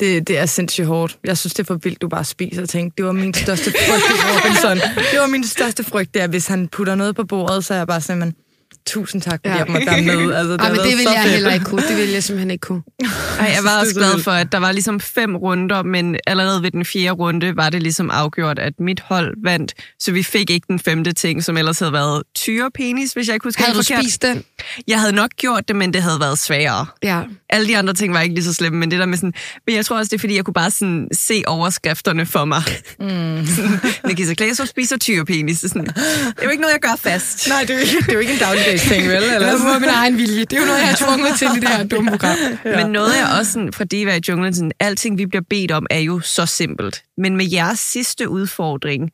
Det, 0.00 0.28
det 0.28 0.38
er 0.38 0.46
sindssygt 0.46 0.86
hårdt. 0.86 1.18
Jeg 1.24 1.38
synes, 1.38 1.54
det 1.54 1.62
er 1.62 1.66
for 1.66 1.74
vildt, 1.74 2.02
du 2.02 2.08
bare 2.08 2.24
spiser 2.24 2.62
og 2.62 2.68
tænker, 2.68 2.94
det 2.96 3.04
var 3.04 3.12
min 3.12 3.34
største 3.34 3.70
frygt 3.70 4.04
i 4.10 4.14
Robinson. 4.14 4.76
Det 5.12 5.20
var 5.20 5.26
min 5.26 5.44
største 5.44 5.84
frygt, 5.84 6.14
det 6.14 6.22
er, 6.22 6.26
hvis 6.26 6.46
han 6.46 6.68
putter 6.68 6.94
noget 6.94 7.16
på 7.16 7.24
bordet, 7.24 7.64
så 7.64 7.74
er 7.74 7.78
jeg 7.78 7.86
bare 7.86 8.00
sådan, 8.00 8.20
men, 8.20 8.34
tusind 8.86 9.22
tak, 9.22 9.40
fordi 9.44 9.48
Ja. 9.48 9.54
jeg 9.56 9.66
måtte 9.68 9.86
være 9.86 10.02
med. 10.02 10.34
Altså, 10.34 10.52
det, 10.56 10.60
Ej, 10.60 10.66
har 10.66 10.74
men 10.74 10.80
det 10.84 10.96
vil 10.96 11.04
så 11.04 11.10
jeg 11.12 11.22
fedt. 11.22 11.32
heller 11.34 11.52
ikke 11.52 11.64
kunne. 11.66 11.82
Det 11.88 11.96
vil 11.96 12.08
jeg 12.08 12.22
simpelthen 12.24 12.50
ikke 12.50 12.62
kunne. 12.66 12.82
Ej, 13.40 13.46
jeg 13.54 13.58
var 13.68 13.70
Det 13.70 13.80
også 13.80 13.92
så 13.92 13.98
glad 13.98 14.22
for, 14.22 14.30
at 14.30 14.52
der 14.52 14.58
var 14.58 14.72
ligesom 14.72 15.00
fem 15.00 15.36
runder, 15.36 15.82
men 15.82 16.16
allerede 16.26 16.62
ved 16.62 16.70
den 16.70 16.84
fjerde 16.84 17.10
runde 17.10 17.56
var 17.56 17.70
det 17.70 17.82
ligesom 17.82 18.10
afgjort, 18.10 18.58
at 18.58 18.72
mit 18.80 19.00
hold 19.00 19.34
vandt, 19.44 19.74
så 20.00 20.12
vi 20.12 20.22
fik 20.22 20.50
ikke 20.50 20.64
den 20.68 20.78
femte 20.78 21.12
ting, 21.12 21.44
som 21.44 21.56
ellers 21.56 21.78
havde 21.78 21.92
været 21.92 22.22
tyrepenis, 22.34 23.12
hvis 23.12 23.26
jeg 23.28 23.34
ikke 23.34 23.44
husker 23.44 23.62
Havde 23.64 23.74
du 23.74 23.78
helt 23.78 23.86
forkert. 23.88 24.04
spist 24.04 24.22
den? 24.22 24.44
Jeg 24.88 25.00
havde 25.00 25.12
nok 25.12 25.30
gjort 25.36 25.68
det, 25.68 25.76
men 25.76 25.92
det 25.94 26.02
havde 26.02 26.20
været 26.20 26.38
sværere. 26.38 26.86
Ja. 27.02 27.22
Alle 27.50 27.68
de 27.68 27.78
andre 27.78 27.94
ting 27.94 28.14
var 28.14 28.20
ikke 28.20 28.34
lige 28.34 28.44
så 28.44 28.54
slemme, 28.54 28.78
men 28.78 28.90
det 28.90 28.98
der 28.98 29.06
med 29.06 29.18
sådan... 29.18 29.32
Men 29.66 29.76
jeg 29.76 29.86
tror 29.86 29.96
også, 29.98 30.08
det 30.10 30.16
er, 30.16 30.20
fordi 30.20 30.36
jeg 30.36 30.44
kunne 30.44 30.54
bare 30.54 30.70
sådan 30.70 31.08
se 31.12 31.42
overskrifterne 31.46 32.26
for 32.26 32.44
mig. 32.44 32.62
Mm. 33.00 33.46
Nikita 34.08 34.34
Klæsov 34.34 34.66
spiser 34.66 34.96
tyrepenis. 34.98 35.60
Det 35.60 35.70
sådan, 35.70 35.86
det 35.86 35.94
er 36.38 36.44
jo 36.44 36.50
ikke 36.50 36.60
noget, 36.60 36.72
jeg 36.72 36.80
gør 36.80 36.96
fast. 37.10 37.48
Nej, 37.48 37.60
det 37.60 37.70
er, 37.70 37.74
jo 37.74 37.80
ikke, 37.80 37.96
det 37.96 38.08
er 38.08 38.12
jo 38.12 38.18
ikke 38.18 38.32
en 38.32 38.38
dagligdags 38.38 38.75
ting, 38.78 39.02
vel? 39.08 39.14
Eller? 39.14 39.34
Eller 39.34 39.74
på 39.74 39.78
min 39.80 39.88
egen 39.88 40.16
vilje. 40.16 40.44
Det 40.44 40.52
er 40.52 40.60
jo 40.60 40.66
noget, 40.66 40.80
jeg 40.80 40.90
er 40.90 40.96
tvunget 40.96 41.38
til 41.38 41.48
i 41.56 41.60
det 41.60 41.68
her 41.68 41.84
dumme 41.84 42.10
program. 42.10 42.36
Ja. 42.64 42.82
Men 42.84 42.92
noget 42.92 43.18
er 43.20 43.38
også 43.38 43.52
sådan, 43.52 43.72
fra 43.72 43.84
Diva 43.84 44.16
i 44.16 44.20
junglen, 44.28 44.54
sådan, 44.54 44.72
alting 44.80 45.18
vi 45.18 45.26
bliver 45.26 45.42
bedt 45.50 45.70
om, 45.70 45.86
er 45.90 45.98
jo 45.98 46.20
så 46.20 46.46
simpelt. 46.46 47.02
Men 47.18 47.36
med 47.36 47.46
jeres 47.52 47.78
sidste 47.78 48.28
udfordring, 48.28 49.10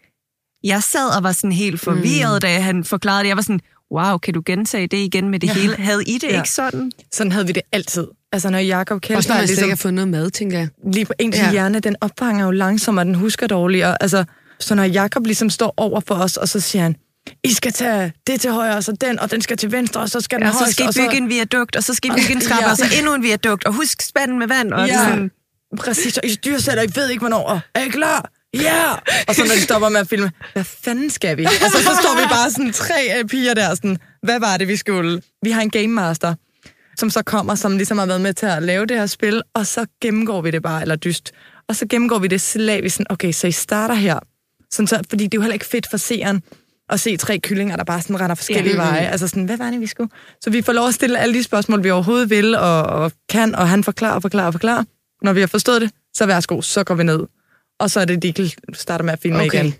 jeg 0.64 0.83
sad 0.83 1.16
og 1.16 1.22
var 1.22 1.33
sådan 1.33 1.53
helt 1.53 1.81
forvirret, 1.81 2.35
mm. 2.35 2.40
da 2.40 2.61
han 2.61 2.85
forklarede 2.85 3.22
det. 3.22 3.29
Jeg 3.29 3.37
var 3.37 3.42
sådan, 3.42 3.61
wow, 3.92 4.18
kan 4.18 4.35
du 4.35 4.42
gentage 4.46 4.87
det 4.87 4.96
igen 4.96 5.29
med 5.29 5.40
det 5.40 5.46
ja. 5.48 5.53
hele? 5.53 5.77
Havde 5.77 6.03
I 6.07 6.18
det 6.18 6.29
Ja. 6.29 6.37
ikke 6.37 6.51
sådan? 6.51 6.92
Sådan 7.12 7.33
havde 7.33 7.46
vi 7.46 7.53
det 7.53 7.62
altid. 7.72 8.07
Altså, 8.33 8.51
når 8.51 8.59
Jacob 8.59 8.81
Også 8.81 8.94
når 8.94 8.98
Kjellberg 8.98 9.37
man 9.37 9.38
slet 9.38 9.48
ligesom 9.48 9.64
ikke 9.64 9.70
har 9.72 9.77
fået 9.77 9.94
noget 9.94 10.09
mad, 10.09 10.31
tænker 10.31 10.59
jeg. 10.59 10.68
lige 10.92 11.05
på 11.07 11.12
ens 11.18 11.37
Ja. 11.37 11.51
hjerne, 11.51 11.81
den 11.81 11.96
opfanger 12.01 12.44
jo 12.44 12.51
langsomt, 12.51 12.98
og 12.98 13.05
den 13.05 13.14
husker 13.14 13.46
dårligere. 13.46 14.03
Altså, 14.03 14.25
så 14.61 14.75
når 14.75 14.85
Jakob 14.85 15.27
ligesom 15.27 15.51
står 15.51 15.75
over 15.77 16.01
for 16.01 16.14
os, 16.14 16.37
og 16.37 16.48
så 16.48 16.61
siger 16.61 16.83
han, 16.83 16.96
I 17.44 17.52
skal 17.52 17.72
tage 17.72 18.12
det 18.26 18.40
til 18.40 18.50
højre, 18.50 18.76
og 18.76 18.85
så 18.85 18.92
den, 19.00 19.18
og 19.18 19.30
den 19.30 19.42
skal 19.42 19.56
til 19.56 19.72
venstre, 19.72 20.00
og 20.00 20.08
så 20.11 20.20
skal 20.20 20.38
den 20.38 20.46
Ja, 20.46 20.52
så 20.52 20.58
højst, 20.58 20.72
skal 20.72 20.85
I 20.85 20.88
bygge 20.96 21.16
en 21.16 21.28
viadukt, 21.28 21.76
og 21.76 21.85
så 21.85 21.94
skal 21.94 22.11
I 22.11 22.14
bygge 22.20 22.32
en 22.32 22.40
trappe, 22.40 22.64
Ja. 22.64 22.70
og 22.70 22.76
så 22.76 22.85
endnu 22.98 23.14
en 23.14 23.22
viadukt, 23.22 23.64
og 23.66 23.72
husk 23.74 24.02
spanden 24.02 24.38
med 24.38 24.46
vand. 24.48 24.72
Og 24.72 24.87
Ja, 24.88 24.94
sådan, 24.94 25.30
præcis, 25.76 26.18
og 26.18 26.24
I 26.26 26.32
styrsætter, 26.35 26.82
I 26.82 26.88
ved 26.94 27.11
ikke, 27.11 27.20
hvornår. 27.20 27.42
Og, 27.42 27.61
Er 27.74 27.80
I 27.85 27.88
klar? 27.88 28.30
Ja! 28.54 28.61
Yeah! 28.61 28.98
Og 29.28 29.35
så 29.35 29.44
når 29.44 29.54
de 29.54 29.61
stopper 29.61 29.88
med 29.88 30.00
at 30.00 30.08
filme, 30.08 30.32
hvad 30.52 30.64
fanden 30.64 31.11
skal 31.11 31.37
vi? 31.37 31.44
Og 31.44 31.50
så, 31.72 31.78
så 31.82 31.98
står 32.02 32.22
vi 32.22 32.28
bare 32.28 32.50
sådan 32.50 32.72
tre 32.72 33.18
øh, 33.18 33.24
piger 33.24 33.54
der, 33.54 33.74
sådan, 33.74 33.98
hvad 34.22 34.40
var 34.40 34.56
det, 34.56 34.68
vi 34.68 34.76
skulle? 34.76 35.22
Vi 35.42 35.50
har 35.50 35.62
en 35.62 35.70
game 35.70 35.88
master, 35.88 36.35
som 36.98 37.11
så 37.11 37.22
kommer, 37.22 37.54
som 37.54 37.76
ligesom 37.76 37.98
har 37.98 38.06
været 38.06 38.20
med 38.20 38.35
til 38.35 38.46
at 38.46 38.62
lave 38.62 38.87
det 38.87 38.96
her 38.98 39.06
spil, 39.06 39.42
og 39.54 39.66
så 39.66 39.87
gennemgår 40.02 40.40
vi 40.40 40.50
det 40.50 40.62
bare, 40.62 40.82
eller 40.82 40.96
dyst. 40.96 41.32
Og 41.68 41.76
så 41.76 41.87
gennemgår 41.87 42.18
vi 42.18 42.28
det 42.28 42.40
slavisk, 42.40 42.96
sådan, 42.96 43.06
okay, 43.11 43.32
så 43.32 43.46
I 43.46 43.52
starter 43.52 43.94
her. 43.94 44.18
Sådan 44.72 44.87
så, 44.87 45.00
fordi 45.11 45.24
det 45.24 45.35
er 45.35 45.38
jo 45.38 45.42
heller 45.42 45.54
ikke 45.54 45.66
fedt 45.66 45.87
for 45.90 45.96
seeren 45.96 46.42
at 46.90 47.01
se 47.01 47.16
tre 47.16 47.38
kyllinger, 47.38 47.77
der 47.77 47.85
bare 47.85 48.03
sådan 48.03 48.21
render 48.21 48.35
forskellige 48.35 48.75
Ja. 48.75 48.83
veje. 48.83 49.01
Altså 49.09 49.29
sådan, 49.29 49.45
hvad 49.45 49.57
var 49.57 49.71
det, 49.71 49.81
vi 49.81 49.87
skulle? 49.87 50.11
Så 50.40 50.51
vi 50.51 50.62
får 50.62 50.73
lov 50.73 50.88
at 50.88 50.95
stille 50.95 51.18
alle 51.18 51.35
de 51.35 51.42
spørgsmål, 51.42 51.83
vi 51.85 51.90
overhovedet 51.90 52.31
vil 52.31 52.55
og, 52.55 52.83
og 52.83 53.12
kan, 53.29 53.55
og 53.55 53.68
han 53.68 53.85
forklarer 53.85 54.14
og 54.14 54.23
forklarer 54.23 54.47
og 54.47 54.53
forklarer. 54.55 54.85
Når 55.23 55.33
vi 55.33 55.40
har 55.40 55.47
forstået 55.47 55.81
det, 55.83 55.90
så 56.14 56.27
værsgo, 56.27 56.61
så 56.62 56.85
går 56.85 56.95
vi 56.95 57.03
ned. 57.05 57.21
Og 57.81 57.90
så 57.90 58.01
er 58.01 58.05
det, 58.05 58.23
de 58.23 58.51
starter 58.73 59.05
med 59.05 59.12
at 59.12 59.18
filme 59.23 59.38
Okay. 59.38 59.55
igen. 59.64 59.75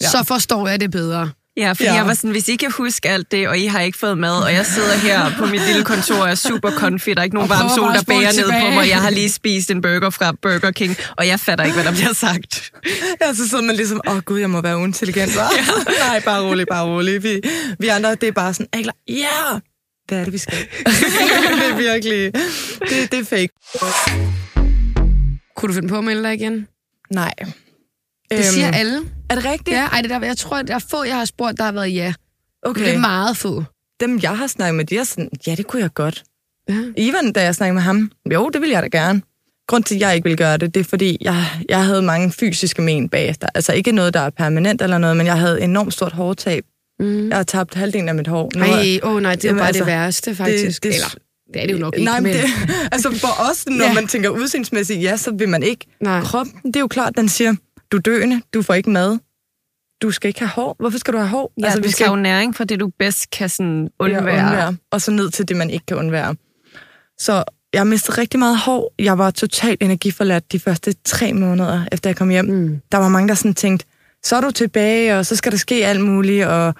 Ja. 0.00 0.08
Så 0.08 0.24
forstår 0.24 0.68
jeg 0.68 0.80
det 0.80 0.90
bedre. 0.90 1.30
Ja, 1.58 1.72
fordi 1.72 1.84
Ja. 1.84 1.94
jeg 1.94 2.06
var 2.06 2.14
sådan, 2.14 2.30
hvis 2.30 2.48
I 2.48 2.56
kan 2.56 2.70
huske 2.72 3.08
alt 3.08 3.32
det, 3.32 3.48
og 3.48 3.58
I 3.58 3.66
har 3.66 3.80
ikke 3.80 3.98
fået 3.98 4.18
mad, 4.18 4.42
og 4.42 4.52
jeg 4.52 4.66
sidder 4.66 4.94
her 4.96 5.30
på 5.38 5.46
mit 5.46 5.60
lille 5.66 5.84
kontor 5.84 6.14
og 6.16 6.30
er 6.30 6.34
super 6.34 6.70
konfid, 6.70 7.14
der 7.14 7.20
er 7.20 7.24
ikke 7.24 7.36
nogen 7.36 7.50
Og 7.50 7.58
varm 7.58 7.68
sol, 7.76 7.88
der 7.94 8.02
bærer 8.02 8.32
ned 8.32 8.62
på 8.62 8.74
mig, 8.74 8.88
jeg 8.88 9.00
har 9.00 9.10
lige 9.10 9.28
spist 9.30 9.70
en 9.70 9.82
burger 9.82 10.10
fra 10.10 10.32
Burger 10.42 10.70
King, 10.70 10.96
og 11.16 11.26
jeg 11.26 11.40
fatter 11.40 11.64
ikke, 11.64 11.74
hvad 11.74 11.84
der 11.84 11.92
bliver 11.92 12.12
sagt. 12.12 12.72
Ja, 13.20 13.34
så 13.34 13.48
sidder 13.48 13.64
man 13.64 13.76
ligesom, 13.76 14.00
åh 14.08 14.14
oh, 14.16 14.22
gud, 14.22 14.38
jeg 14.38 14.50
må 14.50 14.60
være 14.60 14.78
uintelligent, 14.78 15.30
hva'? 15.30 15.56
ja. 15.56 15.64
Nej, 16.08 16.20
bare 16.24 16.42
rolig, 16.48 16.66
bare 16.70 16.84
rolig. 16.86 17.22
Vi, 17.22 17.40
vi 17.78 17.88
andre, 17.88 18.14
det 18.14 18.28
er 18.28 18.32
bare 18.32 18.54
sådan, 18.54 18.66
er 18.72 18.78
I 18.78 18.82
klar? 18.82 18.94
Ja! 19.08 19.14
Yeah! 19.14 19.60
Hvad 20.08 20.18
er 20.18 20.24
det, 20.24 20.32
vi 20.32 20.38
skal? 20.38 20.58
det 21.60 21.70
er 21.70 21.76
virkelig, 21.76 22.32
det, 22.90 23.12
det 23.12 23.18
er 23.20 23.24
fake. 23.24 23.48
Kunne 25.56 25.68
du 25.68 25.74
finde 25.74 25.88
på 25.88 25.98
at 25.98 26.04
melde 26.04 26.22
dig 26.22 26.34
igen? 26.34 26.66
Nej. 27.10 27.34
Det 28.30 28.44
siger 28.44 28.70
alle. 28.70 29.00
Er 29.30 29.34
det 29.34 29.44
rigtigt? 29.44 29.76
Ja, 29.76 29.86
ej, 29.86 30.00
det 30.02 30.10
der, 30.10 30.20
jeg 30.24 30.36
tror, 30.36 30.62
der 30.62 30.74
er 30.74 30.78
få, 30.90 31.04
jeg 31.04 31.16
har 31.16 31.24
spurgt, 31.24 31.58
der 31.58 31.64
har 31.64 31.72
været 31.72 31.94
ja. 31.94 32.12
Okay. 32.62 32.84
Det 32.84 32.94
er 32.94 32.98
meget 32.98 33.36
få. 33.36 33.64
Dem, 34.00 34.18
jeg 34.22 34.38
har 34.38 34.46
snakket 34.46 34.74
med, 34.74 34.84
de 34.84 34.98
er 34.98 35.04
sådan, 35.04 35.28
ja, 35.46 35.54
det 35.54 35.66
kunne 35.66 35.82
jeg 35.82 35.94
godt. 35.94 36.22
Ja. 36.68 36.78
Ivan, 36.96 37.32
da 37.32 37.42
jeg 37.42 37.54
snakkede 37.54 37.74
med 37.74 37.82
ham, 37.82 38.10
jo, 38.32 38.48
det 38.48 38.60
ville 38.60 38.74
jeg 38.74 38.82
da 38.82 38.98
gerne. 38.98 39.22
Grund 39.68 39.84
til, 39.84 39.94
at 39.94 40.00
jeg 40.00 40.14
ikke 40.14 40.24
ville 40.24 40.36
gøre 40.36 40.56
det, 40.56 40.74
det 40.74 40.80
er, 40.80 40.84
fordi 40.84 41.16
jeg, 41.20 41.44
jeg 41.68 41.84
havde 41.84 42.02
mange 42.02 42.32
fysiske 42.32 42.82
men 42.82 43.08
bagefter. 43.08 43.46
Altså 43.54 43.72
ikke 43.72 43.92
noget, 43.92 44.14
der 44.14 44.20
er 44.20 44.30
permanent 44.30 44.82
eller 44.82 44.98
noget, 44.98 45.16
men 45.16 45.26
jeg 45.26 45.38
havde 45.38 45.60
enormt 45.62 45.92
stort 45.92 46.12
hårtab. 46.12 46.64
Mm. 47.00 47.28
Jeg 47.28 47.36
har 47.36 47.42
tabt 47.42 47.74
halvdelen 47.74 48.08
af 48.08 48.14
mit 48.14 48.26
hår. 48.26 48.50
Nu 48.56 48.62
er- 48.64 48.66
Ej, 48.66 49.00
åh 49.02 49.12
oh, 49.14 49.22
nej, 49.22 49.34
det 49.34 49.44
er 49.44 49.48
Jamen, 49.48 49.58
bare 49.58 49.66
altså, 49.68 49.84
det 49.84 49.86
værste, 49.92 50.34
faktisk. 50.34 50.82
det- 50.82 50.94
Eller, 50.94 51.06
det 51.54 51.62
er 51.62 51.66
det 51.66 51.72
jo 51.72 51.78
nok 51.78 51.94
ikke, 51.96 52.04
Nej, 52.04 52.20
men 52.20 52.32
det, 52.32 52.40
altså 52.92 53.10
for 53.20 53.50
os, 53.50 53.66
når 53.66 53.84
ja. 53.84 53.92
man 53.94 54.06
tænker 54.06 54.28
udseendsmæssigt, 54.28 55.02
ja, 55.02 55.16
så 55.16 55.30
vil 55.30 55.48
man 55.48 55.62
ikke. 55.62 55.86
Nej. 56.00 56.20
Kroppen, 56.20 56.60
det 56.64 56.76
er 56.76 56.80
jo 56.80 56.88
klart, 56.88 57.16
den 57.16 57.28
siger, 57.28 57.54
du 57.92 57.96
er 57.96 58.00
døende, 58.00 58.42
du 58.54 58.62
får 58.62 58.74
ikke 58.74 58.90
mad, 58.90 59.18
du 60.02 60.10
skal 60.10 60.28
ikke 60.28 60.40
have 60.40 60.48
hår. 60.48 60.76
Hvorfor 60.78 60.98
skal 60.98 61.14
du 61.14 61.18
have 61.18 61.28
hår? 61.28 61.52
Ja, 61.60 61.64
altså, 61.64 61.80
vi 61.80 61.90
skal 61.90 62.06
jo 62.06 62.16
næring 62.16 62.56
for 62.56 62.64
det, 62.64 62.80
du 62.80 62.90
bedst 62.98 63.30
kan 63.30 63.48
sådan 63.48 63.88
undvære. 63.98 64.34
Ja, 64.36 64.46
undvære. 64.48 64.76
Og 64.90 65.00
så 65.00 65.10
ned 65.10 65.30
til 65.30 65.48
det, 65.48 65.56
man 65.56 65.70
ikke 65.70 65.86
kan 65.86 65.96
undvære. 65.96 66.36
Så 67.18 67.44
jeg 67.72 67.86
mistede 67.86 68.20
rigtig 68.20 68.38
meget 68.38 68.58
hår. 68.58 68.94
Jeg 68.98 69.18
var 69.18 69.30
totalt 69.30 69.82
energiforladt 69.82 70.52
de 70.52 70.60
første 70.60 70.94
tre 71.04 71.32
måneder, 71.32 71.84
efter 71.92 72.10
jeg 72.10 72.16
kom 72.16 72.28
hjem. 72.28 72.44
Mm. 72.44 72.80
Der 72.92 72.98
var 72.98 73.08
mange, 73.08 73.28
der 73.28 73.34
sådan 73.34 73.54
tænkte, 73.54 73.86
så 74.24 74.36
er 74.36 74.40
du 74.40 74.50
tilbage, 74.50 75.18
og 75.18 75.26
så 75.26 75.36
skal 75.36 75.52
der 75.52 75.58
ske 75.58 75.86
alt 75.86 76.00
muligt. 76.00 76.46
Og 76.46 76.74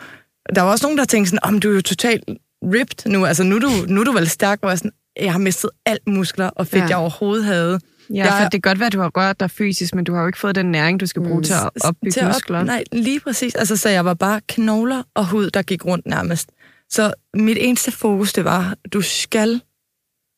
der 0.54 0.62
var 0.62 0.70
også 0.70 0.86
nogen, 0.86 0.98
der 0.98 1.04
tænkte 1.04 1.30
sådan, 1.30 1.44
om 1.44 1.60
du 1.60 1.70
er 1.70 1.74
jo 1.74 1.82
totalt 1.82 2.24
ripped 2.62 3.10
nu. 3.12 3.26
Altså, 3.26 3.42
nu 3.42 3.56
er 3.56 3.60
du, 3.60 3.70
nu 3.88 4.00
er 4.00 4.04
du 4.04 4.12
vel 4.12 4.28
stærk. 4.28 4.58
Og 4.62 4.70
jeg, 4.70 4.78
sådan, 4.78 4.92
jeg 5.20 5.32
har 5.32 5.38
mistet 5.38 5.70
alt 5.86 6.06
muskler 6.06 6.46
og 6.48 6.66
fedt, 6.66 6.82
Ja. 6.82 6.88
jeg 6.88 6.96
overhovedet 6.96 7.44
havde. 7.44 7.80
Ja, 8.14 8.24
Jeg- 8.24 8.32
for 8.32 8.42
det 8.42 8.52
kan 8.52 8.60
godt 8.60 8.78
være, 8.78 8.86
at 8.86 8.92
du 8.92 9.00
har 9.00 9.10
rørt 9.16 9.40
dig 9.40 9.50
fysisk, 9.50 9.94
men 9.94 10.04
du 10.04 10.14
har 10.14 10.20
jo 10.20 10.26
ikke 10.26 10.38
fået 10.38 10.54
den 10.54 10.66
næring, 10.66 11.00
du 11.00 11.06
skal 11.06 11.22
bruge 11.22 11.36
mm. 11.36 11.42
til 11.42 11.52
at 11.52 11.70
opbygge 11.84 12.12
til 12.12 12.20
at 12.20 12.26
muskler. 12.26 12.62
nej, 12.64 12.84
lige 12.92 13.20
præcis. 13.20 13.54
Altså, 13.54 13.76
så 13.76 13.88
jeg 13.88 14.04
var 14.04 14.14
bare 14.14 14.40
knogler 14.48 15.02
og 15.14 15.26
hud, 15.30 15.50
der 15.50 15.62
gik 15.62 15.84
rundt 15.84 16.06
nærmest. 16.06 16.50
Så 16.90 17.14
mit 17.34 17.58
eneste 17.60 17.90
fokus, 17.92 18.32
det 18.32 18.44
var, 18.44 18.74
du 18.92 19.00
skal, 19.00 19.60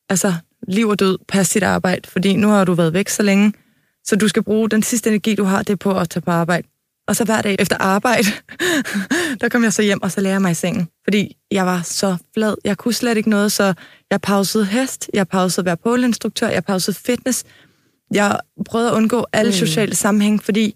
altså 0.09 0.33
liv 0.67 0.87
og 0.87 0.99
død, 0.99 1.17
passe 1.27 1.53
dit 1.53 1.63
arbejde, 1.63 2.09
fordi 2.09 2.35
nu 2.35 2.47
har 2.47 2.65
du 2.65 2.73
været 2.73 2.93
væk 2.93 3.09
så 3.09 3.23
længe, 3.23 3.53
så 4.03 4.15
du 4.15 4.27
skal 4.27 4.43
bruge 4.43 4.69
den 4.69 4.83
sidste 4.83 5.09
energi, 5.09 5.35
du 5.35 5.43
har, 5.43 5.63
det 5.63 5.79
på 5.79 5.97
at 5.99 6.09
tage 6.09 6.21
på 6.21 6.31
arbejde. 6.31 6.67
Og 7.07 7.15
så 7.15 7.23
hver 7.25 7.41
dag 7.41 7.55
efter 7.59 7.77
arbejde, 7.77 8.27
der 9.41 9.49
kom 9.49 9.63
jeg 9.63 9.73
så 9.73 9.81
hjem, 9.81 10.01
og 10.03 10.11
så 10.11 10.21
lagde 10.21 10.33
jeg 10.33 10.41
mig 10.41 10.51
i 10.51 10.53
sengen. 10.53 10.87
Fordi 11.03 11.37
jeg 11.51 11.65
var 11.65 11.81
så 11.81 12.17
flad. 12.33 12.55
Jeg 12.63 12.77
kunne 12.77 12.93
slet 12.93 13.17
ikke 13.17 13.29
noget, 13.29 13.51
så 13.51 13.73
jeg 14.11 14.21
pausede 14.21 14.65
hest, 14.65 15.09
jeg 15.13 15.27
pausede 15.27 15.61
at 15.61 15.65
være 15.65 15.77
påleinstruktør, 15.77 16.47
jeg 16.47 16.63
pausede 16.63 16.97
fitness. 16.97 17.43
Jeg 18.13 18.39
prøvede 18.65 18.89
at 18.89 18.95
undgå 18.95 19.25
alle 19.33 19.49
mm. 19.49 19.57
sociale 19.57 19.95
sammenhæng, 19.95 20.43
fordi 20.43 20.75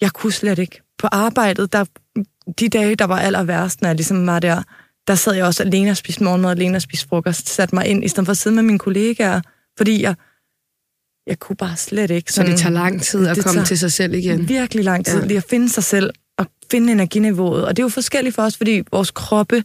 jeg 0.00 0.10
kunne 0.12 0.32
slet 0.32 0.58
ikke. 0.58 0.82
På 0.98 1.08
arbejdet, 1.12 1.72
der, 1.72 1.84
de 2.58 2.68
dage, 2.68 2.96
der 2.96 3.04
var 3.04 3.18
aller 3.18 3.42
værst, 3.42 3.82
når 3.82 3.88
jeg 3.88 3.96
ligesom 3.96 4.26
var 4.26 4.38
der, 4.38 4.62
der 5.06 5.14
sad 5.14 5.34
jeg 5.34 5.44
også 5.44 5.62
alene 5.62 5.90
og 5.90 5.96
spiste 5.96 6.24
morgenmad, 6.24 6.50
alene 6.50 6.76
og 6.76 6.82
spiste 6.82 7.08
frokost, 7.08 7.48
satte 7.48 7.74
mig 7.74 7.86
ind, 7.86 8.04
i 8.04 8.08
stedet 8.08 8.26
for 8.26 8.30
at 8.30 8.38
sidde 8.38 8.56
med 8.56 8.62
mine 8.62 8.78
kollegaer, 8.78 9.40
fordi 9.76 10.02
jeg, 10.02 10.14
jeg 11.26 11.38
kunne 11.38 11.56
bare 11.56 11.76
slet 11.76 12.10
ikke. 12.10 12.32
Så 12.32 12.42
det 12.42 12.58
tager 12.58 12.72
lang 12.72 13.02
tid 13.02 13.26
at 13.26 13.38
komme 13.44 13.64
til 13.64 13.78
sig 13.78 13.92
selv 13.92 14.14
igen. 14.14 14.48
Virkelig 14.48 14.84
lang 14.84 15.06
tid, 15.06 15.20
ja. 15.20 15.26
lige 15.26 15.36
at 15.36 15.44
finde 15.50 15.68
sig 15.68 15.84
selv 15.84 16.10
og 16.38 16.46
finde 16.70 16.92
energiniveauet. 16.92 17.64
Og 17.64 17.76
det 17.76 17.82
er 17.82 17.84
jo 17.84 17.88
forskelligt 17.88 18.34
for 18.34 18.42
os, 18.42 18.56
fordi 18.56 18.82
vores 18.92 19.10
kroppe, 19.10 19.64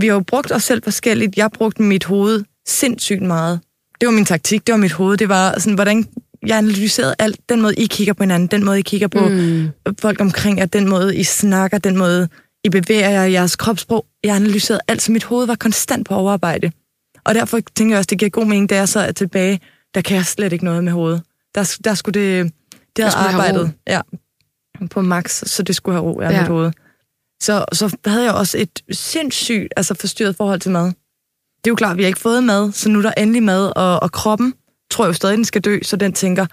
vi 0.00 0.06
har 0.06 0.14
jo 0.14 0.20
brugt 0.20 0.52
os 0.52 0.62
selv 0.62 0.82
forskelligt. 0.84 1.36
Jeg 1.36 1.50
brugte 1.50 1.82
mit 1.82 2.04
hoved 2.04 2.44
sindssygt 2.68 3.22
meget. 3.22 3.60
Det 4.00 4.06
var 4.06 4.12
min 4.12 4.24
taktik, 4.24 4.66
det 4.66 4.72
var 4.72 4.78
mit 4.78 4.92
hoved. 4.92 5.16
Det 5.16 5.28
var 5.28 5.58
sådan, 5.58 5.74
hvordan 5.74 6.06
jeg 6.46 6.58
analyserede 6.58 7.14
alt. 7.18 7.40
Den 7.48 7.62
måde, 7.62 7.74
I 7.74 7.86
kigger 7.86 8.12
på 8.12 8.22
hinanden, 8.22 8.48
den 8.48 8.64
måde, 8.64 8.78
I 8.78 8.82
kigger 8.82 9.08
på 9.08 9.28
mm. 9.28 9.68
folk 10.00 10.20
omkring 10.20 10.58
jer, 10.58 10.66
den 10.66 10.88
måde, 10.88 11.16
I 11.16 11.24
snakker, 11.24 11.78
den 11.78 11.96
måde, 11.96 12.28
I 12.64 12.68
bevæger 12.68 13.10
jer, 13.10 13.24
jeres 13.24 13.56
kropssprog. 13.56 14.06
Jeg 14.24 14.36
analyserede 14.36 14.80
alt, 14.88 15.02
så 15.02 15.12
mit 15.12 15.24
hoved 15.24 15.46
var 15.46 15.54
konstant 15.54 16.08
på 16.08 16.14
overarbejde. 16.14 16.72
Og 17.24 17.34
derfor 17.34 17.60
tænker 17.74 17.94
jeg 17.94 17.98
også, 17.98 18.08
det 18.10 18.18
giver 18.18 18.30
god 18.30 18.46
mening, 18.46 18.70
da 18.70 18.76
jeg 18.76 18.88
så 18.88 19.00
er 19.00 19.12
tilbage, 19.12 19.60
der 19.94 20.00
kan 20.00 20.16
jeg 20.16 20.26
slet 20.26 20.52
ikke 20.52 20.64
noget 20.64 20.84
med 20.84 20.92
hovedet. 20.92 21.22
Der, 21.54 21.76
der 21.84 21.94
skulle 21.94 22.20
det, 22.20 22.52
det 22.96 23.04
havde 23.04 23.16
arbejdet 23.28 23.72
ja, 23.86 24.00
på 24.90 25.00
max, 25.00 25.42
så 25.46 25.62
det 25.62 25.76
skulle 25.76 25.94
have 25.94 26.04
ro, 26.12 26.20
Ja. 26.20 26.30
ja. 26.30 26.40
mit 26.40 26.48
hoved. 26.48 26.72
Så, 27.42 27.64
så 27.72 27.96
havde 28.06 28.24
jeg 28.24 28.34
også 28.34 28.58
et 28.58 28.82
sindssygt 28.96 29.72
altså 29.76 29.94
forstyrret 29.94 30.36
forhold 30.36 30.60
til 30.60 30.70
mad. 30.70 30.84
Det 30.84 31.66
er 31.66 31.70
jo 31.70 31.74
klart, 31.74 31.96
vi 31.96 32.02
har 32.02 32.08
ikke 32.08 32.20
fået 32.20 32.44
mad, 32.44 32.72
så 32.72 32.88
nu 32.88 32.98
er 32.98 33.02
der 33.02 33.12
endelig 33.16 33.42
mad, 33.42 33.72
og, 33.76 34.02
og 34.02 34.12
kroppen 34.12 34.54
tror 34.90 35.06
jo 35.06 35.12
stadig, 35.12 35.36
den 35.36 35.44
skal 35.44 35.60
dø, 35.60 35.78
så 35.82 35.96
den 35.96 36.12
tænker, 36.12 36.46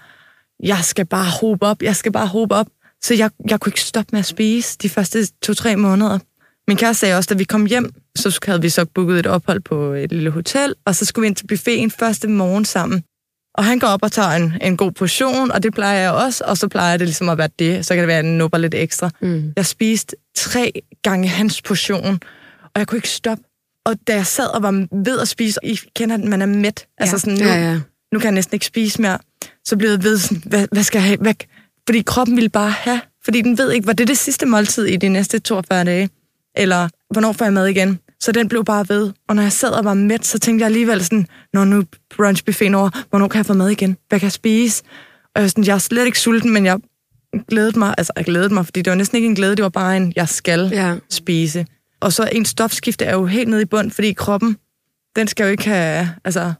jeg 0.62 0.78
skal 0.84 1.06
bare 1.06 1.30
hobe 1.40 1.66
op, 1.66 1.82
jeg 1.82 1.96
skal 1.96 2.12
bare 2.12 2.26
hobe 2.26 2.54
op. 2.54 2.66
Så 3.02 3.14
jeg, 3.14 3.30
jeg 3.48 3.60
kunne 3.60 3.70
ikke 3.70 3.80
stoppe 3.80 4.08
med 4.12 4.20
at 4.20 4.26
spise 4.26 4.78
de 4.82 4.88
første 4.88 5.26
to-tre 5.42 5.76
måneder. 5.76 6.18
Min 6.68 6.76
kæreste 6.76 7.00
sagde 7.00 7.16
også, 7.16 7.28
da 7.28 7.34
vi 7.34 7.44
kom 7.44 7.66
hjem, 7.66 7.94
så 8.16 8.38
havde 8.46 8.62
vi 8.62 8.68
så 8.68 8.84
booket 8.84 9.18
et 9.18 9.26
ophold 9.26 9.60
på 9.60 9.92
et 9.92 10.12
lille 10.12 10.30
hotel, 10.30 10.74
og 10.84 10.94
så 10.94 11.04
skulle 11.04 11.22
vi 11.22 11.26
ind 11.26 11.36
til 11.36 11.46
buffeten 11.46 11.90
første 11.90 12.28
morgen 12.28 12.64
sammen. 12.64 13.04
Og 13.54 13.64
han 13.64 13.78
går 13.78 13.86
op 13.86 14.02
og 14.02 14.12
tager 14.12 14.28
en, 14.28 14.52
en 14.62 14.76
god 14.76 14.92
portion, 14.92 15.50
og 15.50 15.62
det 15.62 15.74
plejer 15.74 15.98
jeg 16.00 16.10
også, 16.10 16.44
og 16.46 16.58
så 16.58 16.68
plejer 16.68 16.96
det 16.96 17.06
ligesom 17.06 17.28
at 17.28 17.38
være 17.38 17.48
det. 17.58 17.86
Så 17.86 17.94
kan 17.94 18.00
det 18.00 18.08
være, 18.08 18.18
at 18.18 18.24
jeg 18.24 18.32
nupper 18.32 18.58
lidt 18.58 18.74
ekstra. 18.74 19.10
Mm. 19.22 19.52
Jeg 19.56 19.66
spiste 19.66 20.16
tre 20.36 20.72
gange 21.02 21.28
hans 21.28 21.62
portion, 21.62 22.20
og 22.62 22.70
jeg 22.78 22.86
kunne 22.86 22.98
ikke 22.98 23.08
stoppe. 23.08 23.44
Og 23.86 23.96
da 24.06 24.14
jeg 24.14 24.26
sad 24.26 24.46
og 24.46 24.62
var 24.62 24.86
ved 25.04 25.20
at 25.20 25.28
spise, 25.28 25.60
og 25.64 25.68
I 25.68 25.78
kender, 25.96 26.14
at 26.14 26.24
man 26.24 26.42
er 26.42 26.46
mæt. 26.46 26.86
Altså 26.98 27.18
sådan, 27.18 27.38
nu, 27.38 27.44
Ja, 27.44 27.70
ja. 27.70 27.74
nu 28.12 28.18
kan 28.18 28.24
jeg 28.26 28.32
næsten 28.32 28.54
ikke 28.54 28.66
spise 28.66 29.02
mere. 29.02 29.18
Så 29.64 29.76
blev 29.76 29.90
jeg 29.90 30.02
ved, 30.02 30.18
sådan, 30.18 30.42
hvad, 30.46 30.66
hvad 30.72 30.82
skal 30.82 30.98
jeg 30.98 31.04
have? 31.06 31.18
Hvad? 31.18 31.34
Fordi 31.88 32.02
kroppen 32.02 32.36
ville 32.36 32.48
bare 32.48 32.70
have. 32.70 33.00
Fordi 33.24 33.42
den 33.42 33.58
ved 33.58 33.72
ikke, 33.72 33.86
var 33.86 33.92
det 33.92 34.08
det 34.08 34.18
sidste 34.18 34.46
måltid 34.46 34.84
i 34.84 34.96
de 34.96 35.08
næste 35.08 35.38
42 35.38 35.84
dage? 35.84 36.10
Eller 36.56 36.88
hvornår 37.12 37.32
får 37.32 37.44
jeg 37.44 37.52
mad 37.54 37.66
igen? 37.66 37.98
Så 38.22 38.32
den 38.32 38.48
blev 38.48 38.64
bare 38.64 38.84
ved. 38.88 39.12
Og 39.28 39.36
når 39.36 39.42
jeg 39.42 39.52
sad 39.52 39.70
og 39.70 39.84
var 39.84 39.94
mæt, 39.94 40.26
så 40.26 40.38
tænkte 40.38 40.62
jeg 40.62 40.66
alligevel 40.66 41.04
sådan, 41.04 41.26
når 41.52 41.64
nu 41.64 41.78
er 41.78 41.84
brunchbuffeten 42.16 42.74
over, 42.74 42.90
hvornår 43.10 43.28
kan 43.28 43.38
jeg 43.38 43.46
få 43.46 43.52
mad 43.54 43.68
igen? 43.68 43.96
Hvad 44.08 44.20
kan 44.20 44.24
jeg 44.26 44.32
spise? 44.32 44.82
Og 45.24 45.30
jeg, 45.34 45.42
var 45.42 45.48
sådan, 45.48 45.64
jeg 45.66 45.74
er 45.74 45.78
slet 45.78 46.06
ikke 46.06 46.20
sulten, 46.20 46.50
men 46.52 46.66
jeg 46.66 46.78
glædede 47.48 47.78
mig. 47.78 47.94
Altså, 47.98 48.12
jeg 48.16 48.24
glædede 48.24 48.54
mig, 48.54 48.64
fordi 48.64 48.82
det 48.82 48.90
var 48.90 48.96
næsten 48.96 49.16
ikke 49.16 49.28
en 49.28 49.34
glæde, 49.34 49.56
det 49.56 49.62
var 49.62 49.68
bare 49.68 49.96
en, 49.96 50.12
jeg 50.16 50.28
skal 50.28 50.68
Ja. 50.72 50.96
spise. 51.10 51.66
Og 52.00 52.12
så 52.12 52.28
en 52.32 52.44
stofskifte 52.44 53.04
er 53.04 53.14
jo 53.14 53.26
helt 53.26 53.48
nede 53.48 53.62
i 53.62 53.64
bund, 53.64 53.90
fordi 53.90 54.12
kroppen, 54.12 54.56
den 55.16 55.28
skal 55.28 55.44
jo 55.44 55.50
ikke 55.50 55.64
have, 55.64 56.08
altså, 56.24 56.52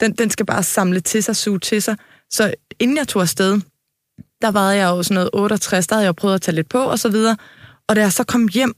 den, 0.00 0.12
den 0.12 0.30
skal 0.30 0.46
bare 0.46 0.62
samle 0.62 1.00
til 1.00 1.22
sig, 1.22 1.36
suge 1.36 1.58
til 1.58 1.82
sig. 1.82 1.96
Så 2.30 2.54
inden 2.80 2.96
jeg 2.96 3.08
tog 3.08 3.22
afsted, 3.22 3.60
der 4.42 4.50
vejede 4.50 4.76
jeg 4.76 4.84
jo 4.88 5.02
sådan 5.02 5.14
noget 5.14 5.30
68, 5.32 5.86
der 5.86 5.94
havde 5.94 6.04
jeg 6.04 6.16
prøvet 6.16 6.34
at 6.34 6.42
tage 6.42 6.54
lidt 6.54 6.68
på 6.68 6.78
og 6.78 6.98
så 6.98 7.08
videre. 7.08 7.36
Og 7.88 7.96
da 7.96 8.00
jeg 8.00 8.12
så 8.12 8.24
kom 8.24 8.48
hjem 8.48 8.74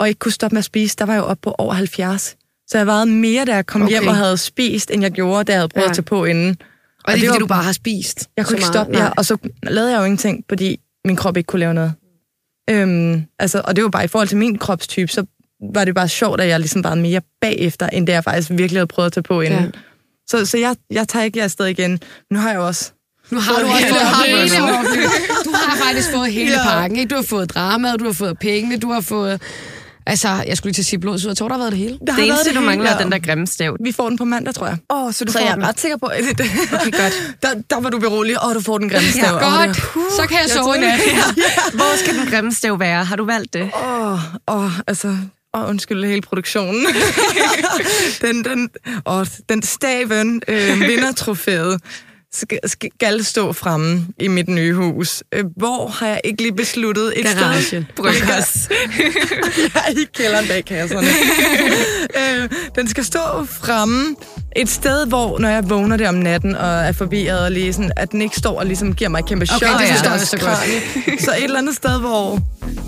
og 0.00 0.08
ikke 0.08 0.18
kunne 0.18 0.32
stoppe 0.32 0.54
med 0.54 0.58
at 0.58 0.64
spise, 0.64 0.96
der 0.98 1.04
var 1.06 1.12
jeg 1.12 1.20
jo 1.20 1.24
oppe 1.26 1.40
på 1.42 1.54
over 1.58 1.74
70. 1.74 2.36
Så 2.68 2.78
jeg 2.78 2.86
vejede 2.86 3.06
mere, 3.06 3.44
da 3.44 3.54
jeg 3.54 3.66
kom 3.66 3.82
Okay. 3.82 3.90
hjem 3.90 4.06
og 4.06 4.16
havde 4.16 4.36
spist, 4.36 4.90
end 4.90 5.02
jeg 5.02 5.10
gjorde, 5.10 5.44
da 5.44 5.52
jeg 5.52 5.60
havde 5.60 5.68
prøvet 5.68 5.84
Ja. 5.86 5.90
at 5.90 5.96
tage 5.96 6.02
på 6.04 6.24
inden. 6.24 6.56
Og 7.04 7.12
det 7.14 7.22
er, 7.24 7.28
fordi 7.28 7.38
du 7.40 7.46
bare 7.46 7.62
har 7.62 7.72
spist. 7.72 8.28
jeg 8.36 8.46
kunne 8.46 8.56
ikke 8.56 8.66
stoppe, 8.66 8.98
ja, 8.98 9.08
og 9.16 9.24
så 9.26 9.36
lavede 9.62 9.92
jeg 9.92 9.98
jo 9.98 10.04
ingenting, 10.04 10.44
fordi 10.48 10.80
min 11.04 11.16
krop 11.16 11.36
ikke 11.36 11.46
kunne 11.46 11.60
lave 11.60 11.74
noget. 11.74 11.92
Øhm, 12.70 13.24
altså, 13.38 13.62
og 13.64 13.76
det 13.76 13.84
var 13.84 13.90
bare 13.90 14.04
i 14.04 14.08
forhold 14.08 14.28
til 14.28 14.36
min 14.38 14.58
kropstype, 14.58 15.12
så 15.12 15.24
var 15.74 15.84
det 15.84 15.94
bare 15.94 16.08
sjovt, 16.08 16.40
at 16.40 16.48
jeg 16.48 16.58
ligesom 16.60 16.84
var 16.84 16.94
mere 16.94 17.20
bagefter, 17.40 17.86
end 17.86 18.06
det 18.06 18.12
jeg 18.12 18.24
faktisk 18.24 18.50
virkelig 18.50 18.78
havde 18.78 18.86
prøvet 18.86 19.06
at 19.06 19.12
tage 19.12 19.22
på 19.22 19.40
inden. 19.40 19.64
Ja. 19.64 19.70
Så, 20.30 20.46
så 20.46 20.58
jeg, 20.58 20.76
jeg 20.90 21.08
tager 21.08 21.24
ikke 21.24 21.42
afsted 21.42 21.66
igen. 21.66 22.00
Nu 22.30 22.38
har 22.38 22.48
jeg 22.50 22.56
jo 22.56 22.66
også... 22.66 22.92
Nu 23.30 23.40
har 23.40 23.60
du 23.60 23.66
også 23.66 23.76
hele 23.76 23.94
fået 23.94 24.26
hele. 24.26 24.56
Du 25.44 25.50
har 25.54 25.76
faktisk 25.84 26.10
fået 26.14 26.32
hele 26.32 26.50
Ja. 26.52 26.62
pakken. 26.64 26.98
Ikke? 26.98 27.08
Du 27.10 27.14
har 27.14 27.22
fået 27.22 27.50
dramaet, 27.50 28.00
du 28.00 28.04
har 28.04 28.12
fået 28.12 28.38
pengene, 28.38 28.76
du 28.78 28.90
har 28.92 29.00
fået... 29.00 29.42
Altså, 30.10 30.28
jeg 30.46 30.56
skulle 30.56 30.68
lige 30.70 30.74
til 30.74 30.82
at 30.82 30.86
sige 30.86 30.98
blod, 31.00 31.18
så 31.18 31.28
jeg 31.28 31.36
tror, 31.36 31.48
der 31.48 31.54
har 31.54 31.58
været 31.58 31.72
det 31.72 31.78
hele. 31.78 31.98
Der 32.06 32.14
Det 32.14 32.26
eneste, 32.26 32.48
du 32.48 32.54
hele, 32.54 32.66
mangler, 32.66 32.90
er 32.90 32.96
ja. 32.98 33.02
den 33.02 33.12
der 33.12 33.18
grimme 33.18 33.46
stav. 33.46 33.76
Vi 33.84 33.92
får 33.92 34.08
den 34.08 34.18
på 34.18 34.24
mandag, 34.24 34.54
tror 34.54 34.66
jeg. 34.66 34.76
Åh, 34.90 35.04
oh, 35.06 35.12
så 35.12 35.24
du 35.24 35.32
Så 35.32 35.38
får 35.38 35.44
jeg 35.44 35.50
er 35.50 35.54
den. 35.54 35.66
ret 35.68 35.80
sikker 35.80 35.96
på, 35.96 36.06
at 36.06 36.24
det 36.38 36.50
Okay, 36.72 36.90
godt. 37.02 37.12
der, 37.42 37.48
der 37.70 37.80
var 37.80 37.90
du 37.90 37.98
beroliget. 37.98 38.38
Åh, 38.46 38.54
du 38.54 38.60
får 38.60 38.78
den 38.78 38.88
grimme 38.90 39.10
stav. 39.10 39.34
Åh, 39.34 39.40
Godt, 39.40 39.68
det- 39.68 39.84
så 40.16 40.26
kan 40.28 40.38
jeg 40.42 40.50
sove 40.50 40.76
i 40.76 40.80
nat. 40.80 41.00
Hvor 41.78 41.98
skal 41.98 42.14
den 42.18 42.26
grimme 42.26 42.54
stav 42.54 42.80
være? 42.80 43.04
Har 43.04 43.16
du 43.16 43.24
valgt 43.24 43.52
det? 43.54 43.70
Åh, 43.86 44.18
åh, 44.48 44.72
altså... 44.86 45.16
Åh, 45.54 45.68
undskyld 45.68 46.04
hele 46.04 46.20
produktionen. 46.22 46.86
den, 48.22 48.44
den, 48.44 48.68
åh, 49.06 49.26
den 49.48 49.62
staven 49.62 50.42
øh, 50.48 50.80
vinder 50.80 51.12
trofæet. 51.12 51.80
Skal, 52.32 52.58
skal 52.64 53.24
stå 53.24 53.52
fremme 53.52 54.06
i 54.20 54.28
mit 54.28 54.48
nye 54.48 54.74
hus. 54.74 55.22
Øh, 55.34 55.44
Hvor 55.56 55.88
har 55.88 56.06
jeg 56.06 56.20
ikke 56.24 56.42
lige 56.42 56.52
besluttet 56.54 57.12
et 57.16 57.24
Garage. 57.24 57.62
sted? 57.62 57.84
Bryggers. 57.96 58.68
ja, 59.74 60.00
i 60.00 60.04
kælderen 60.14 60.46
bag 60.48 60.64
kasserne. 60.64 61.08
øh, 62.42 62.48
den 62.74 62.88
skal 62.88 63.04
stå 63.04 63.44
fremme 63.44 64.16
et 64.56 64.68
sted, 64.68 65.06
hvor 65.06 65.38
når 65.38 65.48
jeg 65.48 65.70
vågner 65.70 65.96
der 65.96 66.08
om 66.08 66.14
natten 66.14 66.56
og 66.56 66.68
er 66.68 66.92
forvirret 66.92 67.38
og 67.40 67.50
lige 67.50 67.72
sådan, 67.72 67.92
at 67.96 68.12
den 68.12 68.22
ikke 68.22 68.36
står 68.36 68.58
og 68.60 68.66
ligesom 68.66 68.94
giver 68.94 69.10
mig 69.10 69.18
et 69.18 69.26
kæmpe 69.26 69.46
chok. 69.46 69.60
det 69.60 69.68
i 69.88 69.92
forstår 69.92 70.10
jeg 70.10 70.20
så 70.20 70.36
godt. 70.38 71.20
Så 71.22 71.30
et 71.38 71.44
eller 71.44 71.58
andet 71.58 71.76
sted, 71.76 72.00
hvor 72.00 72.38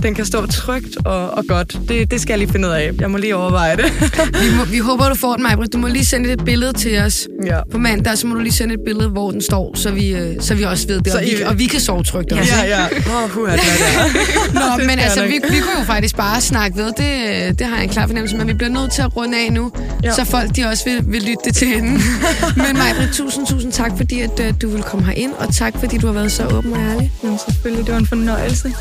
den 0.03 0.14
kan 0.14 0.25
stå 0.25 0.46
trygt 0.46 0.96
og, 1.05 1.31
og 1.31 1.44
godt. 1.48 1.77
Det, 1.88 2.11
det 2.11 2.20
skal 2.20 2.33
jeg 2.33 2.38
lige 2.38 2.53
finde 2.53 2.68
ud 2.68 2.72
af. 2.72 2.90
Jeg 3.01 3.11
må 3.11 3.18
lige 3.18 3.37
overveje 3.37 3.77
det. 3.77 3.85
Vi, 4.42 4.57
må, 4.57 4.64
vi 4.64 4.79
håber, 4.79 5.09
du 5.09 5.14
får 5.14 5.35
den, 5.35 5.42
Majbrit. 5.42 5.72
Du 5.72 5.79
må 5.79 5.87
lige 5.88 6.05
sende 6.07 6.33
et 6.33 6.44
billede 6.44 6.72
til 6.72 6.98
os 7.01 7.29
Ja. 7.46 7.59
på 7.72 7.79
mandag, 7.79 8.18
så 8.18 8.27
må 8.27 8.35
du 8.35 8.40
lige 8.40 8.53
sende 8.53 8.75
et 8.75 8.81
billede, 8.87 9.09
hvor 9.09 9.31
den 9.31 9.42
står, 9.42 9.77
så 9.77 9.90
vi, 9.90 10.09
øh, 10.14 10.40
så 10.40 10.55
vi 10.55 10.62
også 10.64 10.87
ved 10.88 11.01
det, 11.01 11.12
Så 11.12 11.18
og, 11.18 11.25
vi, 11.25 11.29
I- 11.31 11.42
og 11.42 11.59
vi 11.59 11.66
kan 11.66 11.81
sove 11.81 12.03
trygt 12.03 12.33
også. 12.33 12.53
ja, 12.64 12.79
ja. 12.79 12.85
Åh, 12.85 13.22
oh, 13.25 13.31
huha, 13.31 13.53
det 13.53 13.61
er 13.61 14.05
det. 14.05 14.55
Nå, 14.55 14.61
Det 14.79 14.87
men 14.87 14.98
altså, 14.98 15.22
vi, 15.22 15.29
vi 15.51 15.59
kunne 15.59 15.79
jo 15.79 15.85
faktisk 15.85 16.16
bare 16.16 16.40
snakke 16.40 16.77
ved. 16.77 16.87
Det, 16.87 17.59
det 17.59 17.66
har 17.66 17.77
jeg 17.77 17.85
en 17.85 17.90
klar 17.90 18.07
fornemmelse, 18.07 18.37
men 18.37 18.48
vi 18.48 18.53
bliver 18.55 18.70
nødt 18.70 18.92
til 18.92 19.03
at 19.03 19.16
runde 19.16 19.38
af 19.46 19.53
nu. 19.53 19.72
Ja. 20.05 20.14
så 20.14 20.25
folk 20.25 20.57
de 20.57 20.64
også 20.64 20.85
vil, 20.85 21.01
vil 21.12 21.22
lytte 21.22 21.38
det 21.52 21.58
til 21.58 21.76
enden. 21.76 22.00
men 22.62 22.76
Majbrit, 22.76 23.08
tusind, 23.12 23.46
tusind 23.46 23.72
tak, 23.72 23.92
fordi 23.96 24.20
at, 24.20 24.40
øh, 24.40 24.54
du 24.62 24.68
vil 24.68 24.82
komme 24.82 25.06
herind, 25.06 25.32
og 25.32 25.54
tak, 25.54 25.74
fordi 25.78 25.98
du 25.98 26.06
har 26.06 26.14
været 26.14 26.32
så 26.32 26.46
åben 26.48 26.72
og 26.72 26.78
ærlig. 26.78 27.12
Jamen, 27.22 27.38
selvfølgelig, 27.38 27.86
det 27.86 27.92
var 27.92 28.00
en 28.00 28.06
fornøjelse. 28.06 28.74